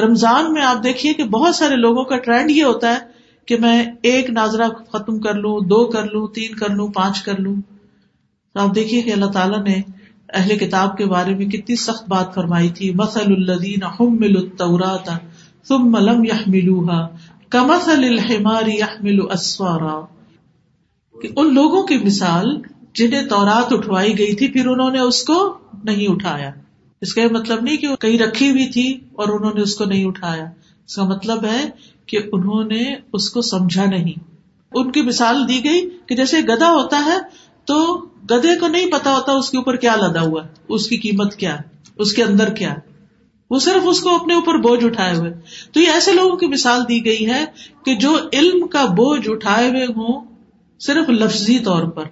رمضان 0.00 0.52
میں 0.52 0.62
آپ 0.62 0.84
دیکھیے 0.84 1.12
کہ 1.12 1.24
بہت 1.24 1.54
سارے 1.54 1.76
لوگوں 1.76 2.04
کا 2.04 2.18
ٹرینڈ 2.18 2.50
یہ 2.50 2.64
ہوتا 2.64 2.92
ہے 2.92 2.98
کہ 3.46 3.56
میں 3.56 3.84
ایک 4.02 4.30
ناظرہ 4.30 4.68
ختم 4.68 5.20
کر 5.20 5.34
لوں، 5.34 5.60
دو 5.60 5.86
کر 5.86 6.04
لوں، 6.04 6.26
تین 6.26 6.54
کر 6.54 6.68
لوں، 6.68 6.88
پانچ 6.88 7.22
کر 7.22 7.40
لوں۔ 7.40 7.56
تو 8.54 8.60
آپ 8.60 8.74
دیکھیے 8.74 9.02
کہ 9.02 9.12
اللہ 9.12 9.26
تعالیٰ 9.26 9.62
نے 9.64 9.99
اہل 10.34 10.58
کتاب 10.58 10.96
کے 10.96 11.06
بارے 11.06 11.34
میں 11.34 11.46
کتنی 11.46 11.76
سخت 11.76 12.08
بات 12.08 12.34
فرمائی 12.34 12.68
تھی۔ 12.68 12.92
مسل 12.94 13.32
الدین 13.32 13.82
حمل 13.82 14.36
التورات 14.36 15.10
ثم 15.68 15.96
لم 15.96 16.24
يحملوها 16.24 17.06
كمثل 17.50 18.04
الحمار 18.04 18.66
يحمل 18.66 19.18
اسوارا 19.32 20.00
کہ 21.22 21.28
ان 21.36 21.54
لوگوں 21.54 21.82
کی 21.82 21.98
مثال 21.98 22.62
جنہیں 22.94 23.26
تورات 23.26 23.72
اٹھوائی 23.72 24.18
گئی 24.18 24.34
تھی، 24.34 24.48
پھر 24.48 24.66
انہوں 24.66 24.90
نے 24.90 24.98
اس 24.98 25.22
کو 25.22 25.58
نہیں 25.84 26.12
اٹھایا۔ 26.12 26.50
اس 27.00 27.14
کا 27.14 27.22
یہ 27.22 27.28
مطلب 27.30 27.62
نہیں 27.62 27.76
کہ 27.76 27.96
کہیں 27.96 28.18
رکھی 28.18 28.50
ہوئی 28.50 28.66
تھی 28.66 29.00
اور 29.12 29.28
انہوں 29.28 29.52
نے 29.54 29.60
اس 29.60 29.74
کو 29.74 29.84
نہیں 29.84 30.04
اٹھایا۔ 30.04 30.44
اس 30.86 30.96
کا 30.96 31.04
مطلب 31.04 31.44
ہے 31.44 31.70
کہ 32.06 32.18
انہوں 32.32 32.64
نے 32.64 32.94
اس 33.12 33.30
کو 33.30 33.40
سمجھا 33.40 33.84
نہیں۔ 33.84 34.20
ان 34.72 34.92
کی 34.92 35.02
مثال 35.02 35.48
دی 35.48 35.64
گئی 35.64 35.90
کہ 36.06 36.14
جیسے 36.14 36.40
گدا 36.40 36.70
ہوتا 36.70 37.04
ہے 37.04 37.49
تو 37.70 38.06
گدے 38.30 38.58
کو 38.58 38.68
نہیں 38.68 38.90
پتا 38.90 39.10
ہوتا 39.12 39.32
اس 39.32 39.50
کے 39.50 39.56
اوپر 39.58 39.76
کیا 39.76 39.96
لدا 39.96 40.20
ہوا 40.20 40.42
اس 40.68 40.86
کی 40.86 40.96
قیمت 40.96 41.36
کیا 41.36 41.56
اس 41.96 42.12
کے 42.12 42.22
اندر 42.22 42.50
کیا 42.50 42.74
وہ 43.50 43.58
صرف 43.58 43.82
اس 43.84 44.00
کو 44.00 44.14
اپنے 44.14 44.34
اوپر 44.34 44.54
بوجھ 44.54 44.84
اٹھائے 44.84 45.16
ہوئے۔ 45.16 45.32
تو 45.72 45.80
یہ 45.80 45.88
ایسے 45.88 46.12
لوگوں 46.12 46.36
کی 46.36 46.46
مثال 46.46 46.82
دی 46.88 47.04
گئی 47.04 47.30
ہے 47.30 47.44
کہ 47.84 47.94
جو 47.96 48.16
علم 48.32 48.66
کا 48.66 48.84
بوجھ 48.84 49.28
اٹھائے 49.28 49.68
ہوئے 49.70 49.84
ہوں 49.84 50.24
صرف 50.80 51.08
لفظی 51.08 51.58
طور 51.58 51.84
پر 51.84 52.04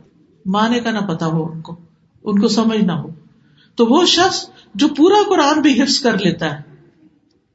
مانے 0.46 0.80
کا 0.80 0.90
نہ 0.90 0.98
پتا 0.98 1.26
ہو 1.26 1.52
ان 1.52 1.60
کو 1.60 1.76
ان 2.24 2.40
کو 2.40 2.48
سمجھ 2.48 2.84
نہ 2.84 2.92
ہو۔ 2.92 3.08
تو 3.76 3.86
وہ 3.86 4.04
شخص 4.04 4.50
جو 4.74 4.88
پورا 4.88 5.22
قرآن 5.28 5.60
بھی 5.60 5.82
حفظ 5.82 6.00
کر 6.00 6.18
لیتا 6.18 6.54
ہے، 6.54 6.62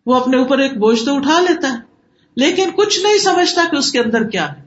وہ 0.05 0.15
اپنے 0.15 0.37
اوپر 0.37 0.57
ایک 0.57 0.77
بوجھ 0.77 1.05
تو 1.05 1.15
اٹھا 1.15 1.39
لیتا 1.39 1.73
ہے، 1.73 1.77
لیکن 2.35 2.69
کچھ 2.75 2.99
نہیں 3.03 3.17
سمجھتا 3.17 3.61
کہ 3.71 3.75
اس 3.75 3.91
کے 3.91 3.99
اندر 3.99 4.23
کیا 4.23 4.51
ہے۔ 4.51 4.62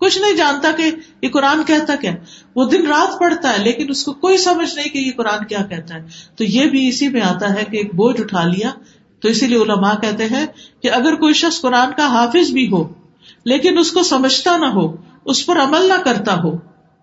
کچھ 0.00 0.18
نہیں 0.18 0.36
جانتا 0.36 0.70
کہ 0.76 0.90
یہ 1.22 1.28
قرآن 1.28 1.62
کہتا 1.66 1.96
کیا 1.96 2.12
وہ 2.56 2.68
دن 2.68 2.86
رات 2.86 3.18
پڑھتا 3.18 3.52
ہے، 3.52 3.58
لیکن 3.64 3.90
اس 3.90 4.04
کو 4.04 4.12
کوئی 4.12 4.38
سمجھ 4.38 4.74
نہیں 4.74 4.88
کہ 4.88 4.98
یہ 4.98 5.10
قرآن 5.16 5.44
کیا 5.44 5.62
کہتا 5.70 5.94
ہے۔ 5.94 6.00
تو 6.36 6.44
یہ 6.44 6.64
بھی 6.64 6.88
اسی 6.88 7.08
میں 7.08 7.20
آتا 7.20 7.54
ہے 7.54 7.64
کہ 7.70 7.76
ایک 7.76 7.94
بوجھ 7.94 8.20
اٹھا 8.20 8.44
لیا۔ 8.44 8.70
تو 9.20 9.28
اسی 9.28 9.46
لیے 9.46 9.58
علماء 9.58 9.94
کہتے 9.94 10.26
ہیں 10.26 10.46
کہ 10.82 10.90
اگر 10.90 11.14
کوئی 11.14 11.34
شخص 11.34 11.60
قرآن 11.60 11.90
کا 11.96 12.06
حافظ 12.06 12.50
بھی 12.50 12.70
ہو، 12.72 12.92
لیکن 13.44 13.78
اس 13.78 13.92
کو 13.92 14.02
سمجھتا 14.02 14.56
نہ 14.56 14.66
ہو، 14.66 14.96
اس 15.24 15.46
پر 15.46 15.60
عمل 15.60 15.88
نہ 15.88 16.02
کرتا 16.04 16.34
ہو، 16.34 16.56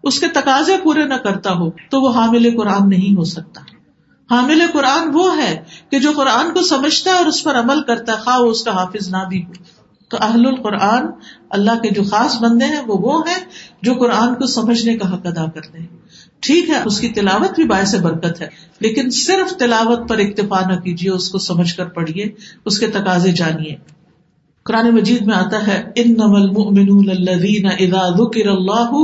اس 0.03 0.19
کے 0.19 0.27
تقاضے 0.27 0.77
پورے 0.83 1.03
نہ 1.03 1.13
کرتا 1.13 1.53
ہو، 1.53 1.69
تو 1.89 2.01
وہ 2.01 2.09
حامل 2.09 2.57
قرآن 2.57 2.89
نہیں 2.89 3.17
ہو 3.17 3.23
سکتا۔ 3.23 3.61
حامل 4.35 4.61
قرآن 4.73 5.09
وہ 5.13 5.37
ہے 5.37 5.63
کہ 5.91 5.99
جو 5.99 6.11
قرآن 6.15 6.53
کو 6.53 6.61
سمجھتا 6.61 7.11
ہے 7.11 7.15
اور 7.15 7.25
اس 7.25 7.43
پر 7.43 7.59
عمل 7.59 7.81
کرتا 7.81 8.13
ہے، 8.13 8.17
خواہ 8.17 8.39
وہ 8.39 8.51
اس 8.51 8.63
کا 8.63 8.71
حافظ 8.71 9.07
نہ 9.07 9.23
بھی 9.29 9.45
ہو۔ 9.45 9.76
تو 10.11 10.17
اہل 10.21 10.45
القرآن 10.45 11.07
اللہ 11.49 11.79
کے 11.83 11.89
جو 11.89 12.03
خاص 12.03 12.37
بندے 12.41 12.65
ہیں 12.65 12.81
وہ 12.87 12.97
وہ 13.01 13.21
ہیں 13.27 13.39
جو 13.81 13.93
قرآن 13.93 14.35
کو 14.35 14.47
سمجھنے 14.47 14.97
کا 14.97 15.13
حق 15.13 15.27
ادا 15.27 15.45
کرتے 15.45 15.79
ہیں۔ 15.79 15.87
ٹھیک 16.39 16.69
ہے، 16.69 16.81
اس 16.85 16.99
کی 16.99 17.09
تلاوت 17.09 17.55
بھی 17.55 17.63
باعث 17.63 17.95
برکت 17.95 18.41
ہے، 18.41 18.47
لیکن 18.79 19.09
صرف 19.09 19.55
تلاوت 19.57 20.07
پر 20.09 20.17
اکتفا 20.17 20.59
نہ 20.69 20.79
کیجیے 20.79 21.11
اس 21.11 21.29
کو 21.29 21.37
سمجھ 21.37 21.75
کر 21.75 21.85
پڑھیے 21.85 22.31
اس 22.65 22.79
کے 22.79 22.87
تقاضے 22.87 23.31
جانیے 23.31 23.75
قرآن 24.65 24.89
مجید 24.95 25.21
میں 25.21 25.35
آتا 25.35 25.67
ہے 25.67 25.91
ان 25.95 26.13
نمل 26.13 27.09
الذین 27.09 27.65
اذا 27.79 28.07
ذکر 28.17 28.47
اللہ 28.47 28.95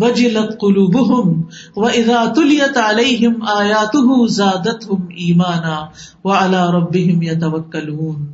وجلت 0.00 0.56
قلوبهم 0.60 1.42
واذا 1.76 2.24
تلیت 2.34 2.78
علیہم 2.78 3.42
آیاتہ 3.48 4.26
زادتہم 4.26 5.06
ایمانا 5.16 5.76
وعلی 6.24 6.64
ربہم 6.78 7.22
یتوکلون۔ 7.22 8.26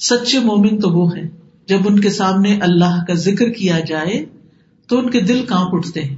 سچے 0.00 0.38
مومن 0.38 0.80
تو 0.80 0.90
وہ 0.90 1.16
ہیں۔ 1.16 1.28
جب 1.66 1.78
ان 1.86 2.00
کے 2.00 2.10
سامنے 2.10 2.58
اللہ 2.60 3.04
کا 3.08 3.14
ذکر 3.14 3.50
کیا 3.50 3.80
جائے، 3.80 4.24
تو 4.88 4.98
ان 4.98 5.10
کے 5.10 5.20
دل 5.20 5.44
کانپ 5.48 5.74
اٹھتے 5.74 6.02
ہیں۔ 6.02 6.16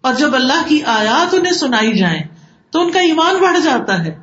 اور 0.00 0.14
جب 0.14 0.34
اللہ 0.34 0.68
کی 0.68 0.82
آیات 0.82 1.34
انہیں 1.34 1.52
سنائی 1.52 1.98
جائیں، 1.98 2.22
تو 2.70 2.80
ان 2.80 2.90
کا 2.90 3.00
ایمان 3.00 3.34
بڑھ 3.42 3.58
جاتا 3.64 4.04
ہے۔ 4.04 4.18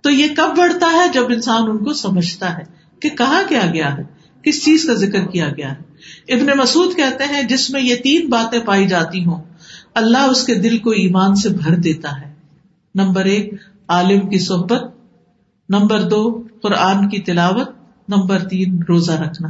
تو 0.00 0.10
یہ 0.10 0.26
کب 0.36 0.56
بڑھتا 0.56 0.86
ہے؟ 0.92 1.08
جب 1.14 1.24
انسان 1.28 1.62
ان 1.70 1.84
کو 1.84 1.92
سمجھتا 1.92 2.58
ہے 2.58 2.62
کہ 3.00 3.08
کہا 3.08 3.42
کیا 3.48 3.62
گیا 3.72 3.96
ہے، 3.96 4.02
کس 4.42 4.64
چیز 4.64 4.84
کا 4.84 4.94
ذکر 4.94 5.26
کیا 5.26 5.48
گیا 5.56 5.72
ہے۔ 5.72 5.94
ابن 6.32 6.58
مسعود 6.58 6.96
کہتے 6.96 7.24
ہیں، 7.24 7.42
جس 7.42 7.70
میں 7.70 7.82
یہ 7.82 7.94
تین 7.94 8.28
باتیں 8.28 8.60
پائی 8.60 8.86
جاتی 8.86 9.24
ہوں، 9.24 9.42
اللہ 9.94 10.18
اس 10.18 10.46
کے 10.46 10.54
دل 10.54 10.78
کو 10.78 10.90
ایمان 10.90 11.34
سے 11.34 11.48
بھر 11.48 11.76
دیتا 11.76 12.20
ہے۔ 12.20 12.34
نمبر 12.94 13.24
ایک، 13.24 13.54
عالم 13.88 14.28
کی 14.28 14.38
صحبت۔ 14.38 14.82
نمبر 15.68 16.02
دو، 16.02 16.42
قرآن 16.62 17.08
کی 17.08 17.18
تلاوت۔ 17.18 17.83
نمبر 18.08 18.38
تین، 18.38 18.82
روزہ 18.88 19.12
رکھنا۔ 19.12 19.48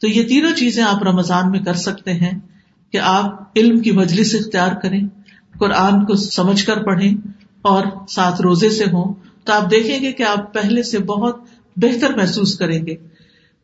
تو 0.00 0.06
یہ 0.06 0.28
تینوں 0.28 0.52
چیزیں 0.52 0.84
آپ 0.84 1.02
رمضان 1.02 1.50
میں 1.50 1.60
کر 1.60 1.74
سکتے 1.74 2.12
ہیں 2.12 2.38
کہ 2.92 2.98
آپ 2.98 3.42
علم 3.56 3.78
کی 3.78 3.92
مجلس 3.92 4.34
اختیار 4.34 4.72
کریں، 4.82 5.02
قرآن 5.58 6.04
کو 6.04 6.14
سمجھ 6.14 6.66
کر 6.66 6.82
پڑھیں 6.82 7.14
اور 7.62 7.82
ساتھ 8.08 8.42
روزے 8.42 8.70
سے 8.70 8.84
ہوں۔ 8.84 9.14
تو 9.44 9.52
آپ 9.52 9.70
دیکھیں 9.70 10.00
گے 10.00 10.12
کہ 10.12 10.22
آپ 10.22 10.54
پہلے 10.54 10.82
سے 10.82 10.98
بہت 10.98 11.36
بہتر 11.76 12.16
محسوس 12.16 12.58
کریں 12.58 12.86
گے۔ 12.86 12.94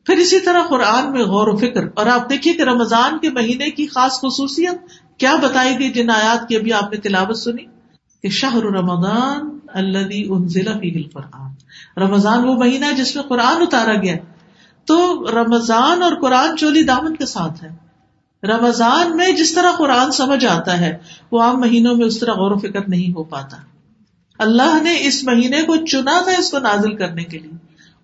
پھر 0.04 0.16
اسی 0.16 0.40
طرح 0.40 0.62
قرآن 0.68 1.12
میں 1.12 1.22
غور 1.22 1.48
و 1.48 1.56
فکر۔ 1.56 1.84
اور 1.94 2.06
آپ 2.06 2.30
دیکھیے 2.30 2.54
کہ 2.54 2.62
رمضان 2.62 3.18
کے 3.18 3.30
مہینے 3.30 3.70
کی 3.70 3.86
خاص 3.86 4.12
خصوصیت 4.12 4.74
کیا 5.18 5.36
بتائی 5.36 5.78
گئی 5.78 5.92
جن 5.92 6.10
آیات 6.10 6.48
کی 6.48 6.56
ابھی 6.56 6.72
آپ 6.72 6.92
نے 6.92 6.98
تلاوت 6.98 7.38
سنی؟ 7.38 7.64
کہ 8.22 8.28
شاہ 8.28 8.56
رمضان 8.56 9.58
اللہ 9.68 11.12
قرآن 11.12 11.43
رمضان 11.96 12.48
وہ 12.48 12.54
مہینہ 12.54 12.86
ہے 12.86 12.94
جس 12.94 13.16
میں 13.16 13.24
قرآن 13.24 13.62
اتارا 13.62 13.94
گیا 13.94 14.16
تو 14.84 15.26
رمضان 15.32 16.02
اور 16.02 16.12
قرآن 16.20 16.56
چولی 16.56 16.82
دامن 16.82 17.16
کے 17.16 17.26
ساتھ 17.26 17.64
ہے۔ 17.64 17.68
رمضان 18.46 19.16
میں 19.16 19.32
جس 19.32 19.54
طرح 19.54 19.70
قرآن 19.78 20.12
سمجھ 20.12 20.44
آتا 20.44 20.80
ہے، 20.80 20.98
وہ 21.32 21.42
عام 21.42 21.60
مہینوں 21.60 21.96
میں 21.96 22.06
اس 22.06 22.18
طرح 22.18 22.32
غور 22.32 22.50
و 22.50 22.58
فکر 22.58 22.88
نہیں 22.88 23.12
ہو 23.16 23.22
پاتا۔ 23.22 23.56
اللہ 24.38 24.82
نے 24.82 24.98
اس 25.00 25.24
مہینے 25.24 25.62
کو 25.62 25.76
چنا 25.76 26.22
تھا 26.22 26.32
اس 26.38 26.50
کو 26.50 26.58
نازل 26.58 26.96
کرنے 26.96 27.24
کے 27.24 27.38
لیے 27.38 27.52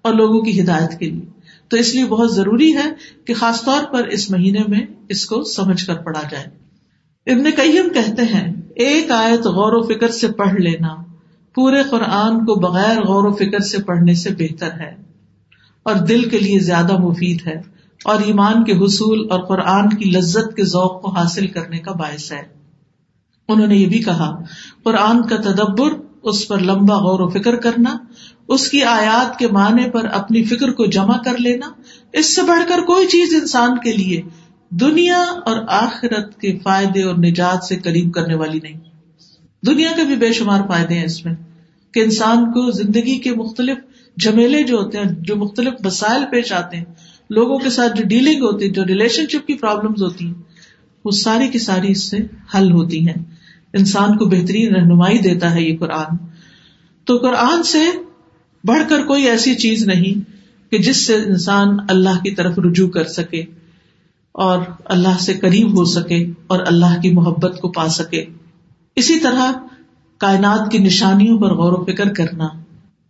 اور 0.03 0.14
لوگوں 0.14 0.40
کی 0.40 0.61
ہدایت 0.61 0.99
کے 0.99 1.11
لیے۔ 1.11 1.40
تو 1.68 1.76
اس 1.76 1.94
لیے 1.94 2.05
بہت 2.05 2.34
ضروری 2.34 2.76
ہے 2.76 2.90
کہ 3.24 3.34
خاص 3.34 3.64
طور 3.64 3.84
پر 3.84 4.05
اس 4.05 4.30
مہینے 4.30 4.61
میں 4.68 4.80
اس 5.09 5.26
کو 5.26 5.42
سمجھ 5.42 5.86
کر 5.86 5.94
پڑھا 5.94 6.22
جائے۔ 6.30 6.47
ابن 7.32 7.51
کئیم 7.51 7.88
کہتے 7.88 8.22
ہیں، 8.22 8.55
ایک 8.76 9.11
آیت 9.11 9.40
غور 9.40 9.72
و 9.72 9.82
فکر 9.82 10.09
سے 10.09 10.28
پڑھ 10.28 10.55
لینا۔ 10.55 11.09
پورے 11.55 11.82
قرآن 11.90 12.46
کو 12.46 12.55
بغیر 12.55 13.03
غور 13.03 13.24
و 13.24 13.32
فکر 13.32 13.59
سے 13.59 13.78
پڑھنے 13.78 14.14
سے 14.14 14.30
بہتر 14.38 14.70
ہے 14.80 14.96
اور 15.82 15.94
دل 15.94 16.28
کے 16.28 16.38
لیے 16.38 16.59
زیادہ 16.59 16.98
مفید 16.98 17.46
ہے 17.46 17.62
اور 18.05 18.18
ایمان 18.20 18.64
کے 18.64 18.72
حصول 18.72 19.30
اور 19.30 19.40
قرآن 19.40 19.88
کی 19.88 20.11
لذت 20.11 20.57
کے 20.57 20.64
ذوق 20.64 21.03
کو 21.03 21.11
حاصل 21.11 21.46
کرنے 21.46 21.78
کا 21.78 21.92
باعث 21.92 22.32
ہے۔ 22.32 22.42
انہوں 23.48 23.66
نے 23.66 23.76
یہ 23.76 23.86
بھی 23.86 23.98
کہا، 23.98 24.36
قرآن 24.82 25.22
کا 25.22 25.36
تدبر، 25.36 25.92
اس 26.22 26.48
پر 26.48 26.59
لمبا 26.59 26.96
غور 26.96 27.20
و 27.20 27.28
فکر 27.28 27.57
کرنا، 27.57 27.96
اس 28.48 28.68
کی 28.68 28.82
آیات 28.82 29.38
کے 29.38 29.48
معنی 29.48 29.90
پر 29.90 30.05
اپنی 30.05 30.44
فکر 30.44 30.72
کو 30.72 30.86
جمع 30.86 31.16
کر 31.24 31.36
لینا، 31.38 31.70
اس 32.12 32.34
سے 32.34 32.42
بڑھ 32.42 32.68
کر 32.68 32.78
کوئی 32.86 33.07
چیز 33.07 33.34
انسان 33.34 33.78
کے 33.78 33.92
لیے 33.92 34.22
دنیا 34.68 35.24
اور 35.46 35.57
آخرت 35.68 36.40
کے 36.40 36.59
فائدے 36.59 37.03
اور 37.03 37.14
نجات 37.14 37.64
سے 37.64 37.76
قریب 37.76 38.12
کرنے 38.12 38.34
والی 38.34 38.59
نہیں۔ 38.62 38.89
دنیا 39.66 39.90
کے 39.96 40.04
بھی 40.04 40.16
بے 40.16 40.32
شمار 40.32 40.61
فائدے 40.68 40.94
ہیں 40.94 41.04
اس 41.04 41.24
میں 41.24 41.34
کہ 41.94 42.00
انسان 42.00 42.44
کو 42.44 42.70
زندگی 42.70 43.18
کے 43.18 43.34
مختلف 43.34 43.78
جمیلے 44.16 44.62
جو 44.62 44.76
ہوتے 44.76 44.98
ہیں، 44.98 45.04
جو 45.20 45.36
مختلف 45.36 45.72
مسائل 45.84 46.22
پیش 46.30 46.52
آتے 46.52 46.76
ہیں، 46.76 46.84
لوگوں 47.30 47.58
کے 47.58 47.70
ساتھ 47.70 47.96
جو 47.96 48.04
ڈیلنگ 48.08 48.42
ہوتی 48.42 48.64
ہے 48.64 48.70
جو 48.70 48.84
ریلیشن 48.84 49.24
شپ 49.26 49.46
کی 49.46 49.54
پرابلم 49.54 49.90
ہوتی 49.90 50.26
ہیں، 50.26 50.34
وہ 51.04 51.11
ساری 51.11 51.48
کی 51.48 51.58
ساری 51.58 51.90
اس 51.90 52.11
سے 52.11 52.16
حل 52.54 52.72
ہوتی 52.72 53.06
ہیں۔ 53.06 53.14
انسان 53.72 54.16
کو 54.16 54.24
بہترین 54.24 54.74
رہنمائی 54.74 55.18
دیتا 55.18 55.54
ہے 55.54 55.62
یہ 55.62 55.78
قرآن۔ 55.78 56.16
تو 57.04 57.16
قرآن 57.16 57.62
سے 57.62 57.84
بڑھ 58.64 58.82
کر 58.88 59.04
کوئی 59.06 59.24
ایسی 59.24 59.54
چیز 59.54 59.86
نہیں 59.86 60.30
کہ 60.70 60.78
جس 60.78 61.06
سے 61.06 61.14
انسان 61.14 61.76
اللہ 61.88 62.18
کی 62.22 62.34
طرف 62.34 62.58
رجوع 62.58 62.88
کر 62.88 63.04
سکے 63.04 63.42
اور 64.32 64.58
اللہ 64.84 65.20
سے 65.20 65.34
قریب 65.34 65.78
ہو 65.78 65.84
سکے 65.84 66.26
اور 66.46 66.61
اللہ 66.66 67.00
کی 67.02 67.11
محبت 67.11 67.58
کو 67.61 67.68
پا 67.68 67.88
سکے۔ 67.88 68.24
اسی 69.01 69.18
طرح 69.18 69.53
کائنات 70.18 70.72
کی 70.72 70.78
نشانیوں 70.78 71.38
پر 71.38 71.55
غور 71.55 71.72
و 71.72 71.84
فکر 71.84 72.12
کرنا 72.12 72.48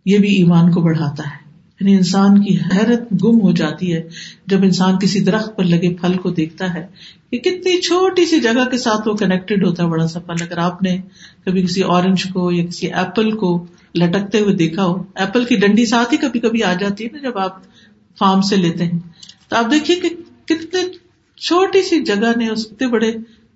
یہ 0.05 0.17
بھی 0.17 0.35
ایمان 0.35 0.71
کو 0.71 0.81
بڑھاتا 0.81 1.23
ہے۔ 1.23 1.41
یعنی 1.79 1.95
انسان 1.95 2.43
کی 2.43 2.57
حیرت 2.57 3.01
گم 3.23 3.41
ہو 3.41 3.51
جاتی 3.51 3.93
ہے 3.93 4.09
جب 4.47 4.63
انسان 4.63 4.99
کسی 4.99 5.19
درخت 5.19 5.55
پر 5.55 5.63
لگے 5.63 5.93
پھل 5.93 6.17
کو 6.17 6.29
دیکھتا 6.29 6.73
ہے 6.73 6.87
کہ 7.31 7.37
کتنی 7.39 7.81
چھوٹی 7.81 8.25
سی 8.25 8.39
جگہ 8.39 8.69
کے 8.71 8.77
ساتھ 8.77 9.07
وہ 9.07 9.13
کنیکٹڈ 9.13 9.63
ہوتا 9.65 9.83
ہے، 9.83 9.87
بڑا 9.87 10.07
سا 10.07 10.19
پھل۔ 10.19 10.41
اگر 10.41 10.57
آپ 10.57 10.83
نے 10.83 10.97
کبھی 11.45 11.61
کسی 11.61 11.81
اورنج 11.81 12.23
کو 12.23 12.51
یا 12.51 12.65
کسی 12.65 12.93
ایپل 12.93 13.31
کو 13.31 13.65
لٹکتے 13.95 14.39
ہوئے 14.39 14.55
دیکھا 14.55 14.85
ہو 14.85 15.03
ایپل 15.15 15.45
کی 15.45 15.55
ڈنڈی 15.55 15.85
ساتھ 15.85 16.13
ہی 16.13 16.17
کبھی 16.17 16.39
کبھی 16.39 16.63
آ 16.63 16.73
جاتی 16.73 17.05
ہے 17.05 17.09
نا 17.13 17.29
جب 17.29 17.37
آپ 17.37 17.61
فارم 18.19 18.41
سے 18.41 18.55
لیتے 18.55 18.85
ہیں۔ 18.85 18.99
تو 19.49 19.55
آپ 19.55 19.71
دیکھیے 19.71 19.99
کہ 19.99 20.09
کتنے 20.45 20.79
چھوٹی 21.37 21.83
سی 21.83 22.03
جگہ 22.03 22.31
نے 22.35 22.49
اس 22.49 22.67
اتنے 22.71 22.87
بڑے 22.87 23.11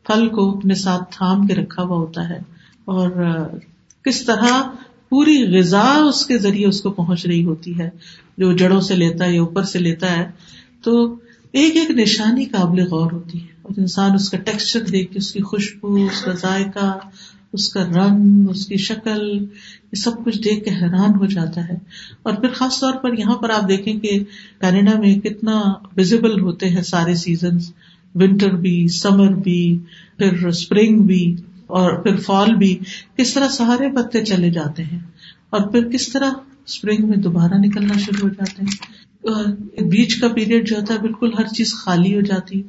پھل 0.08 0.30
کو 0.30 0.58
اپنے 0.58 0.74
ساتھ 0.74 1.04
تھام 1.12 1.48
کے 1.48 1.56
رکھا 1.56 1.84
ہوا 1.84 1.98
ہوتا 1.98 2.30
ہے 2.30 2.40
اور 2.86 3.10
کس 4.06 4.26
طرح 4.26 4.62
پوری 5.10 5.58
غذا 5.58 5.84
اس 5.84 6.26
کے 6.26 6.38
ذریعے 6.38 6.68
اس 6.68 6.82
کو 6.82 6.92
پہنچ 6.92 7.26
رہی 7.26 7.46
ہوتی 7.46 7.80
ہے، 7.80 7.90
جو 8.38 8.54
جڑوں 8.54 8.82
سے 8.82 8.96
لیتا 8.96 9.26
ہے 9.26 9.34
یا 9.36 9.42
اوپر 9.42 9.64
سے 9.64 9.80
لیتا 9.80 10.18
ہے، 10.18 10.32
تو 10.84 11.16
ایک 11.52 11.76
ایک 11.76 11.92
نشانی 11.92 12.46
قابل 12.46 12.88
غور 12.88 13.12
ہوتی 13.12 13.42
ہے۔ 13.42 13.48
اور 13.62 13.74
انسان 13.78 14.14
اس 14.14 14.30
کا 14.30 14.38
ٹیکسچر 14.38 14.82
دیکھ 14.82 15.12
کے، 15.12 15.18
اس 15.18 15.32
کی 15.32 15.42
خوشبو، 15.42 15.96
اس 15.96 16.22
کا 16.22 16.32
ذائقہ، 16.32 16.98
اس 17.54 17.70
کا 17.70 17.84
رنگ، 17.84 18.50
اس 18.50 18.66
کی 18.66 18.78
شکل، 18.78 19.46
یہ 19.92 19.96
سب 19.96 20.26
کچھ 20.26 20.38
دیکھ 20.38 20.66
کے 20.66 20.72
حیران 20.72 21.16
ہو 21.16 21.26
جاتا 21.26 21.70
ہے۔ 21.70 21.76
اور 22.24 22.34
پھر 22.34 22.50
خاص 22.50 22.80
طور 22.80 22.94
پر 22.94 23.18
یہاں 23.18 23.36
پر 23.36 23.50
آپ 23.50 23.68
دیکھیں 23.68 24.00
کہ 24.00 24.24
کینیڈا 24.62 25.00
میں 25.00 25.16
کتنا 25.16 25.62
ویزیبل 25.96 26.40
ہوتے 26.40 26.70
ہیں 26.70 26.82
سارے 26.82 27.16
سیزن 27.16 27.58
ونٹر 28.16 28.50
بھی 28.50 28.88
سمر 28.88 29.28
بھی، 29.28 29.80
پھر 30.18 30.48
اسپرنگ 30.48 31.00
بھی 31.00 31.36
اور 31.68 32.04
پھر 32.04 32.16
فال 32.16 32.56
بھی، 32.56 32.80
کس 33.18 33.34
طرح 33.34 33.48
سارے 33.48 33.90
پتے 33.96 34.26
چلے 34.26 34.50
جاتے 34.50 34.84
ہیں 34.84 35.00
اور 35.50 35.62
پھر 35.62 35.90
کس 35.90 36.12
طرح 36.12 36.32
اسپرنگ 36.66 37.10
میں 37.10 37.18
دوبارہ 37.18 37.54
نکلنا 37.58 37.98
شروع 37.98 38.30
ہو 38.30 38.34
جاتے 38.34 38.66
ہیں۔ 38.66 38.96
بیچ 39.84 40.16
کا 40.16 40.28
پیریڈ 40.28 40.68
جو 40.68 40.76
ہوتا 40.76 40.94
ہے 40.94 41.00
بالکل 41.00 41.30
ہر 41.40 41.48
چیز 41.48 41.74
خالی 41.74 42.16
ہو 42.16 42.22
جاتی۔ 42.22 42.62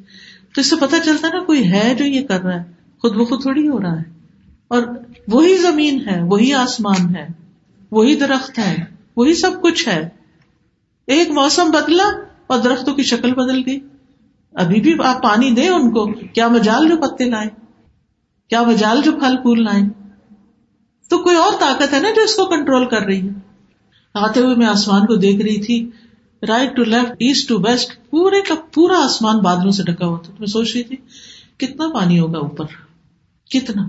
تو 0.55 0.61
اس 0.61 0.71
سے 0.71 0.77
پتا 0.81 0.97
چلتا 1.05 1.29
نا 1.29 1.45
کوئی 1.45 1.73
ہے 1.73 1.95
جو 1.99 2.05
یہ 2.05 2.27
کر 2.27 2.41
رہا 2.41 2.61
ہے، 2.61 2.65
خود 2.99 3.13
بخود 3.13 3.43
تھوڑی 3.43 3.69
ہو 3.69 3.83
رہا 3.83 3.99
ہے۔ 3.99 4.05
اور 4.69 4.83
وہی 5.29 5.57
زمین 5.57 6.09
ہے، 6.09 6.23
وہی 6.23 6.53
آسمان 6.53 7.17
ہے، 7.17 7.27
وہی 7.91 8.15
درخت 8.17 8.59
ہے، 8.59 8.85
وہی 9.17 9.35
سب 9.35 9.51
کچھ 9.63 9.89
ہے۔ 9.89 10.09
ایک 11.07 11.31
موسم 11.31 11.71
بدلا 11.71 12.05
اور 12.47 12.59
درختوں 12.59 12.95
کی 12.95 13.03
شکل 13.03 13.35
بدل 13.35 13.63
گئی۔ 13.67 13.81
ابھی 14.57 14.81
بھی 14.81 14.95
آپ 15.05 15.23
پانی 15.23 15.51
دیں 15.51 15.69
ان 15.69 15.91
کو۔ 15.91 16.13
کیا 16.13 16.49
مجال 16.49 16.89
جو 16.89 16.97
پتے 16.97 17.25
لائیں؟ 17.25 17.51
کیا 18.51 18.63
مجال 18.63 19.01
جو 19.05 19.13
پھل 19.13 19.37
پھول 19.37 19.65
لائیں؟ 19.65 19.89
تو 21.09 21.19
کوئی 21.19 21.37
اور 21.37 21.53
طاقت 21.61 21.95
ہے 21.95 22.01
نا 22.01 22.09
جو 22.17 22.23
اس 22.23 22.35
کو 22.35 22.45
کنٹرول 22.45 22.89
کر 22.89 23.01
رہی 23.01 23.29
ہے۔ 23.29 23.33
آتے 24.15 24.41
ہوئے 24.41 24.55
میں 24.55 24.67
آسمان 24.67 25.07
کو 25.07 25.17
دیکھ 25.17 25.43
رہی 25.43 25.63
تھی۔ 25.63 25.91
Right 26.49 26.77
to 26.77 26.85
left 26.85 27.13
east 27.19 27.49
to 27.49 27.59
west 27.59 28.11
پورے 28.11 28.41
کا 28.41 28.55
پورا 28.75 29.05
آسمان 29.05 29.39
بادلوں 29.39 29.71
سے 29.71 29.83
ڈکا 29.83 30.07
ہوا 30.07 30.19
تھا۔ 30.25 30.33
میں 30.39 30.47
سوچ 30.47 30.77
رہی 30.77 30.83
تھی، 30.83 30.97
کتنا 31.57 31.89
پانی 31.95 32.21
ہوگا 32.21 32.39
اوپر؟ 32.39 32.65
کتنا؟ 33.51 33.83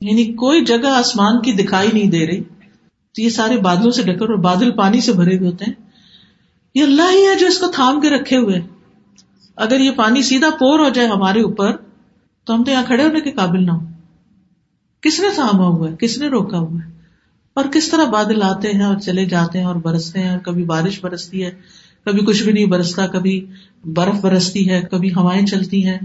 یعنی 0.00 0.24
کوئی 0.24 0.64
جگہ 0.64 0.86
آسمان 0.86 1.42
کی 1.42 1.52
دکھائی 1.52 1.88
نہیں 1.92 2.10
دے 2.10 2.26
رہی۔ 2.26 2.40
تو 3.14 3.20
یہ 3.22 3.28
سارے 3.28 3.56
بادلوں 3.56 3.90
سے 3.90 4.02
ڈکر 4.02 4.30
اور 4.30 4.38
بادل 4.38 4.70
پانی 4.70 5.00
سے 5.00 5.12
بھرے 5.12 5.38
ہوئے 5.38 5.50
ہوتے 5.50 5.64
ہیں۔ 5.64 5.72
یہ 6.74 6.82
اللہ 6.82 7.02
ہی 7.02 7.26
ہے 7.26 7.34
جو 7.38 7.46
اس 7.46 7.58
کو 7.58 7.66
تھام 7.66 8.00
کے 8.00 8.10
رکھے 8.10 8.36
ہوئے 8.36 8.60
اگر 9.56 9.80
یہ 9.80 9.90
پانی 9.90 10.22
سیدھا 10.22 10.50
پور 10.50 10.78
ہو 10.78 10.88
جائے 10.88 11.08
ہمارے 11.08 11.40
اوپر، 11.40 11.76
تو 12.44 12.54
ہم 12.54 12.64
تو 12.64 12.70
یہاں 12.70 12.84
کھڑے 12.86 13.04
ہونے 13.04 13.20
کے 13.20 13.30
قابل 13.30 13.66
نہ 13.66 13.70
ہو 13.70 13.86
کس 15.00 15.20
نے 15.20 15.28
تھاما 15.34 15.66
ہوا 15.66 15.90
ہے؟ 15.90 15.94
کس 15.98 16.18
نے 16.18 16.26
روکا 16.26 16.58
ہوا 16.58 16.78
ہے؟ 16.86 16.90
اور 17.54 17.64
کس 17.72 17.88
طرح 17.88 18.04
بادل 18.04 18.42
آتے 18.42 18.70
ہیں 18.70 18.82
اور 18.82 18.98
چلے 18.98 19.24
جاتے 19.24 19.58
ہیں 19.58 19.66
اور 19.66 19.76
برستے 19.76 20.20
ہیں 20.20 20.38
کبھی 20.38 20.64
بارش 20.64 21.00
برستی 21.00 21.44
ہے، 21.44 21.50
کبھی 22.04 22.20
کچھ 22.20 22.42
بھی 22.42 22.52
نہیں 22.52 22.66
برستا، 22.66 23.06
کبھی 23.06 23.46
برف 23.84 24.20
برستی 24.20 24.70
ہے، 24.70 24.82
کبھی 24.90 25.08
ہوائیں 25.08 25.46
چلتی 25.46 25.86
ہیں۔ 25.86 25.98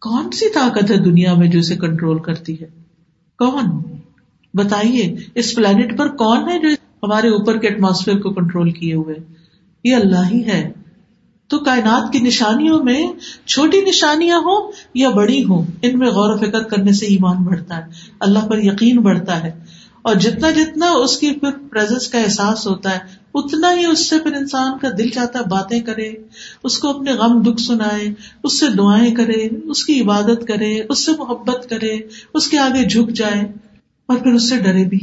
کون 0.00 0.30
سی 0.30 0.52
طاقت 0.52 0.90
ہے 0.90 0.96
دنیا 0.96 1.34
میں 1.34 1.48
جو 1.48 1.58
اسے 1.58 1.76
کنٹرول 1.76 2.18
کرتی 2.18 2.60
ہے؟ 2.60 2.66
کون؟ 3.38 3.82
بتائیے، 4.54 5.16
اس 5.34 5.54
پلانٹ 5.54 5.98
پر 5.98 6.08
کون 6.08 6.48
ہے 6.48 6.58
جو 6.58 6.68
ہمارے 7.02 7.28
اوپر 7.28 7.58
کے 7.58 7.68
ایٹماسفیئر 7.68 8.18
کو 8.18 8.30
کنٹرول 8.30 8.70
کیے 8.70 8.94
ہوئے؟ 8.94 9.16
یہ 9.84 9.96
اللہ 9.96 10.26
ہی 10.30 10.46
ہے۔ 10.46 10.72
تو 11.52 11.58
کائنات 11.58 12.12
کی 12.12 12.18
نشانیوں 12.18 12.82
میں 12.84 13.06
چھوٹی 13.46 13.80
نشانیاں 13.80 14.38
ہوں 14.38 14.72
یا 14.94 15.10
بڑی 15.10 15.44
ہوں، 15.44 15.66
ان 15.82 15.98
میں 15.98 16.08
غور 16.08 16.34
و 16.34 16.36
فکر 16.36 16.62
کرنے 16.62 16.92
سے 16.92 17.06
ایمان 17.06 17.36
بڑھتا 17.36 17.76
ہے، 17.76 17.90
اللہ 18.20 18.46
پر 18.48 18.58
یقین 18.58 18.96
بڑھتا 18.96 19.42
ہے۔ 19.42 19.82
اور 20.02 20.14
جتنا 20.14 20.50
جتنا 20.50 20.90
اس 20.90 21.18
کی 21.18 21.32
پھر 21.32 21.50
پرزنس 21.70 22.08
کا 22.08 22.18
احساس 22.18 22.66
ہوتا 22.66 22.92
ہے، 22.92 22.98
اتنا 23.34 23.74
ہی 23.74 23.84
اس 23.84 24.10
سے 24.10 24.18
پھر 24.18 24.32
انسان 24.32 24.78
کا 24.78 24.88
دل 24.98 25.08
چاہتا 25.08 25.38
ہے 25.38 25.44
باتیں 25.44 25.80
کرے، 25.80 26.10
اس 26.64 26.78
کو 26.78 26.88
اپنے 26.88 27.12
غم 27.12 27.42
دکھ 27.42 27.62
سنائے، 27.62 28.08
اس 28.44 28.60
سے 28.60 28.66
دعائیں 28.78 29.14
کرے، 29.14 29.48
اس 29.64 29.84
کی 29.84 30.00
عبادت 30.00 30.46
کرے، 30.48 30.80
اس 30.88 31.06
سے 31.06 31.12
محبت 31.18 31.70
کرے، 31.70 31.98
اس 32.34 32.48
کے 32.48 32.58
آگے 32.58 32.88
جھک 32.88 33.10
جائے، 33.10 33.42
اور 34.08 34.16
پھر 34.16 34.32
اس 34.32 34.48
سے 34.48 34.56
ڈرے 34.56 34.84
بھی۔ 34.84 35.00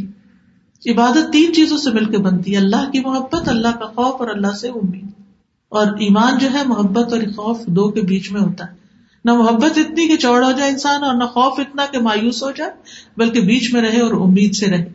عبادت 0.91 1.31
تین 1.31 1.53
چیزوں 1.53 1.77
سے 1.77 1.91
مل 1.91 2.05
کے 2.05 2.17
بنتی 2.17 2.51
ہے، 2.51 2.57
اللہ 2.57 2.89
کی 2.91 2.99
محبت، 2.99 3.49
اللہ 3.49 3.77
کا 3.79 3.85
خوف 3.85 4.21
اور 4.21 4.29
اللہ 4.29 4.53
سے 4.61 4.67
امید۔ 4.67 5.18
اور 5.69 5.87
ایمان 5.87 6.37
جو 6.37 6.47
ہے 6.53 6.63
محبت 6.65 7.13
اور 7.13 7.21
خوف 7.21 7.65
دو 7.65 7.89
کے 7.89 8.01
بیچ 8.01 8.31
میں 8.31 8.41
ہوتا 8.41 8.65
ہے۔ 8.65 8.79
نہ 9.25 9.33
محبت 9.33 9.77
اتنی 9.77 10.07
کہ 10.07 10.15
چوڑ 10.15 10.43
ہو 10.43 10.51
جائے 10.51 10.71
انسان 10.71 11.03
اور 11.03 11.15
نہ 11.15 11.23
خوف 11.23 11.59
اتنا 11.59 11.85
کہ 11.91 11.99
مایوس 11.99 12.43
ہو 12.43 12.51
جائے، 12.51 12.71
بلکہ 13.17 13.41
بیچ 13.41 13.73
میں 13.73 13.81
رہے 13.81 14.01
اور 14.01 14.11
امید 14.11 14.55
سے 14.55 14.67
رہے۔ 14.67 14.85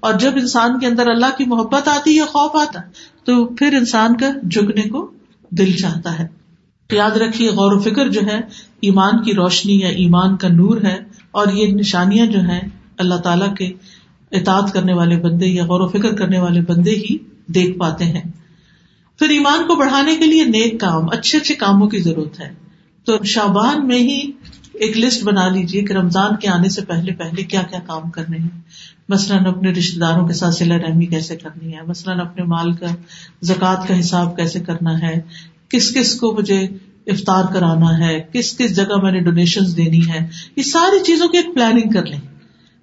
اور 0.00 0.14
جب 0.14 0.32
انسان 0.34 0.78
کے 0.78 0.86
اندر 0.86 1.08
اللہ 1.08 1.36
کی 1.38 1.44
محبت 1.44 1.88
آتی 1.88 2.18
ہے 2.18 2.24
خوف 2.24 2.56
آتا 2.56 2.80
تو 3.24 3.46
پھر 3.46 3.74
انسان 3.74 4.16
کا 4.16 4.26
جھکنے 4.50 4.82
کو 4.82 5.10
دل 5.50 5.76
چاہتا 5.76 6.18
ہے۔ 6.18 6.26
یاد 6.92 7.10
رکھیے، 7.10 7.48
غور 7.48 7.72
و 7.72 7.78
فکر 7.78 8.08
جو 8.08 8.20
ہے، 8.20 8.40
ایمان 8.80 9.22
کی 9.22 9.34
روشنی 9.34 9.80
یا 9.80 9.88
ایمان 9.88 10.36
کا 10.36 10.48
نور 10.48 10.82
ہے، 10.82 10.98
اور 11.30 11.46
یہ 11.52 11.66
نشانیاں 11.66 12.26
جو 12.26 12.40
ہیں، 12.40 12.60
اللہ 12.98 13.14
تعالی 13.14 13.44
کے 13.58 13.72
اطاعت 14.32 14.72
کرنے 14.72 14.94
والے 14.94 15.16
بندے 15.16 15.46
یا 15.46 15.64
غور 15.64 15.80
و 15.80 15.88
فکر 15.88 16.14
کرنے 16.14 16.38
والے 16.38 16.60
بندے 16.60 16.90
ہی 16.90 17.18
دیکھ 17.46 17.78
پاتے 17.78 18.04
ہیں۔ 18.04 18.39
پھر 19.20 19.28
ایمان 19.28 19.66
کو 19.66 19.74
بڑھانے 19.74 20.16
کے 20.16 20.24
لیے 20.24 20.44
نیک 20.44 20.80
کام، 20.80 21.08
اچھے 21.10 21.38
اچھے 21.38 21.54
کاموں 21.54 21.88
کی 21.88 21.98
ضرورت 21.98 22.40
ہے۔ 22.40 22.54
تو 23.04 23.24
شابان 23.24 23.86
میں 23.86 23.98
ہی 23.98 24.30
ایک 24.72 24.96
لسٹ 24.96 25.24
بنا 25.24 25.48
لیجیے 25.48 25.82
کہ 25.82 25.92
رمضان 25.92 26.36
کے 26.36 26.48
آنے 26.48 26.68
سے 26.68 26.82
پہلے 26.82 27.12
پہلے 27.12 27.42
کیا 27.42 27.62
کیا 27.62 27.78
کام 27.86 28.10
کرنے 28.10 28.38
ہیں۔ 28.38 28.60
مثلاً 29.08 29.46
اپنے 29.46 29.70
رشتے 29.70 30.00
داروں 30.00 30.26
کے 30.26 30.32
ساتھ 30.32 30.54
سلا 30.54 30.76
رحمی 30.76 31.06
کیسے 31.06 31.36
کرنی 31.36 31.74
ہے؟ 31.74 31.82
مثلاً 31.86 32.20
اپنے 32.20 32.44
مال 32.44 32.72
کا 32.72 32.86
زکوٰۃ 33.42 33.86
کا 33.88 34.00
حساب 34.00 34.36
کیسے 34.36 34.60
کرنا 34.60 35.02
ہے؟ 35.02 35.20
کس 35.68 35.94
کس 35.94 36.14
کو 36.14 36.36
مجھے 36.38 36.68
افطار 37.06 37.44
کرانا 37.54 37.98
ہے؟ 37.98 38.22
کس 38.32 38.58
کس 38.58 38.76
جگہ 38.76 39.02
میں 39.02 39.12
نے 39.12 39.20
ڈونیشن 39.20 39.60
دینی 39.76 40.08
ہے 40.08 40.28
یہ 40.56 40.62
ساری 40.62 41.04
چیزوں 41.04 41.28
کی 41.28 41.38
ایک 41.38 41.54
پلاننگ 41.54 41.90
کر 41.90 42.06
لیں۔ 42.06 42.20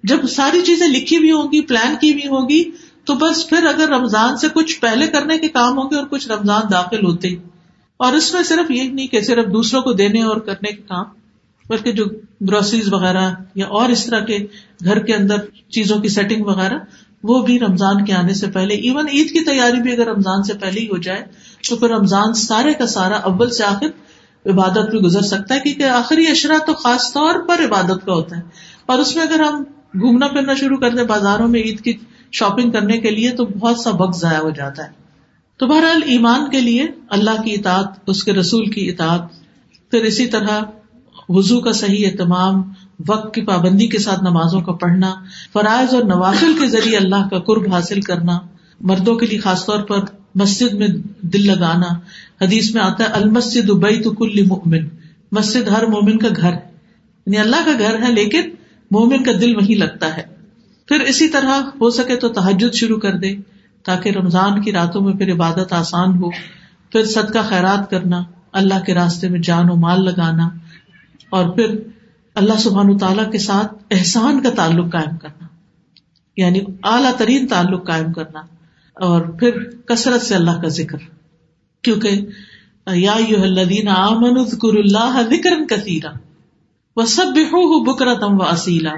جب 0.02 0.26
ساری 0.26 0.60
چیزیں 0.66 0.88
لکھی 0.88 1.16
ہوئی 1.16 1.30
ہوگی 1.30 1.60
پلان 1.60 1.94
کی 2.00 2.12
ہوئی 2.12 2.26
ہوگی 2.26 2.64
تو 3.08 3.14
بس 3.14 3.48
پھر 3.48 3.66
اگر 3.66 3.88
رمضان 3.88 4.36
سے 4.36 4.48
کچھ 4.54 4.80
پہلے 4.80 5.06
کرنے 5.06 5.38
کے 5.38 5.48
کام 5.48 5.78
ہوں 5.78 5.90
گے 5.90 5.96
اور 5.96 6.06
کچھ 6.10 6.28
رمضان 6.28 6.62
داخل 6.72 7.04
ہوتے 7.04 7.28
اور 7.96 8.12
اس 8.12 8.34
میں 8.34 8.42
صرف 8.42 8.70
یہ 8.70 8.82
نہیں 8.82 9.06
کہ 9.06 9.20
صرف 9.20 9.46
دوسروں 9.52 9.82
کو 9.82 9.92
دینے 9.92 10.22
اور 10.22 10.36
کرنے 10.36 10.72
کے 10.72 10.82
کام، 10.82 11.04
بلکہ 11.68 11.92
جو 11.92 12.04
گروسریز 12.48 12.92
وغیرہ 12.92 13.30
یا 13.54 13.66
اور 13.66 13.88
اس 13.88 14.06
طرح 14.06 14.20
کے 14.20 14.38
گھر 14.84 14.98
کے 14.98 15.14
اندر 15.14 15.36
چیزوں 15.70 15.98
کی 16.00 16.08
سیٹنگ 16.08 16.44
وغیرہ، 16.44 16.78
وہ 17.22 17.42
بھی 17.42 17.58
رمضان 17.58 18.04
کے 18.04 18.12
آنے 18.12 18.34
سے 18.34 18.46
پہلے 18.46 18.74
ایون 18.74 19.08
عید 19.12 19.32
کی 19.32 19.44
تیاری 19.44 19.80
بھی 19.82 19.92
اگر 19.92 20.06
رمضان 20.06 20.42
سے 20.42 20.54
پہلے 20.54 20.80
ہی 20.80 20.86
ہو 20.86 20.96
جائے، 20.96 21.24
تو 21.68 21.76
پھر 21.76 21.90
رمضان 21.90 22.34
سارے 22.34 22.74
کا 22.74 22.86
سارا 22.86 23.16
اول 23.16 23.50
سے 23.50 23.64
آخر 23.64 23.86
عبادت 24.50 24.94
میں 24.94 25.00
گزر 25.00 25.22
سکتا 25.22 25.54
ہے، 25.54 25.60
کیونکہ 25.60 25.82
آخری 25.82 26.26
اشرا 26.26 26.58
تو 26.66 26.74
خاص 26.74 27.12
طور 27.12 27.34
پر 27.48 27.64
عبادت 27.64 28.06
کا 28.06 28.12
ہوتا 28.12 28.36
ہے۔ 28.36 28.42
اور 28.86 28.98
اس 28.98 29.16
میں 29.16 29.24
اگر 29.24 29.40
ہم 29.40 29.62
گھومنا 30.00 30.28
پھرنا 30.28 30.54
شروع 30.54 30.76
کر 30.76 30.90
دیں 30.90 31.04
بازاروں 31.04 31.48
میں 31.48 31.60
عید 31.60 31.80
کی 31.80 31.92
شاپنگ 32.32 32.70
کرنے 32.70 32.98
کے 32.98 33.10
لیے 33.10 33.30
تو 33.30 33.44
بہت 33.44 33.80
سا 33.80 33.90
وقت 33.90 34.20
ضائع 34.20 34.38
ہو 34.38 34.50
جاتا 34.50 34.84
ہے۔ 34.84 34.88
تو 35.56 35.66
بہرحال 35.66 36.00
ایمان 36.04 36.50
کے 36.50 36.60
لیے 36.60 36.86
اللہ 37.08 37.42
کی 37.42 37.54
اطاعت، 37.54 37.86
اس 38.06 38.24
کے 38.24 38.32
رسول 38.32 38.66
کی 38.66 38.90
اطاعت، 38.90 39.20
پھر 39.90 39.98
اسی 39.98 40.26
طرح 40.26 40.60
وضو 41.28 41.60
کا 41.60 41.72
صحیح 41.72 42.06
اہتمام، 42.06 42.62
وقت 43.08 43.34
کی 43.34 43.40
پابندی 43.40 43.86
کے 43.86 43.98
ساتھ 43.98 44.20
نمازوں 44.20 44.60
کا 44.60 44.72
پڑھنا، 44.72 45.14
فرائض 45.52 45.94
اور 45.94 46.04
نوافل 46.04 46.52
کے 46.60 46.66
ذریعے 46.66 46.96
اللہ 46.96 47.28
کا 47.30 47.38
قرب 47.38 47.74
حاصل 47.74 48.00
کرنا، 48.00 48.38
مردوں 48.80 49.16
کے 49.16 49.26
لیے 49.26 49.38
خاص 49.38 49.66
طور 49.66 49.78
پر 49.78 49.98
مسجد 50.34 50.74
میں 50.74 50.88
دل 51.20 51.46
لگانا۔ 51.46 51.94
حدیث 52.44 52.74
میں 52.74 52.82
آتا 52.82 53.04
ہے 53.04 53.08
المسد 53.08 53.66
تو 54.04 54.12
کل 54.12 54.46
مومن 54.46 54.88
مسجد 55.32 55.68
ہر 55.68 55.86
مومن 55.86 56.18
کا 56.18 56.28
گھر۔ 56.36 56.52
یعنی 57.26 57.38
اللہ 57.38 57.56
کا 57.56 57.72
گھر 57.78 58.02
ہے، 58.02 58.12
لیکن 58.12 58.40
مومن 58.90 59.24
کا 59.24 59.32
دل 59.40 59.56
وہیں 59.56 59.74
لگتا 59.74 60.16
ہے۔ 60.16 60.37
پھر 60.88 61.00
اسی 61.00 61.28
طرح 61.28 61.60
ہو 61.80 61.90
سکے 61.90 62.16
تو 62.16 62.28
تحجد 62.28 62.74
شروع 62.74 62.98
کر 62.98 63.12
دے 63.12 63.36
تاکہ 63.84 64.10
رمضان 64.10 64.62
کی 64.62 64.72
راتوں 64.72 65.00
میں 65.00 65.12
پھر 65.12 65.32
عبادت 65.32 65.72
آسان 65.72 66.22
ہو۔ 66.22 66.30
پھر 66.92 67.04
صدقہ 67.04 67.38
خیرات 67.48 67.90
کرنا، 67.90 68.22
اللہ 68.52 68.84
کے 68.86 68.94
راستے 68.94 69.28
میں 69.28 69.40
جان 69.40 69.70
و 69.70 69.74
مال 69.74 70.04
لگانا 70.04 70.48
اور 71.30 71.48
پھر 71.48 71.78
اللہ 72.34 72.58
سبحان 72.58 72.98
تعالیٰ 72.98 73.32
کے 73.32 73.38
ساتھ 73.38 73.74
احسان 73.90 74.42
کا 74.42 74.50
تعلق 74.50 74.92
قائم 74.92 75.16
کرنا 75.16 75.46
یعنی 76.36 76.60
اعلیٰ 76.84 77.12
ترین 77.16 77.46
تعلق 77.46 77.86
قائم 77.86 78.12
کرنا 78.12 78.40
اور 78.94 79.20
پھر 79.20 79.50
کثرت 79.86 80.22
سے 80.22 80.34
اللہ 80.34 80.50
کا 80.50 80.68
ذکر۔ 80.68 80.98
کیونکہ 81.82 82.26
یا 82.86 83.12
آمن 83.96 84.44
ذکر 84.44 84.76
اللہ 84.76 85.22
ذکر 85.30 85.76
کثیرا 85.76 86.10
وہ 86.96 87.02
سب 87.02 87.38
بکرا 87.86 88.14
تم 88.14 88.40
و 88.40 88.42
اصیلا۔ 88.42 88.92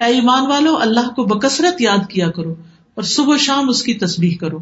اے 0.00 0.06
ایمان 0.06 0.46
والو، 0.46 0.76
اللہ 0.76 1.08
کو 1.16 1.24
بکثرت 1.24 1.80
یاد 1.80 2.10
کیا 2.10 2.30
کرو 2.30 2.54
اور 2.94 3.02
صبح 3.02 3.36
شام 3.36 3.68
اس 3.68 3.82
کی 3.82 3.94
تصبیح 3.94 4.36
کرو۔ 4.36 4.58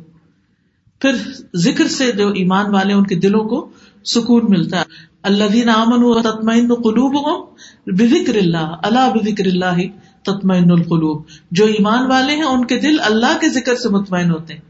پھر 1.01 1.15
ذکر 1.57 1.89
سے 1.89 2.13
جو 2.13 2.29
ایمان 2.29 2.75
والے 2.75 2.95
ان 2.95 3.07
کے 3.07 3.15
دلوں 3.15 3.45
کو 3.45 3.69
سکون 4.05 4.47
ملتا 4.49 4.79
ہے۔ 4.79 4.83
اللہ 5.23 5.45
دین 5.45 5.69
امن 5.69 6.05
و 6.05 6.23
تطمین 6.23 6.75
قلوب 6.75 7.49
بکر 7.87 8.35
اللہ 8.35 8.77
اللہ 8.83 9.11
بکر 9.15 9.47
اللہ 9.47 9.83
تطمین 10.23 10.71
القلوب۔ 10.71 11.23
جو 11.51 11.65
ایمان 11.65 12.11
والے 12.11 12.35
ہیں، 12.35 12.43
ان 12.43 12.65
کے 12.65 12.79
دل 12.79 12.97
اللہ 13.01 13.39
کے 13.41 13.49
ذکر 13.49 13.77
سے 13.77 13.89
مطمئن 13.89 14.31
ہوتے 14.31 14.55
ہیں۔ 14.55 14.61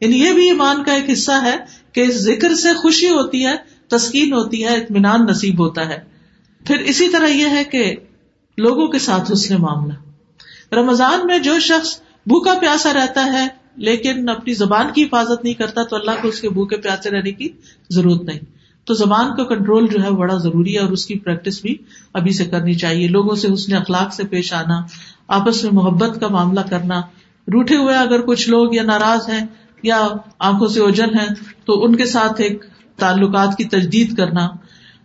یعنی 0.00 0.24
یہ 0.24 0.32
بھی 0.32 0.48
ایمان 0.48 0.84
کا 0.84 0.92
ایک 0.92 1.10
حصہ 1.12 1.32
ہے 1.42 1.56
کہ 1.92 2.00
اس 2.00 2.14
ذکر 2.14 2.54
سے 2.54 2.74
خوشی 2.74 3.08
ہوتی 3.08 3.46
ہے، 3.46 3.54
تسکین 3.88 4.32
ہوتی 4.32 4.64
ہے، 4.64 4.76
اطمینان 4.76 5.20
نصیب 5.24 5.60
ہوتا 5.60 5.88
ہے۔ 5.88 5.98
پھر 6.66 6.78
اسی 6.78 7.08
طرح 7.08 7.26
یہ 7.26 7.46
ہے 7.50 7.64
کہ 7.64 7.96
لوگوں 8.58 8.86
کے 8.86 8.98
ساتھ 8.98 9.32
حسن 9.32 9.54
معاملہ۔ 9.54 10.11
رمضان 10.74 11.20
میں 11.24 11.38
جو 11.38 11.58
شخص 11.58 12.00
بھوکا 12.26 12.54
پیاسا 12.60 12.92
رہتا 12.92 13.24
ہے، 13.32 13.48
لیکن 13.76 14.28
اپنی 14.28 14.54
زبان 14.54 14.86
کی 14.94 15.04
حفاظت 15.04 15.44
نہیں 15.44 15.54
کرتا، 15.54 15.82
تو 15.82 15.96
اللہ 15.96 16.10
کو 16.22 16.28
اس 16.28 16.40
کے 16.40 16.48
بھوکے 16.48 16.76
پیاسے 16.76 17.10
رہنے 17.10 17.32
کی 17.32 17.48
ضرورت 17.90 18.22
نہیں۔ 18.22 18.38
تو 18.84 18.94
زبان 18.94 19.36
کا 19.36 19.44
کنٹرول 19.44 19.86
جو 19.86 20.04
ہے 20.04 20.10
بڑا 20.10 20.36
ضروری 20.36 20.74
ہے 20.74 20.78
اور 20.78 20.90
اس 20.90 21.06
کی 21.06 21.18
پریکٹس 21.18 21.62
بھی 21.62 21.76
ابھی 22.14 22.32
سے 22.32 22.44
کرنی 22.44 22.74
چاہیے۔ 22.74 23.08
لوگوں 23.08 23.34
سے 23.34 23.48
حسن 23.54 23.74
اخلاق 23.74 24.14
سے 24.14 24.24
پیش 24.24 24.52
آنا، 24.52 24.80
آپس 25.28 25.64
میں 25.64 25.72
محبت 25.72 26.20
کا 26.20 26.28
معاملہ 26.28 26.60
کرنا۔ 26.70 27.00
روٹے 27.52 27.76
ہوئے 27.76 27.96
اگر 27.96 28.20
کچھ 28.20 28.50
لوگ 28.50 28.74
یا 28.74 28.82
ناراض 28.82 29.28
ہیں 29.28 29.46
یا 29.82 30.08
آنکھوں 30.38 30.68
سے 30.68 30.80
اوجن 30.80 31.18
ہے 31.20 31.26
تو 31.64 31.84
ان 31.84 31.96
کے 31.96 32.06
ساتھ 32.06 32.40
ایک 32.40 32.64
تعلقات 32.96 33.56
کی 33.58 33.64
تجدید 33.64 34.16
کرنا۔ 34.16 34.48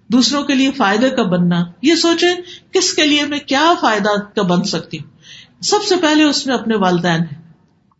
دوسروں 0.07 0.43
کے 0.43 0.55
لیے 0.55 0.71
فائدے 0.71 1.09
کا 1.09 1.23
بننا۔ 1.23 1.63
یہ 1.81 1.95
سوچے 1.95 2.27
کس 2.71 2.93
کے 2.93 3.05
لیے 3.05 3.23
میں 3.23 3.39
کیا 3.39 3.73
فائدہ 3.81 4.19
کا 4.35 4.41
بن 4.41 4.63
سکتی 4.63 4.99
ہوں؟ 4.99 5.16
سب 5.61 5.83
سے 5.89 5.95
پہلے 6.01 6.23
اس 6.23 6.47
میں 6.47 6.55
اپنے 6.55 6.75
والدین 6.75 7.19
ہیں۔ 7.19 7.41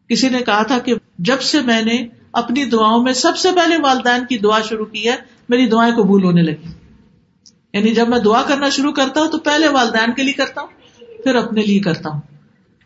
کسی 0.09 0.29
نے 0.29 0.39
کہا 0.39 0.63
تھا 0.63 0.79
کہ 0.79 0.95
جب 1.19 1.41
سے 1.41 1.61
میں 1.61 1.81
نے 1.81 2.07
اپنی 2.31 2.65
دعاؤں 2.65 3.03
میں 3.03 3.13
سب 3.13 3.37
سے 3.37 3.49
پہلے 3.55 3.77
والدین 3.81 4.25
کی 4.25 4.37
دعا 4.37 4.61
شروع 4.61 4.85
کی 4.85 5.09
ہے، 5.09 5.15
میری 5.49 5.67
دعائیں 5.67 5.95
قبول 5.95 6.23
ہونے 6.23 6.41
لگی 6.41 6.67
یعنی 7.73 7.93
جب 7.93 8.09
میں 8.09 8.19
دعا 8.19 8.43
کرنا 8.43 8.69
شروع 8.69 8.91
کرتا 8.91 9.21
ہوں 9.21 9.27
تو 9.27 9.37
پہلے 9.37 9.67
والدین 9.67 10.13
کے 10.13 10.23
لیے 10.23 10.33
کرتا 10.33 10.61
ہوں، 10.61 10.67
پھر 11.23 11.35
اپنے 11.35 11.61
لیے 11.61 11.79
کرتا 11.79 12.09
ہوں۔ 12.09 12.21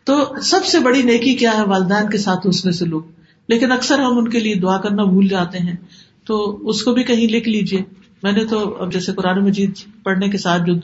تو 0.04 0.34
سب 0.42 0.64
سے 0.64 0.78
بڑی 0.78 1.02
نیکی 1.02 1.34
کیا 1.34 1.56
ہے؟ 1.56 1.62
والدین 1.62 2.10
کے 2.10 2.18
ساتھ 2.18 2.40
اس 2.44 2.64
میں 2.64 2.72
سے 2.72 2.84
لوگ۔ 2.84 3.02
لیکن 3.48 3.72
اکثر 3.72 3.98
ہم 3.98 4.18
ان 4.18 4.28
کے 4.28 4.40
لیے 4.40 4.54
دعا 4.54 4.78
کرنا 4.78 5.04
بھول 5.04 5.28
جاتے 5.28 5.58
ہیں۔ 5.58 5.76
تو 6.24 6.58
اس 6.68 6.82
کو 6.82 6.92
بھی 6.92 7.02
کہیں 7.02 7.28
لکھ 7.28 7.48
لیجیے 7.48 7.82
میں 8.22 8.32
نے 8.32 8.44
تو 8.44 8.76
اب 8.80 8.92
جیسے 8.92 9.12
قرآن 9.12 9.44
مجید 9.44 9.74
پڑھنے 10.02 10.28
کے 10.28 10.38
ساتھ 10.38 10.62
جو 10.62 10.74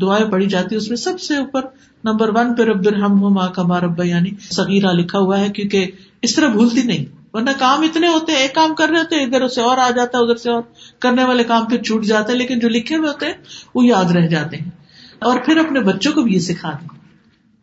دعائیں 0.00 0.30
پڑھی 0.30 0.46
جاتی 0.46 0.76
اس 0.76 0.88
میں 0.88 0.96
سب 0.96 1.20
سے 1.20 1.36
اوپر 1.36 1.60
نمبر 2.04 2.28
ون 2.28 2.54
پہ 2.54 2.62
رب 2.62 2.86
الرحم 2.86 3.22
ہو، 3.22 3.28
ماں 3.28 3.48
کا 3.48 3.62
ماں 3.62 3.80
ربا 3.80 4.04
یعنی 4.04 4.30
سگیرہ 4.50 4.92
لکھا 4.92 5.18
ہوا 5.18 5.40
ہے، 5.40 5.48
کیونکہ 5.48 5.90
اس 6.22 6.34
طرح 6.34 6.48
بھولتی 6.48 6.82
نہیں۔ 6.82 7.04
ورنہ 7.34 7.50
کام 7.58 7.82
اتنے 7.82 8.08
ہوتے 8.08 8.32
ہیں، 8.32 8.38
ایک 8.38 8.54
کام 8.54 8.74
کر 8.74 8.88
رہے 8.88 8.98
ہوتے 8.98 9.16
ہیں، 9.16 9.26
ادھر 9.26 9.48
سے 9.48 9.60
اور 9.60 9.78
آ 9.78 9.90
جاتا 9.90 10.18
ہے، 10.18 10.22
ادھر 10.22 10.34
سے 10.34 10.50
اور 10.50 10.62
کرنے 10.98 11.24
والے 11.24 11.44
کام 11.44 11.64
پھر 11.64 11.82
چھوٹ 11.82 12.04
جاتے 12.04 12.32
ہیں، 12.32 12.38
لیکن 12.38 12.58
جو 12.58 12.68
لکھے 12.68 12.96
ہوئے 12.96 13.08
ہوتے 13.08 13.26
ہیں، 13.26 13.32
وہ 13.74 13.84
یاد 13.84 14.10
رہ 14.10 14.26
جاتے 14.26 14.56
ہیں۔ 14.56 14.70
اور 15.18 15.38
پھر 15.44 15.56
اپنے 15.56 15.80
بچوں 15.80 16.12
کو 16.12 16.22
بھی 16.22 16.34
یہ 16.34 16.38
سکھا 16.38 16.70
دیں، 16.70 16.88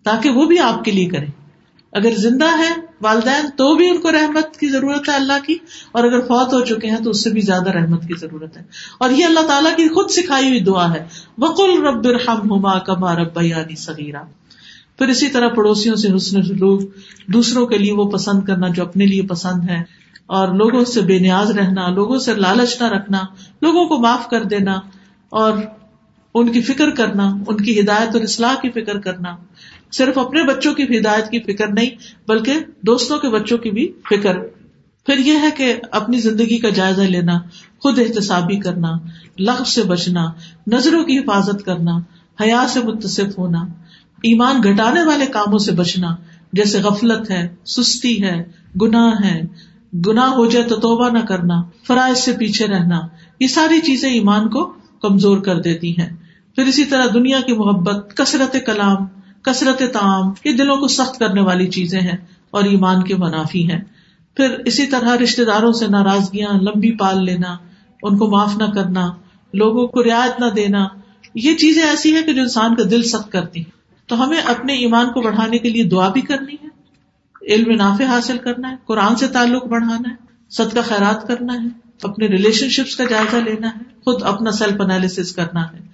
تاکہ 0.03 0.29
وہ 0.29 0.45
بھی 0.45 0.59
آپ 0.59 0.83
کے 0.83 0.91
لیے 0.91 1.05
کریں۔ 1.05 1.44
اگر 1.95 2.15
زندہ 2.17 2.47
ہے 2.57 2.69
والدین 3.01 3.49
تو 3.57 3.75
بھی 3.75 3.89
ان 3.89 3.97
کو 3.97 4.11
رحمت 4.11 4.57
کی 4.57 4.67
ضرورت 4.69 5.09
ہے 5.09 5.15
اللہ 5.15 5.45
کی، 5.45 5.57
اور 5.91 6.03
اگر 6.03 6.19
فوت 6.19 6.53
ہو 6.53 6.59
چکے 6.65 6.89
ہیں 6.89 6.97
تو 6.97 7.09
اس 7.09 7.23
سے 7.23 7.29
بھی 7.29 7.41
زیادہ 7.41 7.69
رحمت 7.69 8.01
کی 8.01 8.13
ضرورت 8.19 8.57
ہے۔ 8.57 8.63
اور 8.99 9.09
یہ 9.09 9.25
اللہ 9.25 9.47
تعالیٰ 9.47 9.75
کی 9.75 9.87
خود 9.89 10.09
سکھائی 10.09 10.47
ہوئی 10.47 10.59
دعا 10.59 10.93
ہے۔ 10.93 11.05
وکل 11.37 11.83
رب 11.83 12.07
الحم 12.07 12.51
ہما 12.51 12.77
کما 12.79 13.15
رب 13.15 13.41
یعنی 13.41 13.75
سگیرہ 13.75 14.23
پھر 14.97 15.07
اسی 15.07 15.27
طرح 15.27 15.47
پڑوسیوں 15.47 15.95
سے 15.95 16.15
حسن 16.15 16.43
سلوک، 16.43 16.81
دوسروں 17.27 17.65
کے 17.67 17.77
لیے 17.77 17.93
وہ 17.93 18.09
پسند 18.11 18.43
کرنا 18.43 18.67
جو 18.67 18.83
اپنے 18.83 19.05
لیے 19.05 19.21
پسند 19.21 19.69
ہے 19.69 19.81
اور 20.25 20.47
لوگوں 20.47 20.83
سے 20.85 21.01
بے 21.01 21.19
نیاز 21.19 21.51
رہنا، 21.51 21.87
لوگوں 21.89 22.19
سے 22.19 22.33
لالچ 22.33 22.81
نہ 22.81 22.87
رکھنا، 22.87 23.19
لوگوں 23.61 23.85
کو 23.85 23.97
معاف 23.97 24.29
کر 24.29 24.43
دینا، 24.43 24.79
اور 25.29 25.53
ان 26.35 26.51
کی 26.51 26.61
فکر 26.61 26.89
کرنا، 26.89 27.27
ان 27.47 27.57
کی 27.57 27.79
ہدایت 27.79 28.15
اور 28.15 28.23
اصلاح 28.23 28.55
کی 28.61 28.69
فکر 28.69 28.99
کرنا۔ 28.99 29.35
صرف 29.91 30.17
اپنے 30.17 30.43
بچوں 30.43 30.73
کی 30.73 30.83
ہدایت 30.83 31.29
کی 31.29 31.39
فکر 31.39 31.67
نہیں، 31.67 31.89
بلکہ 32.27 32.53
دوستوں 32.81 33.19
کے 33.19 33.29
بچوں 33.29 33.57
کی 33.57 33.71
بھی 33.71 33.91
فکر۔ 34.09 34.37
پھر 35.05 35.17
یہ 35.17 35.33
ہے 35.41 35.49
کہ 35.57 35.75
اپنی 35.91 36.17
زندگی 36.17 36.57
کا 36.57 36.69
جائزہ 36.69 37.01
لینا، 37.01 37.39
خود 37.79 37.99
احتسابی 37.99 38.59
کرنا 38.59 38.91
لفظ 39.39 39.69
سے 39.69 39.83
بچنا، 39.83 40.25
نظروں 40.67 41.03
کی 41.03 41.19
حفاظت 41.19 41.65
کرنا، 41.65 41.97
حیا 42.41 42.65
سے 42.69 42.79
متصف 42.79 43.37
ہونا، 43.37 43.59
ایمان 44.23 44.61
گھٹانے 44.63 45.03
والے 45.03 45.25
کاموں 45.25 45.59
سے 45.59 45.71
بچنا، 45.71 46.15
جیسے 46.53 46.81
غفلت 46.81 47.31
ہے، 47.31 47.55
سستی 47.65 48.23
ہے، 48.23 48.43
گناہ 48.81 49.25
ہے، 49.25 49.41
گناہ 50.07 50.27
ہو 50.27 50.45
جائے 50.45 50.65
تو 50.65 50.75
توبہ 50.75 51.09
نہ 51.09 51.19
کرنا، 51.19 51.61
فرائض 51.87 52.17
سے 52.17 52.31
پیچھے 52.31 52.67
رہنا، 52.67 53.01
یہ 53.39 53.47
ساری 53.47 53.79
چیزیں 53.79 54.09
ایمان 54.09 54.49
کو 54.49 54.73
کمزور 55.01 55.37
کر 55.37 55.61
دیتی 55.61 55.99
ہیں۔ 55.99 56.09
پھر 56.55 56.63
اسی 56.63 56.85
طرح 56.85 57.05
دنیا 57.13 57.41
کی 57.41 57.53
محبت، 57.53 58.17
کثرت 58.17 58.55
کلام 58.65 59.05
کثرت 59.45 59.81
تعام 59.93 60.33
یہ 60.45 60.53
دلوں 60.53 60.77
کو 60.77 60.87
سخت 60.87 61.19
کرنے 61.19 61.41
والی 61.41 61.67
چیزیں 61.67 62.01
ہیں 62.01 62.17
اور 62.51 62.63
ایمان 62.63 63.03
کے 63.03 63.15
منافی 63.15 63.71
ہیں۔ 63.71 63.81
پھر 64.37 64.49
اسی 64.65 64.85
طرح 64.85 65.17
رشتے 65.17 65.45
داروں 65.45 65.71
سے 65.71 65.87
ناراضگیاں، 65.87 66.53
لمبی 66.53 66.91
پال 66.91 67.25
لینا، 67.25 67.57
ان 68.03 68.17
کو 68.17 68.27
معاف 68.27 68.57
نہ 68.57 68.63
کرنا، 68.63 69.11
لوگوں 69.53 69.87
کو 69.87 70.03
رعایت 70.03 70.39
نہ 70.39 70.45
دینا، 70.45 70.87
یہ 71.35 71.55
چیزیں 71.55 71.83
ایسی 71.83 72.15
ہیں 72.15 72.23
کہ 72.23 72.33
جو 72.33 72.41
انسان 72.41 72.75
کا 72.75 72.83
دل 72.91 73.03
سخت 73.03 73.31
کرتی 73.31 73.59
ہیں۔ 73.59 73.71
تو 74.07 74.23
ہمیں 74.23 74.37
اپنے 74.37 74.73
ایمان 74.73 75.09
کو 75.09 75.21
بڑھانے 75.21 75.57
کے 75.57 75.69
لیے 75.69 75.83
دعا 75.83 76.09
بھی 76.09 76.21
کرنی 76.21 76.55
ہے، 76.63 76.67
علم 77.53 77.71
نافع 77.71 78.03
حاصل 78.03 78.37
کرنا 78.37 78.71
ہے، 78.71 78.75
قرآن 78.85 79.15
سے 79.15 79.27
تعلق 79.27 79.65
بڑھانا 79.65 80.09
ہے 80.09 80.15
سد 80.49 80.73
کا 80.73 80.81
خیرات 80.81 81.27
کرنا 81.27 81.53
ہے، 81.53 81.67
اپنے 82.03 82.27
ریلیشن 82.27 82.69
شپس 82.69 82.95
کا 82.95 83.03
جائزہ 83.03 83.35
لینا 83.35 83.67
ہے، 83.67 83.79
خود 84.03 84.23
اپنا 84.23 84.51
سیلف 84.51 84.81
انالیس 84.81 85.35
کرنا 85.35 85.63
ہے۔ 85.63 85.84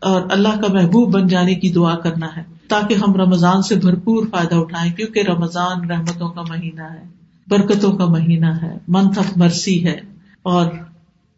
اور 0.00 0.22
اللہ 0.30 0.48
کا 0.48 0.72
محبوب 0.72 1.12
بن 1.12 1.26
جانے 1.26 1.54
کی 1.54 1.72
دعا 1.72 1.94
کرنا 1.94 2.26
ہے 2.36 2.42
تاکہ 2.68 2.94
ہم 2.94 3.14
رمضان 3.14 3.62
سے 3.62 3.74
بھرپور 3.74 4.26
فائدہ 4.30 4.54
اٹھائیں، 4.54 4.92
کیونکہ 4.92 5.22
رمضان 5.28 5.90
رحمتوں 5.90 6.28
کا 6.28 6.42
مہینہ 6.42 6.82
ہے، 6.82 7.02
برکتوں 7.48 7.92
کا 7.92 8.06
مہینہ 8.06 8.50
ہے 8.62 8.78
منتھ 8.88 9.18
آف 9.18 9.36
مرسی 9.36 9.86
ہے۔ 9.86 10.00
اور 10.42 10.66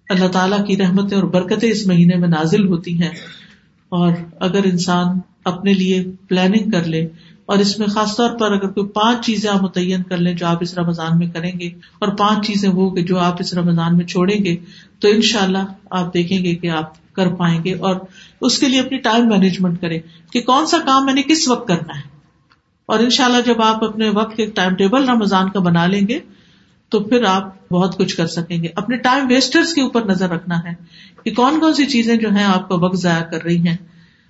اللہ 0.09 0.29
تعالیٰ 0.29 0.67
کی 0.67 0.77
رحمتیں 0.77 1.17
اور 1.17 1.25
برکتیں 1.25 1.71
اس 1.71 1.87
مہینے 1.87 2.17
میں 2.17 2.29
نازل 2.29 2.67
ہوتی 2.67 3.03
ہیں۔ 3.03 3.11
اور 3.89 4.13
اگر 4.41 4.61
انسان 4.65 5.07
اپنے 5.45 5.73
لیے 5.73 6.05
پلاننگ 6.29 6.71
کر 6.71 6.85
لے، 6.85 7.09
اور 7.47 7.59
اس 7.59 7.79
میں 7.79 7.87
خاص 7.87 8.17
طور 8.17 8.31
پر 8.39 8.53
اگر 8.53 8.69
کوئی 8.69 8.89
پانچ 8.89 9.27
چیزیں 9.27 9.51
آپ 9.51 9.63
متعین 9.63 10.03
کر 10.03 10.17
لیں 10.17 10.35
جو 10.35 10.47
آپ 10.47 10.59
اس 10.61 10.79
رمضان 10.79 11.19
میں 11.19 11.27
کریں 11.27 11.53
گے، 11.61 11.67
اور 11.99 12.09
پانچ 12.09 12.47
چیزیں 12.47 12.71
وہ 12.71 12.91
کہ 12.91 13.03
جو 13.03 13.19
آپ 13.19 13.37
اس 13.41 13.55
رمضان 13.55 13.97
میں 13.97 14.07
چھوڑیں 14.07 14.45
گے، 14.45 14.57
تو 14.99 15.09
ان 15.09 15.21
شاء 15.21 15.43
اللہ 15.43 15.65
آپ 15.91 16.15
دیکھیں 16.15 16.45
گے 16.45 16.55
کہ 16.55 16.71
آپ 16.71 17.15
کر 17.15 17.29
پائیں 17.29 17.65
گے۔ 17.65 17.75
اور 17.75 17.95
اس 18.41 18.59
کے 18.59 18.69
لیے 18.69 18.81
اپنی 18.81 18.99
ٹائم 18.99 19.29
مینجمنٹ 19.29 19.81
کرے 19.81 19.99
کہ 20.33 20.41
کون 20.41 20.67
سا 20.67 20.79
کام 20.79 21.05
میں 21.05 21.15
نے 21.15 21.23
کس 21.23 21.49
وقت 21.49 21.69
کرنا 21.69 21.97
ہے۔ 21.97 22.21
اور 22.87 22.99
ان 22.99 23.11
شاء 23.11 23.25
اللہ 23.25 23.41
جب 23.47 23.63
آپ 23.63 23.85
اپنے 23.85 24.09
وقت 24.09 24.37
کے 24.37 24.47
ٹائم 24.47 24.75
ٹیبل 24.75 25.09
رمضان 25.09 25.51
کا 25.51 25.61
بنا 25.61 25.87
لیں 25.87 26.09
گے 26.09 26.19
تو 26.89 27.01
پھر 27.01 27.25
آپ 27.25 27.69
بہت 27.69 27.99
کچھ 27.99 28.17
کر 28.17 28.27
سکیں 28.27 28.63
گے۔ 28.63 28.69
اپنے 28.75 28.97
ٹائم 28.97 29.27
ویسٹرس 29.29 29.75
کے 29.75 29.81
اوپر 29.81 30.05
نظر 30.05 30.31
رکھنا 30.31 30.59
ہے 30.59 30.75
کہ 31.25 31.35
کون 31.35 31.61
کون 31.61 31.75
سی 31.75 31.87
چیزیں 31.87 32.17
جو 32.17 32.31
ہیں 32.31 32.45
آپ 32.45 32.69
کا 32.69 32.75
وقت 32.75 32.97
ضائع 32.97 33.25
کر 33.25 33.45
رہی 33.45 33.69
ہیں۔ 33.69 33.77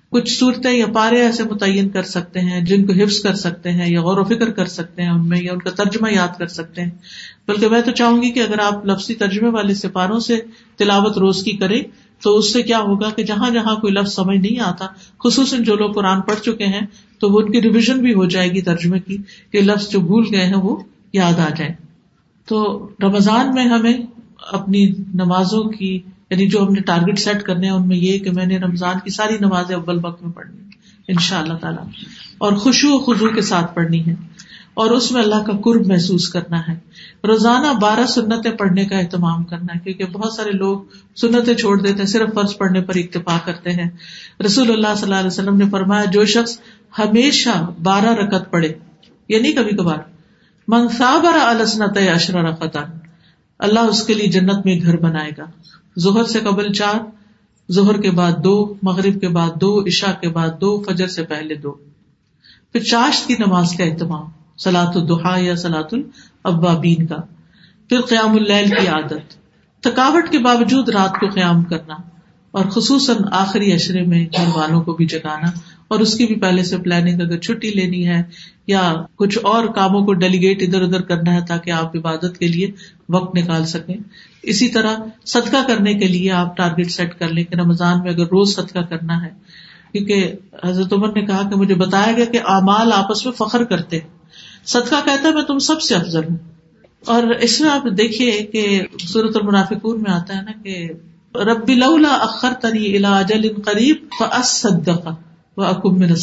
کچھ 0.09 0.39
صورتیں 0.39 0.71
یا 0.71 0.85
پارے 0.93 1.21
ایسے 1.21 1.43
متعین 1.43 1.89
کر 1.89 2.03
سکتے 2.03 2.39
ہیں 2.39 2.61
جن 2.61 2.87
کو 2.87 2.93
حفظ 2.93 3.19
کر 3.19 3.33
سکتے 3.33 3.71
ہیں 3.71 3.91
یا 3.91 4.01
غور 4.01 4.17
و 4.17 4.23
فکر 4.23 4.49
کر 4.51 4.65
سکتے 4.65 5.01
ہیں 5.01 5.09
ان 5.09 5.29
میں 5.29 5.41
یا 5.41 5.53
ان 5.53 5.59
کا 5.59 5.69
ترجمہ 5.69 6.13
یاد 6.13 6.37
کر 6.37 6.47
سکتے 6.47 6.81
ہیں۔ 6.81 6.91
بلکہ 7.47 7.69
میں 7.69 7.81
تو 7.81 7.91
چاہوں 7.91 8.21
گی 8.21 8.31
کہ 8.31 8.39
اگر 8.39 8.59
آپ 8.59 8.85
لفظی 8.85 9.15
ترجمے 9.15 9.49
والے 9.49 9.73
سپاروں 9.73 10.19
سے 10.19 10.39
تلاوت 10.77 11.17
روز 11.17 11.43
کی 11.43 11.51
کریں 11.51 11.83
تو 12.23 12.37
اس 12.37 12.53
سے 12.53 12.63
کیا 12.63 12.79
ہوگا 12.79 13.09
کہ 13.09 13.23
جہاں 13.23 13.49
جہاں 13.49 13.75
کوئی 13.75 13.93
لفظ 13.93 14.13
سمجھ 14.13 14.37
نہیں 14.37 14.59
آتا، 14.59 14.85
خصوصاً 15.23 15.63
جو 15.63 15.75
لوگ 15.75 15.91
قرآن 15.91 16.21
پڑھ 16.21 16.39
چکے 16.39 16.65
ہیں، 16.65 16.81
تو 17.19 17.29
وہ 17.29 17.39
ان 17.39 17.51
کی 17.51 17.61
ریویژن 17.61 17.99
بھی 17.99 18.13
ہو 18.13 18.25
جائے 18.25 18.51
گی 18.51 18.61
ترجمے 18.61 18.99
کی 18.99 19.17
کہ 19.51 19.61
لفظ 19.61 19.89
جو 19.89 19.99
بھول 19.99 20.27
گئے 20.31 20.45
ہیں 20.45 20.55
وہ 20.55 20.77
یاد 21.13 21.39
آ 21.39 21.49
جائیں۔ 21.57 21.73
تو 22.45 22.89
رمضان 23.03 23.53
میں 23.53 23.65
ہمیں 23.65 23.97
اپنی 24.51 24.91
نمازوں 25.13 25.63
کی 25.63 25.99
یعنی 26.29 26.47
جو 26.47 26.63
ہم 26.63 26.73
نے 26.73 26.81
ٹارگیٹ 26.81 27.19
سیٹ 27.19 27.43
کرنے 27.43 27.67
ہیں، 27.67 27.73
ان 27.73 27.87
میں 27.87 27.97
یہ 27.97 28.19
کہ 28.19 28.31
میں 28.31 28.45
نے 28.45 28.57
رمضان 28.57 28.95
کی 29.03 29.09
ساری 29.09 29.37
نمازیں 29.41 29.75
اول 29.75 29.99
وقت 30.03 30.23
میں 30.23 30.31
پڑھنی 30.31 30.57
ان 31.07 31.19
شاء 31.19 31.39
اللہ 31.39 31.53
تعالیٰ۔ 31.53 31.83
اور 32.37 32.53
خوشو 32.53 32.87
و 32.91 32.99
خزو 32.99 33.27
کے 33.27 33.41
ساتھ 33.41 33.75
پڑھنی 33.75 34.05
ہے 34.05 34.15
اور 34.73 34.89
اس 34.89 35.11
میں 35.11 35.21
اللہ 35.21 35.43
کا 35.43 35.53
قرب 35.63 35.87
محسوس 35.87 36.29
کرنا 36.29 36.59
ہے۔ 36.59 36.79
روزانہ 37.27 37.79
بارہ 37.81 38.05
سنتیں 38.05 38.51
پڑھنے 38.51 38.85
کا 38.85 38.97
اہتمام 38.97 39.43
کرنا 39.43 39.73
ہے، 39.75 39.79
کیونکہ 39.79 40.05
بہت 40.05 40.33
سارے 40.33 40.51
لوگ 40.51 40.81
سنتیں 41.15 41.53
چھوڑ 41.53 41.81
دیتے 41.81 41.99
ہیں، 41.99 42.05
صرف 42.05 42.33
فرض 42.33 42.57
پڑھنے 42.57 42.81
پر 42.81 42.95
اکتفا 42.95 43.37
کرتے 43.45 43.71
ہیں۔ 43.71 43.89
رسول 44.45 44.71
اللہ 44.71 44.95
صلی 44.95 45.03
اللہ 45.03 45.15
علیہ 45.15 45.27
وسلم 45.27 45.57
نے 45.57 45.65
فرمایا، 45.71 46.05
جو 46.05 46.25
شخص 46.25 46.59
ہمیشہ 46.99 47.69
بارہ 47.83 48.13
رکت 48.13 48.51
پڑھے 48.51 48.73
یعنی 49.27 49.53
کبھی 49.53 49.77
کبھار 49.77 49.97
منصابر 50.67 51.37
السنت 51.37 51.97
اشرا 51.97 52.41
رقطان 52.41 52.89
اللہ 53.59 53.79
اس 53.79 54.03
کے 54.03 54.13
لیے 54.13 54.27
جنت 54.27 54.65
میں 54.65 54.79
گھر 54.81 54.97
بنائے 54.97 55.31
گا۔ 55.37 55.43
ظہر 55.99 56.23
سے 56.23 56.39
قبل 56.39 56.73
چار، 56.73 56.99
ظہر 57.71 58.01
کے 58.01 58.11
بعد 58.11 58.31
دو، 58.43 58.73
مغرب 58.83 59.21
کے 59.21 59.27
بعد 59.27 59.49
دو، 59.61 59.81
عشاء 59.81 60.13
کے 60.21 60.29
بعد 60.29 60.49
دو، 60.61 60.83
فجر 60.87 61.07
سے 61.07 61.23
پہلے 61.23 61.55
دو۔ 61.55 61.71
پھر 62.71 62.79
چاشت 62.79 63.27
کی 63.27 63.35
نماز 63.39 63.73
کا 63.77 63.83
اہتمام۔ 63.83 64.40
سلاۃ 64.63 64.91
الدحا 64.95 65.39
یا 65.39 65.55
سلاۃ 65.55 65.89
الابابین 65.91 67.05
کا۔ 67.05 67.15
پھر 67.89 68.01
قیام 68.01 68.31
اللیل 68.35 68.69
کی 68.69 68.87
عادت۔ 68.87 69.33
تھکاوٹ 69.83 70.29
کے 70.29 70.39
باوجود 70.39 70.89
رات 70.89 71.19
کو 71.19 71.29
قیام 71.29 71.63
کرنا۔ 71.63 71.93
اور 72.51 72.65
خصوصاً 72.65 73.15
آخری 73.31 73.73
اشرے 73.73 74.01
میں 74.01 74.25
گھر 74.25 74.57
والوں 74.57 74.81
کو 74.81 74.93
بھی 74.93 75.05
جگانا۔ 75.05 75.47
اور 75.87 75.99
اس 75.99 76.17
کی 76.17 76.25
بھی 76.25 76.35
پہلے 76.35 76.63
سے 76.63 76.77
پلاننگ 76.77 77.21
اگر 77.21 77.37
چھٹی 77.37 77.69
لینی 77.69 78.07
ہے 78.07 78.23
یا 78.67 78.93
کچھ 79.15 79.39
اور 79.43 79.65
کاموں 79.65 80.05
کو 80.05 80.13
ڈیلیگیٹ 80.13 80.61
ادھر 80.61 80.81
ادھر 80.81 81.01
کرنا 81.01 81.33
ہے 81.33 81.39
تاکہ 81.47 81.71
آپ 81.71 81.95
عبادت 81.95 82.37
کے 82.39 82.47
لیے 82.47 82.71
وقت 83.09 83.35
نکال 83.35 83.65
سکیں۔ 83.65 83.95
اسی 84.43 84.67
طرح 84.67 84.95
صدقہ 85.25 85.67
کرنے 85.67 85.93
کے 85.93 86.07
لیے 86.07 86.31
آپ 86.31 86.57
ٹارگیٹ 86.57 86.91
سیٹ 86.91 87.19
کر 87.19 87.27
لیں 87.27 87.43
کہ 87.43 87.55
رمضان 87.55 87.99
میں 87.99 88.11
اگر 88.11 88.23
روز 88.23 88.55
صدقہ 88.55 88.79
کرنا 88.79 89.25
ہے۔ 89.25 89.29
کیونکہ 89.91 90.33
حضرت 90.65 90.93
عمر 90.93 91.07
نے 91.07 91.21
کہا 91.21 91.49
کہ 91.49 91.55
مجھے 91.55 91.75
بتایا 91.75 92.11
گیا 92.11 92.25
کہ 92.25 92.39
اعمال 92.45 92.93
آپس 92.93 93.25
میں 93.25 93.33
فخر 93.33 93.63
کرتے 93.63 93.99
صدقہ 94.65 94.95
کہتا 95.05 95.29
ہے، 95.29 95.33
میں 95.33 95.43
تم 95.43 95.59
سب 95.59 95.81
سے 95.81 95.95
افضل 95.95 96.23
ہوں۔ 96.23 96.37
اور 97.05 97.23
اس 97.23 97.61
میں 97.61 97.69
آپ 97.69 97.83
دیکھیے 97.97 98.31
کہ 98.31 98.81
صورت 99.07 99.37
المنافقون 99.37 100.03
میں 100.03 100.11
آتا 100.11 100.37
ہے 100.37 100.41
نا 100.41 100.51
کہ 100.63 100.89
ربی 101.35 101.75
لولا 101.75 102.09
اخر 102.09 102.53
تری 102.61 102.97
الاجل 102.97 103.61
قریب 103.61 104.23
صدقہ 104.43 105.15
وہ 105.57 105.63
اکب 105.63 106.15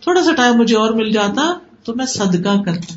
تھوڑا 0.00 0.22
سا 0.22 0.34
ٹائم 0.34 0.54
مجھے 0.54 0.76
اور 0.76 0.92
مل 0.92 1.10
جاتا 1.10 1.58
تو 1.84 1.94
میں 1.94 2.06
صدقہ 2.06 2.62
کرتا۔ 2.62 2.94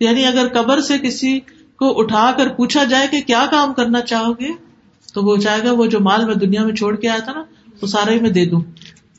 یعنی 0.00 0.26
اگر 0.26 0.48
قبر 0.52 0.80
سے 0.80 0.98
کسی 0.98 1.40
کو 1.76 2.00
اٹھا 2.00 2.32
کر 2.36 2.48
پوچھا 2.48 2.84
جائے 2.84 3.06
کہ 3.06 3.20
کیا 3.20 3.46
کام 3.50 3.74
کرنا 3.74 4.00
چاہو 4.00 4.32
گے، 4.32 4.48
تو 5.12 5.22
وہ 5.22 5.36
چاہے 5.36 5.64
گا 5.64 5.72
وہ 5.72 5.86
جو 5.86 6.00
مال 6.00 6.24
میں 6.24 6.34
دنیا 6.34 6.64
میں 6.64 6.74
چھوڑ 6.74 6.96
کے 6.96 7.08
آیا 7.08 7.18
تھا 7.18 7.32
نا، 7.32 7.42
وہ 7.82 7.86
سارا 7.86 8.12
ہی 8.12 8.20
میں 8.20 8.30
دے 8.30 8.44
دوں۔ 8.44 8.60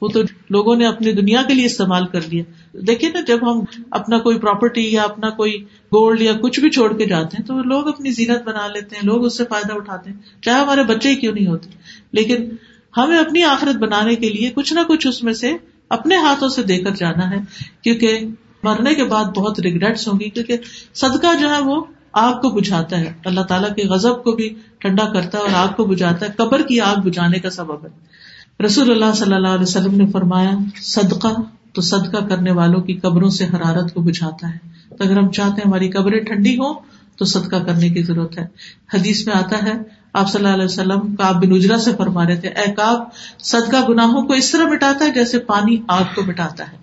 وہ 0.01 0.07
تو 0.07 0.21
لوگوں 0.49 0.75
نے 0.75 0.87
اپنی 0.87 1.11
دنیا 1.11 1.41
کے 1.47 1.53
لیے 1.53 1.65
استعمال 1.65 2.05
کر 2.07 2.19
لیا۔ 2.21 2.43
دیکھیے 2.73 3.11
نا، 3.11 3.19
جب 3.27 3.51
ہم 3.51 3.63
اپنا 3.91 4.17
کوئی 4.17 4.39
پراپرٹی 4.39 4.91
یا 4.91 5.03
اپنا 5.03 5.29
کوئی 5.29 5.63
گولڈ 5.63 6.21
یا 6.21 6.33
کچھ 6.41 6.59
بھی 6.59 6.69
چھوڑ 6.69 6.97
کے 6.97 7.05
جاتے 7.05 7.37
ہیں 7.39 7.45
تو 7.45 7.63
لوگ 7.63 7.87
اپنی 7.87 8.11
زینت 8.11 8.47
بنا 8.47 8.67
لیتے 8.67 8.95
ہیں، 8.95 9.03
لوگ 9.03 9.25
اس 9.25 9.37
سے 9.37 9.43
فائدہ 9.49 9.73
اٹھاتے 9.73 10.09
ہیں۔ 10.09 10.17
چاہے 10.41 10.61
ہمارے 10.61 10.83
بچے 10.83 11.09
ہی 11.09 11.15
کیوں 11.15 11.33
نہیں 11.33 11.47
ہوتے۔ 11.47 11.69
لیکن 12.11 12.49
ہمیں 12.97 13.17
اپنی 13.17 13.43
آخرت 13.43 13.75
بنانے 13.75 14.15
کے 14.15 14.29
لیے 14.29 14.51
کچھ 14.55 14.73
نہ 14.73 14.79
کچھ 14.87 15.07
اس 15.07 15.23
میں 15.23 15.33
سے 15.33 15.53
اپنے 15.89 16.15
ہاتھوں 16.15 16.49
سے 16.49 16.63
دے 16.63 16.77
کر 16.77 16.91
جانا 16.91 17.29
ہے۔ 17.29 17.37
کیونکہ 17.81 18.19
مرنے 18.63 18.95
کے 18.95 19.03
بعد 19.03 19.25
بہت 19.25 19.59
ریگریٹس 19.59 20.07
ہوں 20.07 20.19
گی، 20.19 20.29
کیونکہ 20.29 20.57
صدقہ 20.93 21.39
جو 21.41 21.49
ہے 21.49 21.61
وہ 21.61 21.85
آگ 22.13 22.33
کو 22.33 22.49
بجھاتا 22.49 22.99
ہے۔ 22.99 23.13
اللہ 23.25 23.41
تعالیٰ 23.41 23.75
کے 23.75 23.87
غزب 23.87 24.23
کو 24.23 24.31
بھی 24.31 24.55
ٹھنڈا 24.77 25.13
کرتا 25.13 25.37
ہے 25.37 25.43
اور 25.43 25.49
آگ 25.53 25.67
کو 25.75 25.85
بجھاتا 25.85 26.25
ہے۔ 26.25 26.31
قبر 26.37 26.61
کی 26.61 26.79
آگ 26.79 26.95
بجھانے 26.95 27.39
کا 27.39 27.49
سبب 27.49 27.85
ہے۔ 27.85 28.20
رسول 28.65 28.91
اللہ 28.91 29.13
صلی 29.15 29.33
اللہ 29.33 29.47
علیہ 29.47 29.63
وسلم 29.63 29.95
نے 29.95 30.07
فرمایا، 30.07 30.51
صدقہ 30.81 31.27
تو 31.73 31.81
صدقہ 31.81 32.25
کرنے 32.25 32.51
والوں 32.51 32.81
کی 32.81 32.93
قبروں 32.93 33.29
سے 33.29 33.45
حرارت 33.45 33.93
کو 33.93 34.01
بجھاتا 34.01 34.49
ہے۔ 34.49 34.57
تو 34.89 35.03
اگر 35.03 35.17
ہم 35.17 35.31
چاہتے 35.31 35.51
ہیں 35.51 35.67
ہماری 35.67 35.89
قبریں 35.89 36.19
ٹھنڈی 36.19 36.55
ہوں، 36.55 36.73
تو 37.17 37.25
صدقہ 37.25 37.55
کرنے 37.55 37.89
کی 37.89 38.03
ضرورت 38.03 38.37
ہے۔ 38.37 38.47
حدیث 38.93 39.27
میں 39.27 39.35
آتا 39.35 39.63
ہے، 39.63 39.73
آپ 40.13 40.31
صلی 40.31 40.43
اللہ 40.43 40.55
علیہ 40.55 40.65
وسلم 40.65 41.15
کاب 41.15 41.45
بن 41.45 41.51
اجرا 41.51 41.77
سے 41.77 41.91
فرما 41.97 42.25
رہے 42.25 42.35
تھے، 42.35 42.49
اے 42.49 42.71
کاب 42.71 43.03
صدقہ 43.39 43.89
گناہوں 43.89 44.27
کو 44.27 44.33
اس 44.33 44.51
طرح 44.51 44.63
مٹاتا 44.63 45.05
ہے 45.05 45.11
جیسے 45.11 45.39
پانی 45.39 45.77
آگ 45.87 46.03
کو 46.15 46.21
مٹاتا 46.25 46.71
ہے۔ 46.71 46.77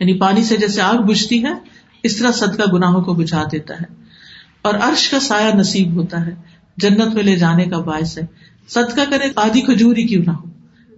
یعنی 0.00 0.18
پانی 0.18 0.44
سے 0.44 0.56
جیسے 0.56 0.80
آگ 0.80 0.94
بجھتی 0.94 1.44
ہے، 1.44 1.52
اس 2.02 2.16
طرح 2.16 2.30
صدقہ 2.32 2.74
گناہوں 2.74 3.02
کو 3.02 3.14
بجھا 3.14 3.42
دیتا 3.52 3.74
ہے۔ 3.74 4.02
اور 4.62 4.74
عرش 4.74 5.08
کا 5.10 5.20
سایہ 5.20 5.54
نصیب 5.54 5.94
ہوتا 5.94 6.26
ہے، 6.26 6.34
جنت 6.76 7.14
میں 7.14 7.22
لے 7.22 7.36
جانے 7.36 7.64
کا 7.64 7.78
باعث 7.78 8.18
ہے۔ 8.18 8.22
صدقہ 8.68 9.10
کرے، 9.10 9.28
آدھی 9.36 9.60
کھجور 9.60 9.96
ہی 9.96 10.06
کیوں 10.06 10.22
نہ 10.26 10.30
ہو؟ 10.30 10.55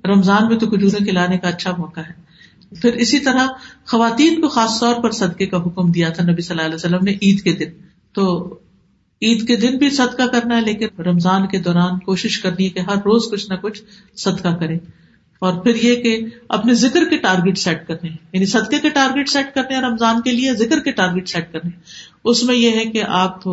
رمضان 0.08 0.48
میں 0.48 0.58
تو 0.58 0.66
کھجورے 0.66 1.04
کھلانے 1.04 1.38
کا 1.38 1.48
اچھا 1.48 1.72
موقع 1.78 2.00
ہے۔ 2.00 2.28
پھر 2.82 2.92
اسی 2.92 3.18
طرح 3.18 3.46
خواتین 3.86 4.40
کو 4.40 4.48
خاص 4.48 4.80
طور 4.80 5.02
پر 5.02 5.10
صدقے 5.10 5.46
کا 5.46 5.56
حکم 5.56 5.90
دیا 5.90 6.08
تھا 6.08 6.32
نبی 6.32 6.42
صلی 6.42 6.54
اللہ 6.54 6.66
علیہ 6.66 6.74
وسلم 6.74 7.04
نے 7.04 7.12
عید 7.22 7.40
کے 7.40 7.52
دن۔ 7.52 7.70
تو 8.12 8.54
عید 9.22 9.46
کے 9.46 9.56
دن 9.56 9.78
بھی 9.78 9.90
صدقہ 9.90 10.22
کرنا 10.22 10.56
ہے، 10.56 10.60
لیکن 10.60 11.02
رمضان 11.02 11.46
کے 11.46 11.58
دوران 11.58 11.98
کوشش 11.98 12.38
کرنی 12.38 12.64
ہے 12.64 12.70
کہ 12.70 12.78
ہر 12.78 12.96
روز 12.96 13.30
کچھ 13.30 13.50
نہ 13.50 13.56
کچھ 13.56 13.82
صدقہ 14.16 14.48
کرے۔ 14.48 14.74
اور 15.40 15.52
پھر 15.52 15.74
یہ 15.74 15.94
کہ 15.94 16.24
اپنے 16.48 16.74
ذکر 16.74 17.04
کے 17.10 17.16
ٹارگیٹ 17.16 17.58
سیٹ 17.58 17.86
کرنے 17.88 18.10
یعنی 18.32 18.46
صدقے 18.46 18.78
کے 18.78 18.88
ٹارگیٹ 18.88 19.28
سیٹ 19.28 19.54
کرنے 19.54 19.74
ہیں، 19.74 19.82
رمضان 19.82 20.22
کے 20.22 20.32
لیے 20.32 20.54
ذکر 20.54 20.80
کے 20.80 20.92
ٹارگیٹ 20.92 21.28
سیٹ 21.28 21.52
کرنے 21.52 21.70
اس 22.24 22.44
میں 22.44 22.54
یہ 22.54 22.70
ہے 22.70 22.84
کہ 22.84 23.02
آپ 23.08 23.48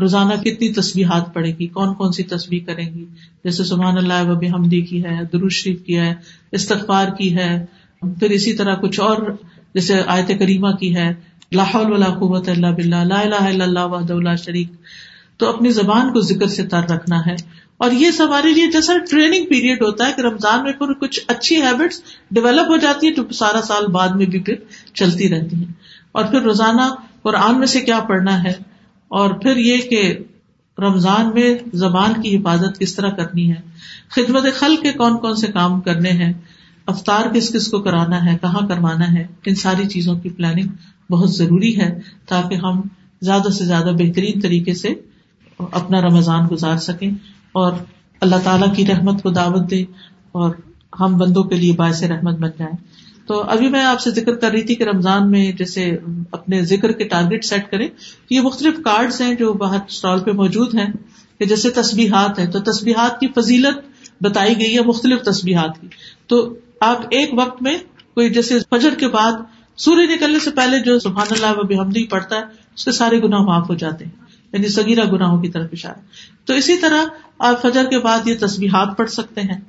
روزانہ 0.00 0.34
کتنی 0.34 0.72
تصویرات 0.72 1.34
پڑے 1.34 1.50
گی؟ 1.58 1.66
کون 1.66 1.94
کون 1.94 2.12
سی 2.12 2.22
تصویر 2.22 2.66
کریں 2.66 2.94
گی؟ 2.94 3.04
جیسے 3.44 3.64
سبحان 3.64 3.96
اللہ 3.96 4.30
وبی 4.30 4.48
حمدی 4.48 4.80
کی 4.80 5.04
ہے 5.04 5.20
درو 5.32 5.48
شریف 5.48 5.82
کی 5.82 5.98
ہے، 5.98 6.14
استغفار 6.52 7.08
کی 7.18 7.36
ہے، 7.36 7.64
پھر 8.00 8.30
اسی 8.30 8.52
طرح 8.52 8.74
کچھ 8.74 9.00
اور، 9.00 9.16
جیسے 9.74 9.94
آیت 10.06 10.28
کریمہ 10.38 10.68
کی 10.68 10.96
ہے 10.96 11.14
لاہول 11.52 11.92
ولا 11.92 12.06
قوت 12.06 12.48
اللہ 12.48 12.66
بلّہ 12.66 12.96
لا 12.96 13.20
الہ 13.20 13.34
الا 13.34 13.64
اللہ 13.64 13.80
وحد 13.80 14.10
اللہ 14.10 14.36
شریک۔ 14.44 14.68
تو 15.36 15.48
اپنی 15.48 15.70
زبان 15.70 16.12
کو 16.12 16.20
ذکر 16.20 16.46
سے 16.46 16.66
تر 16.66 16.82
رکھنا 16.82 17.26
ہے۔ 17.26 17.34
اور 17.76 17.90
یہ 17.90 18.10
سب 18.10 18.24
ہمارے 18.24 18.50
لیے 18.50 18.70
جیسا 18.70 18.92
ٹریننگ 19.10 19.46
پیریڈ 19.46 19.82
ہوتا 19.82 20.06
ہے 20.06 20.12
کہ 20.16 20.20
رمضان 20.20 20.62
میں 20.62 20.72
پھر 20.72 20.92
کچھ 20.92 21.20
اچھی 21.28 21.62
ہیبٹس 21.62 22.02
ڈیولپ 22.30 22.70
ہو 22.70 22.76
جاتی 22.76 23.06
ہے 23.06 23.12
جو 23.12 23.32
سارا 23.32 23.62
سال 23.62 23.86
بعد 23.86 24.08
میں 24.08 24.26
بھی 24.26 24.38
پھر 24.38 24.54
چلتی 24.94 25.28
رہتی 25.28 25.56
ہیں۔ 25.56 25.72
اور 26.12 26.24
پھر 26.24 26.40
روزانہ 26.40 26.94
قرآن 27.22 27.58
میں 27.58 27.66
سے 27.66 27.80
کیا 27.80 28.00
پڑھنا 28.00 28.44
ہے؟ 28.44 28.73
اور 29.14 29.30
پھر 29.30 29.56
یہ 29.56 29.78
کہ 29.78 30.18
رمضان 30.78 31.30
میں 31.34 31.54
زبان 31.72 32.22
کی 32.22 32.36
حفاظت 32.36 32.78
کس 32.78 32.94
طرح 32.94 33.10
کرنی 33.10 33.50
ہے؟ 33.50 33.60
خدمت 34.08 34.42
خل 34.54 34.76
کے 34.82 34.92
کون 34.92 35.18
کون 35.18 35.36
سے 35.36 35.46
کام 35.46 35.80
کرنے 35.80 36.10
ہیں؟ 36.10 36.32
افطار 36.86 37.34
کس 37.34 37.52
کس 37.52 37.68
کو 37.68 37.78
کرانا 37.78 38.32
ہے؟ 38.32 38.38
کہاں 38.40 38.68
کروانا 38.68 39.12
ہے؟ 39.12 39.26
ان 39.46 39.54
ساری 39.54 39.88
چیزوں 39.88 40.18
کی 40.18 40.30
پلاننگ 40.30 40.66
بہت 41.10 41.32
ضروری 41.32 41.80
ہے 41.80 41.98
تاکہ 42.28 42.54
ہم 42.54 42.80
زیادہ 43.22 43.48
سے 43.48 43.64
زیادہ 43.64 43.90
بہترین 43.98 44.40
طریقے 44.40 44.74
سے 44.74 44.88
اپنا 45.58 46.00
رمضان 46.00 46.46
گزار 46.50 46.76
سکیں 46.76 47.10
اور 47.52 47.72
اللہ 48.20 48.36
تعالیٰ 48.44 48.74
کی 48.74 48.86
رحمت 48.86 49.22
کو 49.22 49.30
دعوت 49.30 49.70
دے 49.70 49.82
اور 50.32 50.54
ہم 51.00 51.18
بندوں 51.18 51.42
کے 51.42 51.56
لیے 51.56 51.72
باعث 51.72 52.02
رحمت 52.02 52.38
بن 52.38 52.50
جائیں۔ 52.58 52.76
تو 53.26 53.42
ابھی 53.42 53.68
میں 53.68 53.84
آپ 53.84 54.00
سے 54.00 54.10
ذکر 54.10 54.34
کر 54.34 54.50
رہی 54.50 54.62
تھی 54.62 54.74
کہ 54.74 54.84
رمضان 54.84 55.30
میں 55.30 55.52
جیسے 55.52 55.98
اپنے 56.32 56.62
ذکر 56.62 56.92
کے 56.92 57.04
ٹارگیٹ 57.04 57.44
سیٹ 57.44 57.70
کریں 57.70 57.88
یہ 58.30 58.40
مختلف 58.40 58.76
کارڈ 58.84 59.12
ہیں 59.20 59.34
جو 59.34 59.52
باہر 59.52 59.78
اسٹال 59.88 60.20
پہ 60.20 60.30
موجود 60.30 60.74
ہیں 60.74 60.92
کہ 61.38 61.44
جیسے 61.44 61.70
تصبیحات 61.70 62.38
ہیں 62.38 62.50
تو 62.50 62.60
تصبیحات 62.60 63.20
کی 63.20 63.26
فضیلت 63.36 63.76
بتائی 64.22 64.60
گئی 64.60 64.78
ہے 64.78 64.82
مختلف 64.82 65.22
تصبیحات 65.22 65.80
کی۔ 65.80 65.88
تو 66.26 66.54
آپ 66.80 67.02
ایک 67.10 67.30
وقت 67.32 67.62
میں 67.62 67.78
کوئی 68.14 68.30
جیسے 68.30 68.58
فجر 68.70 68.94
کے 68.94 69.08
بعد 69.08 69.32
سورج 69.76 70.10
نکلنے 70.10 70.38
سے 70.38 70.50
پہلے 70.50 70.78
جو 70.78 70.98
سبحان 70.98 71.26
اللہ 71.30 71.58
و 71.58 71.62
بحمدی 71.62 72.06
پڑھتا 72.06 72.36
ہے، 72.36 72.42
اس 72.76 72.84
کے 72.84 72.92
سارے 72.92 73.22
گناہ 73.22 73.40
معاف 73.40 73.70
ہو 73.70 73.74
جاتے 73.74 74.04
ہیں 74.04 74.12
یعنی 74.52 74.68
سگیرہ 74.68 75.04
گناہوں 75.12 75.42
کی 75.42 75.48
طرف 75.48 75.68
اشارہ۔ 75.72 75.98
تو 76.44 76.54
اسی 76.54 76.76
طرح 76.76 77.04
آپ 77.38 77.62
فجر 77.62 77.84
کے 77.84 77.98
بعد 77.98 78.28
یہ 78.28 78.34
تصبیحات 78.40 78.96
پڑھ 78.96 79.10
سکتے 79.10 79.40
ہیں۔ 79.40 79.60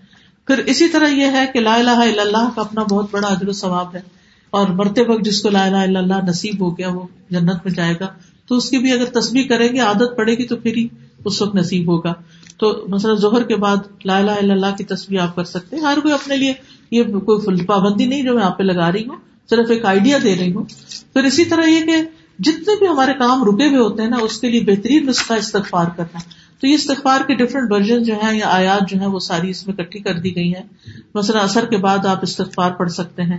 پھر 0.47 0.57
اسی 0.57 0.87
طرح 0.87 1.07
یہ 1.07 1.25
ہے 1.25 1.45
کہ 1.53 1.59
لا 1.59 1.75
الہ 1.75 1.89
الا 1.89 2.21
اللہ 2.21 2.49
کا 2.55 2.61
اپنا 2.61 2.83
بہت 2.83 3.05
بڑا 3.11 3.27
عجر 3.27 3.47
و 3.47 3.51
ثواب 3.51 3.95
ہے 3.95 4.01
اور 4.49 4.67
مرتے 4.67 5.01
وقت 5.01 5.25
جس 5.25 5.41
کو 5.41 5.49
لا 5.49 5.65
الہ 5.65 5.75
الا 5.75 5.99
اللہ 5.99 6.29
نصیب 6.29 6.61
ہو 6.61 6.77
گیا 6.77 6.89
وہ 6.89 7.07
جنت 7.29 7.65
میں 7.65 7.71
جائے 7.71 7.93
گا، 7.99 8.07
تو 8.47 8.55
اس 8.55 8.69
کی 8.69 8.77
بھی 8.77 8.91
اگر 8.91 9.05
تصویر 9.05 9.47
کریں 9.49 9.67
گے، 9.73 9.79
عادت 9.79 10.17
پڑے 10.17 10.35
گی 10.35 10.47
تو 10.47 10.55
پھر 10.55 10.75
ہی 10.75 10.87
اس 11.25 11.41
وقت 11.41 11.55
نصیب 11.55 11.87
ہوگا۔ 11.87 12.13
تو 12.57 12.85
مثلاً 12.87 13.15
ظہر 13.15 13.43
کے 13.43 13.55
بعد 13.55 13.77
لا 14.05 14.17
الہ 14.17 14.31
الا 14.31 14.53
اللہ 14.53 14.75
کی 14.77 14.83
تصویر 14.83 15.19
آپ 15.19 15.35
کر 15.35 15.43
سکتے 15.43 15.75
ہیں۔ 15.75 15.83
ہر 15.83 15.97
کوئی 16.01 16.13
اپنے 16.13 16.37
لیے 16.37 16.53
یہ 16.91 17.03
کوئی 17.03 17.65
پابندی 17.65 18.05
نہیں 18.05 18.23
جو 18.23 18.33
میں 18.33 18.43
آپ 18.43 18.57
پہ 18.57 18.63
لگا 18.63 18.91
رہی 18.91 19.05
ہوں، 19.07 19.15
صرف 19.49 19.69
ایک 19.69 19.85
آئیڈیا 19.85 20.17
دے 20.23 20.35
رہی 20.35 20.53
ہوں۔ 20.53 20.63
پھر 21.13 21.23
اسی 21.23 21.45
طرح 21.45 21.65
یہ 21.65 21.85
کہ 21.85 22.01
جتنے 22.39 22.79
بھی 22.79 22.87
ہمارے 22.87 23.13
کام 23.13 23.43
رکے 23.43 23.67
ہوئے 23.67 23.77
ہوتے 23.77 24.03
ہیں 24.03 24.09
نا، 24.09 24.17
اس 24.21 24.41
کے 24.41 24.49
لیے 24.49 24.61
بہترین 24.61 25.05
نسخہ 25.05 25.33
استغفار 25.33 25.85
کرنا۔ 25.97 26.19
تو 26.61 26.67
یہ 26.67 26.73
استغفار 26.73 27.21
کے 27.27 27.35
ڈفرینٹ 27.35 27.71
ورژن 27.71 28.03
جو 28.03 28.13
ہے 28.13 28.37
یا 28.37 28.47
آیات 28.47 28.89
جو 28.89 29.01
ہے 29.01 29.07
وہ 29.07 29.19
ساری 29.19 29.49
اس 29.49 29.67
میں 29.67 29.75
کٹھی 29.75 29.99
کر 29.99 30.19
دی 30.19 30.35
گئی 30.35 30.55
ہیں۔ 30.55 30.63
مثلا 31.15 31.39
اثر 31.39 31.65
کے 31.65 31.77
بعد 31.77 32.05
آپ 32.05 32.19
استغفار 32.21 32.71
پڑھ 32.71 32.91
سکتے 32.91 33.21
ہیں۔ 33.21 33.37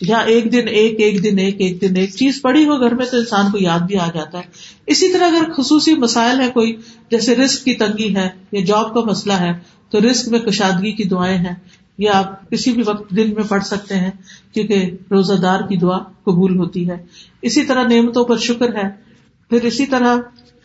یا 0.00 0.16
ایک 0.16 0.52
دن 0.52 0.68
ایک 0.68 1.00
ایک 1.00 1.24
دن 1.24 1.38
ایک 1.38 1.56
ایک 1.58 1.80
دن 1.80 1.96
ایک۔ 1.96 2.14
چیز 2.14 2.42
پڑی 2.42 2.64
ہو 2.64 2.80
گھر 2.80 2.94
میں 2.94 3.06
تو 3.10 3.16
انسان 3.16 3.50
کو 3.50 3.58
یاد 3.60 3.80
بھی 3.80 3.96
آ 3.96 4.06
جاتا 4.14 4.38
ہے۔ 4.38 4.44
اسی 4.86 5.12
طرح 5.12 5.24
اگر 5.24 5.52
خصوصی 5.52 5.94
مسائل 5.94 6.40
ہے 6.40 6.50
کوئی، 6.50 6.76
جیسے 7.10 7.36
رسک 7.36 7.64
کی 7.64 7.74
تنگی 7.74 8.16
ہے 8.16 8.28
یا 8.52 8.64
جاب 8.64 8.94
کا 8.94 9.00
مسئلہ 9.00 9.32
ہے، 9.32 9.52
تو 9.90 10.10
رسک 10.10 10.28
میں 10.28 10.38
کشادگی 10.38 10.92
کی 10.92 11.04
دعائیں 11.04 11.38
ہیں۔ 11.38 11.54
یا 11.98 12.10
آپ 12.14 12.50
کسی 12.50 12.72
بھی 12.72 12.82
وقت 12.86 13.10
دن 13.10 13.34
میں 13.34 13.42
پڑھ 13.48 13.64
سکتے 13.64 13.94
ہیں 13.94 14.10
کیونکہ 14.54 14.90
روزہ 15.10 15.34
دار 15.34 15.60
کی 15.60 15.76
دعا 15.76 15.98
قبول 15.98 16.58
ہوتی 16.58 16.90
ہے۔ 16.90 16.96
اسی 17.42 17.64
طرح 17.64 17.82
نعمتوں 17.82 18.24
پر 18.24 18.36
شکر 18.38 18.76
ہے۔ 18.76 18.90
پھر 19.50 19.62
اسی 19.62 19.86
طرح 19.86 20.16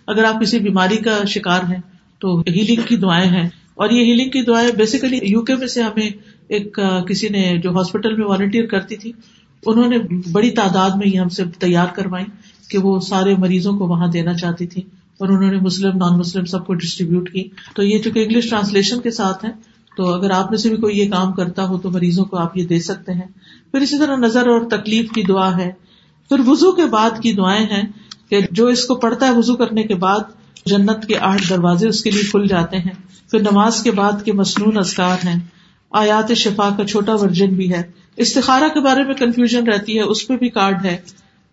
اگر 0.08 0.24
آپ 0.24 0.42
کسی 0.42 0.60
بیماری 0.60 0.98
کا 0.98 1.20
شکار 1.28 1.60
ہیں 1.60 1.82
تو 2.20 2.40
ہیلنگ 2.40 2.82
کی 2.88 2.98
دعائیں 2.98 3.30
ہیں۔ 3.30 3.50
اور 3.76 3.90
یہ 3.90 4.06
ہیلنگ 4.06 4.30
کی 4.30 4.42
دعائیں 4.42 4.70
بیسیکلی 4.78 5.20
یو 5.24 5.42
کے 5.42 5.56
میں 5.56 5.68
سے 5.68 5.82
ہمیں 5.82 6.10
ایک 6.48 6.80
کسی 7.08 7.28
نے 7.28 7.58
جو 7.64 7.72
ہاسپٹل 7.72 8.16
میں 8.16 8.28
والنٹیئر 8.28 8.66
کرتی 8.66 8.96
تھی، 8.96 9.12
انہوں 9.66 9.88
نے 9.88 9.98
بڑی 10.32 10.52
تعداد 10.52 10.90
میں 10.90 11.08
یہ 11.08 11.20
ہم 11.20 11.30
سے 11.30 11.44
تیار 11.60 11.88
کروائی 11.96 12.26
کہ 12.70 12.78
وہ 12.78 13.00
سارے 13.00 13.36
مریضوں 13.36 13.78
کو 13.78 13.88
وہاں 13.88 14.08
دینا 14.08 14.34
چاہتی 14.34 14.68
تھی۔ 14.68 14.82
اور 15.20 15.28
انہوں 15.28 15.52
نے 15.52 15.60
مسلم 15.60 15.98
نان 15.98 16.20
مسلم 16.20 16.46
سب 16.46 16.66
کو 16.66 16.74
ڈسٹریبیوٹ 16.74 17.32
کی۔ 17.32 17.50
تو 17.76 17.84
یہ 17.84 18.00
چونکہ 18.00 18.24
انگلش 18.24 18.50
ٹرانسلیشن 18.50 19.02
کے 19.02 19.12
ساتھ 19.12 19.46
ہے 19.46 19.77
تو 19.98 20.14
اگر 20.14 20.32
آپ 20.32 20.50
میں 20.50 20.58
سے 20.58 20.70
بھی 20.70 20.78
کوئی 20.78 21.00
یہ 21.00 21.12
کام 21.12 21.34
کرتا 21.34 21.68
ہو 21.68 21.78
تو 21.78 21.92
مریضوں 21.92 22.26
کو 22.26 22.38
آپ 22.38 22.58
یہ 22.58 22.68
دے 22.68 22.80
سکتے 22.80 23.14
ہیں۔ 23.14 23.28
پھر 23.72 23.80
اسی 23.80 24.00
طرح 24.00 24.16
نظر 24.16 24.48
اور 24.48 24.62
تکلیف 24.70 25.12
کی 25.12 25.24
دعا 25.24 25.58
ہے۔ 25.58 25.72
پھر 26.30 26.40
وزو 26.48 26.72
کے 26.72 26.86
بعد 26.86 27.10
کی 27.22 27.34
دعائیں 27.34 27.66
ہیں 27.66 27.84
کہ 28.30 28.40
جو 28.52 28.68
اس 28.68 28.86
کو 28.86 28.96
پڑھتا 28.96 29.28
ہے 29.28 29.38
وزو 29.38 29.56
کرنے 29.56 29.84
کے 29.84 29.96
بعد 29.96 30.20
جنت 30.66 31.06
کے 31.08 31.18
آٹھ 31.18 31.50
دروازے 31.50 31.88
اس 31.88 32.04
کے 32.04 32.12
لیے 32.12 32.24
کھل 32.24 32.48
جاتے 32.48 32.78
ہیں۔ 32.78 32.94
پھر 33.32 33.40
نماز 33.40 33.84
کے 33.84 33.92
بعد 33.92 34.26
کے 34.26 34.34
مصنون 34.34 34.78
ازکار 34.78 35.28
ہیں۔ 35.28 35.40
آیات 35.92 36.34
شفا 36.34 36.70
کا 36.78 36.86
چھوٹا 36.86 37.14
ورژن 37.16 37.50
بھی 37.50 37.74
ہے۔ 37.74 37.82
استخارہ 38.18 38.68
کے 38.74 38.80
بارے 38.80 39.04
میں 39.04 39.14
کنفیوژن 39.14 39.68
رہتی 39.68 39.98
ہے۔ 39.98 40.02
اس 40.02 40.28
پہ 40.28 40.38
بھی 40.38 40.50
کارڈ 40.50 40.86
ہے۔ 40.86 40.98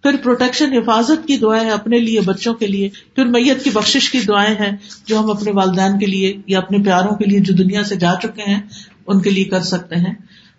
پھر 0.05 0.17
پروٹیکشن 0.23 0.73
حفاظت 0.73 1.27
کی 1.27 1.37
دعائیں 1.37 1.71
اپنے 1.71 1.99
لیے، 1.99 2.21
بچوں 2.21 2.55
کے 2.55 2.67
لیے 2.67 2.89
پھر 3.15 3.25
میت 3.25 3.65
کی 3.65 3.71
بخش 3.71 4.11
کی 4.11 4.21
دعائیں 4.29 4.55
ہیں 4.61 4.77
جو 5.07 5.19
ہم 5.19 5.31
اپنے 5.31 5.51
والدین 5.51 5.99
کے 5.99 6.07
لیے 6.07 6.37
یا 6.47 6.59
اپنے 6.59 6.79
پیاروں 6.79 7.17
کے 7.17 7.25
لیے 7.25 7.41
جو 7.41 7.55
دنیا 7.55 7.85
سے 7.85 7.97
جا 7.97 8.15
چکے 8.23 8.51
ہیں، 8.51 8.61
ان 9.07 9.21
کے 9.21 9.31
لیے 9.31 9.45
کر 9.45 9.61
سکتے 9.61 9.97
ہیں۔ 9.97 10.15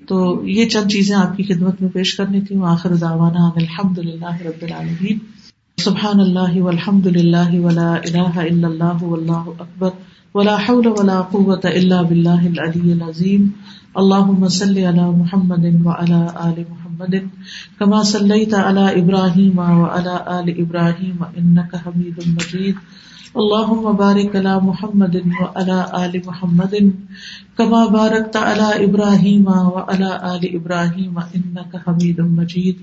تو 0.08 0.42
یہ 0.46 0.66
چند 0.66 0.92
چیزیں 0.92 1.16
آپ 1.16 1.38
کی 1.38 1.44
خدمت 1.44 1.82
میں 1.82 1.90
پیش 1.90 2.16
کرنی 2.16 2.42
تھی۔ 2.42 2.56
آخر 2.64 2.96
داوانا 2.96 3.50
الحمد 3.56 3.98
للہ 3.98 4.42
رب 4.46 4.62
العالمین۔ 4.62 5.18
سبحان 5.78 6.20
اللہ 6.20 6.62
والحمد 6.62 7.06
للہ 7.06 7.60
ولا 7.60 7.94
الہ 7.94 8.38
الا 8.38 8.68
اللہ 8.68 9.04
واللہ 9.04 9.44
اکبر۔ 9.60 9.90
ولا 10.34 10.56
حول 10.56 10.88
ولا 10.88 11.22
قوة 11.22 11.62
الا 11.64 12.02
باللہ 12.02 12.30
العلی 12.30 12.92
العظیم۔ 12.92 13.48
اللهم 13.96 14.48
صل 14.48 14.78
على 14.78 15.18
محمد 15.18 15.86
وعلى 15.86 16.24
آل 16.36 16.64
محمد۔ 16.70 16.85
محمد، 16.96 17.28
كما 17.80 18.04
صليت 18.04 18.54
على 18.54 19.00
إبراهيم 19.00 19.58
وعلى 19.60 20.16
آل 20.40 20.48
إبراهيم 20.64 21.20
إنك 21.38 21.76
حميد 21.76 22.16
مجيد. 22.40 22.76
اللهم 23.36 23.84
بارك 24.00 24.36
على 24.36 24.60
محمد 24.60 25.16
وعلى 25.42 25.78
آل 26.06 26.14
محمد، 26.28 26.94
كما 27.58 27.82
باركت 27.86 28.36
على 28.38 28.86
إبراهيم 28.88 29.48
وعلى 29.48 30.10
آل 30.36 30.44
إبراهيم 30.56 31.20
إنك 31.36 31.72
حميد 31.86 32.22
مجيد. 32.22 32.76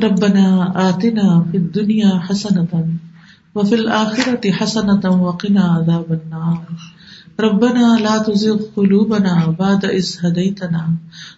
ربنا 0.00 0.72
آتنا 0.88 1.44
في 1.52 1.56
الدنيا 1.56 2.18
حسنة 2.18 2.72
وفي 3.54 3.74
الآخرة 3.74 4.50
حسنة 4.50 5.04
وقنا 5.04 5.64
عذاب 5.64 6.08
النار. 6.12 6.64
ربنا 7.40 7.98
لا 7.98 8.18
تزغ 8.18 8.58
قلوبنا 8.76 9.56
بعد 9.58 9.84
إذ 9.84 10.06
هديتنا 10.22 10.90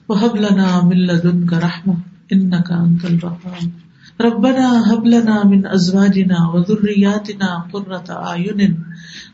وهب 0.08 0.36
لنا 0.36 0.82
من 0.82 0.96
لدنك 0.96 1.52
رحمة 1.52 1.96
إنك 2.32 2.70
أنت 2.72 3.04
الوهاب. 3.04 3.70
ربنا 4.20 4.92
هب 4.92 5.06
لنا 5.06 5.44
من 5.44 5.66
أزواجنا 5.66 6.48
وذرياتنا 6.48 7.66
قرة 7.72 8.04
أعين 8.10 8.84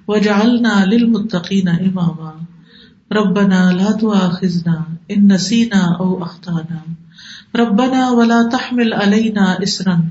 واجعلنا 0.08 0.86
للمتقين 0.86 1.68
إماما. 1.68 2.34
ربنا 3.12 3.72
لا 3.72 3.92
تؤاخذنا 3.92 4.84
إن 5.10 5.32
نسينا 5.32 5.96
أو 6.00 6.22
أخطأنا. 6.22 6.80
ربنا 7.56 8.10
ولا 8.10 8.48
تحمل 8.52 8.94
علينا 8.94 9.62
اسرا 9.62 10.08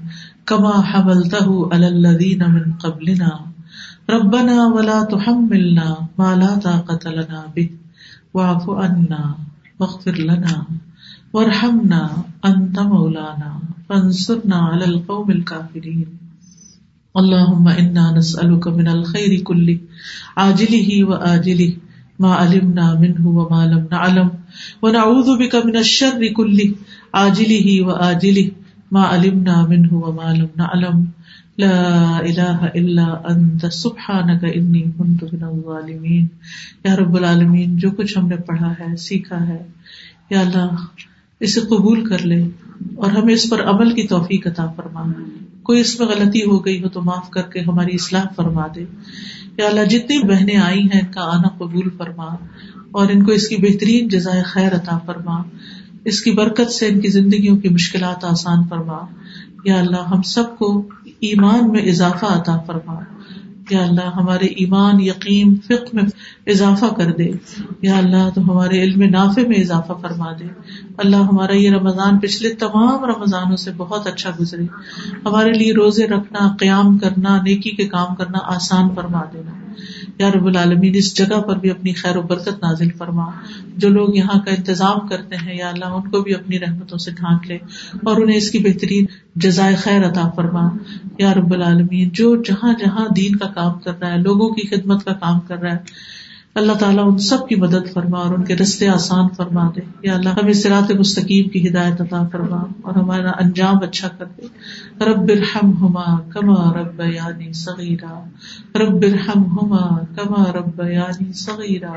كما 0.47 0.81
حملته 0.81 1.69
على 1.73 1.87
الذين 1.87 2.49
من 2.49 2.73
قبلنا. 2.73 3.50
ربنا 4.11 4.67
ولا 4.67 5.03
تحملنا 5.03 6.07
ما 6.19 6.35
لا 6.35 6.55
طاقة 6.55 7.11
لنا 7.11 7.41
به. 7.55 7.69
واعف 8.33 8.69
عنا 8.69 9.35
واغفر 9.79 10.15
لنا 10.17 10.65
وارحمنا 11.33 12.01
انت 12.45 12.79
مولانا. 12.79 13.51
فانصرنا 13.89 14.55
على 14.55 14.85
القوم 14.85 15.31
الكافرين. 15.31 16.09
اللهم 17.17 17.67
انا 17.67 18.11
نسألك 18.11 18.67
من 18.67 18.87
الخير 18.87 19.41
كله، 19.41 19.77
عاجله 20.37 21.03
وآجله، 21.03 21.71
ما 22.19 22.31
علمنا 22.35 22.95
منه 22.95 23.27
وما 23.27 23.61
لم 23.67 23.87
نعلم. 23.91 24.29
ونعوذ 24.83 25.37
بك 25.37 25.55
من 25.55 25.77
الشر 25.77 26.27
كله 26.33 26.71
آجلی 27.13 27.59
ہی 27.67 28.49
ما 28.91 29.01
علمنا 29.01 29.65
منه 29.65 29.93
وما 29.93 30.33
لم 30.33 30.47
نعلم. 30.57 30.97
لا 31.57 32.17
الہ 32.17 32.67
الا 32.75 33.21
انت 33.29 33.65
سبحانک 33.73 34.45
انی 34.53 34.81
کنت 34.81 35.23
من 35.23 35.43
الظالمین 35.43 36.27
یا 36.83 36.95
رب 36.95 37.15
العالمین، 37.15 37.77
جو 37.77 37.91
کچھ 37.91 38.17
ہم 38.17 38.27
نے 38.27 38.35
پڑھا 38.35 38.71
ہے، 38.71 38.95
سیکھا 38.95 39.47
ہے، 39.47 39.63
یا 40.29 40.39
اللہ، 40.39 40.75
اسے 41.39 41.61
قبول 41.61 42.09
کر 42.09 42.25
لے 42.25 42.43
اور 42.95 43.11
ہمیں 43.11 43.33
اس 43.33 43.49
پر 43.49 43.63
عمل 43.63 43.89
کی 43.89 44.07
توفیق 44.07 44.47
عطا 44.47 44.71
فرما۔ 44.71 45.03
کوئی 45.63 45.79
اس 45.79 45.99
میں 45.99 46.07
غلطی 46.07 46.43
ہو 46.43 46.65
گئی 46.65 46.83
ہو 46.83 46.89
تو 46.89 47.01
معاف 47.01 47.29
کر 47.29 47.41
کے 47.41 47.59
ہماری 47.59 47.95
اصلاح 47.95 48.23
فرما 48.35 48.67
دے۔ 48.75 48.85
یا 49.57 49.67
اللہ، 49.67 49.85
جتنی 49.85 50.27
بہنیں 50.27 50.57
آئی 50.57 50.81
ہیں 50.81 51.01
ان 51.01 51.11
کا 51.11 51.21
آنا 51.21 51.47
قبول 51.47 51.89
فرما 51.97 52.35
اور 52.91 53.09
ان 53.09 53.23
کو 53.25 53.31
اس 53.31 53.47
کی 53.47 53.55
بہترین 53.55 54.07
جزائے 54.07 54.43
خیر 54.43 54.75
عطا 54.75 54.97
فرما۔ 54.97 55.43
اس 56.05 56.21
کی 56.21 56.31
برکت 56.31 56.71
سے 56.71 56.87
ان 56.87 56.99
کی 57.01 57.07
زندگیوں 57.07 57.57
کی 57.57 57.69
مشکلات 57.69 58.25
آسان 58.25 58.67
فرما۔ 58.69 58.97
یا 59.65 59.79
اللہ، 59.79 60.07
ہم 60.11 60.21
سب 60.21 60.57
کو 60.57 60.89
ایمان 61.21 61.71
میں 61.71 61.81
اضافہ 61.81 62.25
عطا 62.25 62.57
فرما۔ 62.57 62.99
یا 63.69 63.83
اللہ 63.83 64.05
ہمارے 64.15 64.45
ایمان، 64.45 65.01
یقین 65.01 65.55
فکر 65.55 65.85
میں 65.93 66.03
اضافہ 66.47 66.85
کر 66.85 67.11
دے۔ 67.11 67.31
یا 67.81 67.97
اللہ 67.97 68.29
تو 68.35 68.41
ہمارے 68.41 68.83
علم 68.83 69.03
نافع 69.03 69.41
میں 69.47 69.57
اضافہ 69.57 69.93
فرما 70.01 70.31
دے۔ 70.39 70.45
اللہ 70.97 71.15
ہمارا 71.15 71.55
یہ 71.55 71.71
رمضان 71.71 72.19
پچھلے 72.19 72.49
تمام 72.49 73.05
رمضانوں 73.05 73.57
سے 73.57 73.71
بہت 73.77 74.07
اچھا 74.07 74.29
گزرے۔ 74.41 74.63
ہمارے 75.25 75.51
لیے 75.51 75.73
روزے 75.73 76.07
رکھنا، 76.07 76.55
قیام 76.59 76.97
کرنا، 76.97 77.41
نیکی 77.41 77.69
کے 77.69 77.87
کام 77.87 78.15
کرنا 78.15 78.37
آسان 78.41 78.95
فرما 78.95 79.21
دینا۔ 79.33 79.60
یا 80.21 80.31
رب 80.31 80.45
العالمین 80.45 80.91
اس 80.95 81.17
جگہ 81.17 81.41
پر 81.41 81.55
بھی 81.55 81.69
اپنی 81.69 81.93
خیر 81.93 82.17
و 82.17 82.21
برکت 82.21 82.63
نازل 82.63 82.91
فرما۔ 82.91 83.25
جو 83.77 83.89
لوگ 83.89 84.15
یہاں 84.15 84.39
کا 84.39 84.51
انتظام 84.51 85.07
کرتے 85.07 85.35
ہیں، 85.35 85.57
یا 85.57 85.69
اللہ 85.69 85.85
ان 85.85 86.09
کو 86.09 86.21
بھی 86.21 86.33
اپنی 86.33 86.59
رحمتوں 86.59 86.97
سے 86.97 87.11
ڈھانک 87.11 87.47
لے 87.47 87.57
اور 88.03 88.21
انہیں 88.21 88.37
اس 88.37 88.51
کی 88.51 88.59
بہترین 88.59 89.05
جزائے 89.35 89.75
خیر 89.75 90.05
عطا 90.05 90.29
فرما۔ 90.35 90.69
یا 91.17 91.33
رب 91.33 91.53
العالمین، 91.53 92.09
جو 92.09 92.35
جہاں 92.35 92.73
جہاں 92.79 93.07
دین 93.15 93.35
کا 93.35 93.47
کام 93.47 93.79
کر 93.79 93.99
رہا 93.99 94.11
ہے، 94.11 94.17
لوگوں 94.17 94.49
کی 94.49 94.67
خدمت 94.67 95.05
کا 95.05 95.13
کام 95.13 95.39
کر 95.39 95.57
رہا 95.57 95.71
ہے 95.71 96.11
اللہ 96.55 96.73
تعالیٰ 96.73 97.11
ان 97.11 97.17
سب 97.17 97.47
کی 97.47 97.55
مدد 97.55 97.93
فرما 97.93 98.17
اور 98.19 98.33
ان 98.33 98.43
کے 98.43 98.55
رستے 98.55 98.87
آسان 98.87 99.29
فرما 99.37 99.69
دے۔ 99.75 99.81
یا 100.03 100.15
اللہ، 100.15 100.29
ہمیں 100.29 100.53
سرات 100.53 100.91
مستقیم 100.91 101.49
کی 101.49 101.69
ہدایت 101.69 102.01
عطا 102.01 102.27
فرما 102.31 102.63
اور 102.81 102.95
ہمارا 102.95 103.29
انجام 103.29 103.77
اچھا 103.83 104.07
کر 104.07 104.25
دے۔ 104.25 104.47
رب 105.03 105.29
الحم 105.29 105.77
ہما 105.77 106.19
کما 106.19 106.73
رب 106.73 107.01
یعنی 107.13 107.53
صغیرہ 107.53 108.23
رب 108.75 109.01
الحم 109.01 109.45
ہما 109.45 110.03
کما 110.15 110.51
رب 110.51 110.81
یعنی 110.91 111.33
صغیرہ 111.33 111.93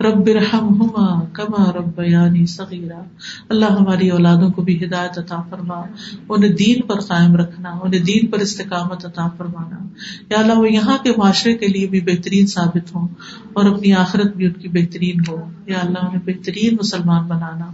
رب 0.00 0.26
الحم 0.26 0.82
ہما 0.82 1.24
کما 1.24 1.72
رب 1.72 2.00
یعنی 2.06 2.46
صغیرہ 2.46 3.02
اللہ 3.48 3.66
ہماری 3.66 4.08
اولادوں 4.08 4.50
کو 4.50 4.62
بھی 4.62 4.84
ہدایت 4.84 5.18
عطا 5.18 5.42
فرما، 5.50 5.82
انہیں 6.28 6.52
دین 6.52 6.80
پر 6.82 7.00
قائم 7.00 7.36
رکھنا، 7.36 7.70
انہیں 7.82 8.00
دین 8.00 8.26
پر 8.26 8.38
استقامت 8.38 9.06
عطا 9.06 9.28
فرمانا۔ 9.38 9.86
یا 10.30 10.38
اللہ، 10.38 10.52
وہ 10.52 10.72
یہاں 10.72 10.98
کے 11.02 11.10
معاشرے 11.16 11.54
کے 11.54 11.66
لیے 11.66 11.86
بھی 11.86 12.00
بہترین 12.00 12.46
ثابت 12.46 12.94
ہوں 12.94 13.08
اور 13.52 13.64
اپنی 13.64 13.87
آخرت 13.92 14.36
بھی 14.36 14.46
ان 14.46 14.52
کی 14.52 14.68
بہترین 14.68 15.14
ہو۔ 15.28 15.50
یا 15.66 15.78
اللہ 15.78 15.98
انہیں 15.98 16.22
بہترین 16.24 16.76
مسلمان 16.80 17.26
بنانا۔ 17.26 17.72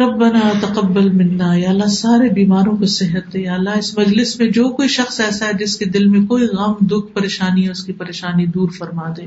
ربنا 0.00 0.40
تقبل 0.60 1.12
منا۔ 1.12 1.54
یا 1.54 1.70
اللہ، 1.70 1.86
سارے 1.86 2.28
بیماروں 2.28 2.76
کو 2.76 2.86
صحت 2.86 3.32
دے۔ 3.32 3.40
یا 3.40 3.54
اللہ، 3.54 3.70
اس 3.70 3.98
مجلس 3.98 4.40
میں 4.40 4.50
جو 4.50 4.68
کوئی 4.68 4.88
شخص 4.88 5.20
ایسا 5.20 5.46
ہے 5.46 5.52
جس 5.52 5.76
کے 5.76 5.84
دل 5.84 6.06
میں 6.06 6.26
کوئی 6.26 6.44
غم، 6.44 6.86
دکھ، 6.86 7.14
پریشانی 7.14 7.66
ہے، 7.66 7.70
اس 7.70 7.84
کی 7.84 7.92
پریشانی 7.92 8.46
دور 8.46 8.68
فرما 8.68 9.08
دے۔ 9.16 9.26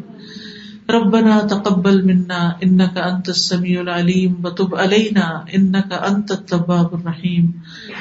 ربنا 0.90 1.44
تقبل 1.44 2.06
منا 2.08 2.58
انك 2.64 2.98
انت 2.98 3.30
السميع 3.30 3.82
العليم 3.82 4.38
وتب 4.44 4.76
علينا 4.76 5.46
انك 5.56 5.94
انت 5.94 6.32
التواب 6.32 6.94
الرحيم 6.94 7.52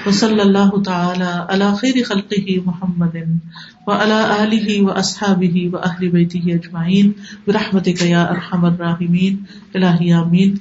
وصلى 0.06 0.42
الله 0.42 0.82
تعالى 0.82 1.46
على 1.50 1.74
خير 1.74 2.04
خلقه 2.04 2.62
محمد 2.66 3.38
وعلى 3.88 4.44
اله 4.44 4.82
واصحابه 4.82 5.70
واهل 5.72 6.08
بيته 6.08 6.44
اجمعين 6.54 7.12
برحمتك 7.48 8.02
يا 8.02 8.30
ارحم 8.30 8.64
الراحمين 8.64 9.44
الہی 9.74 10.12
آمین 10.12 10.54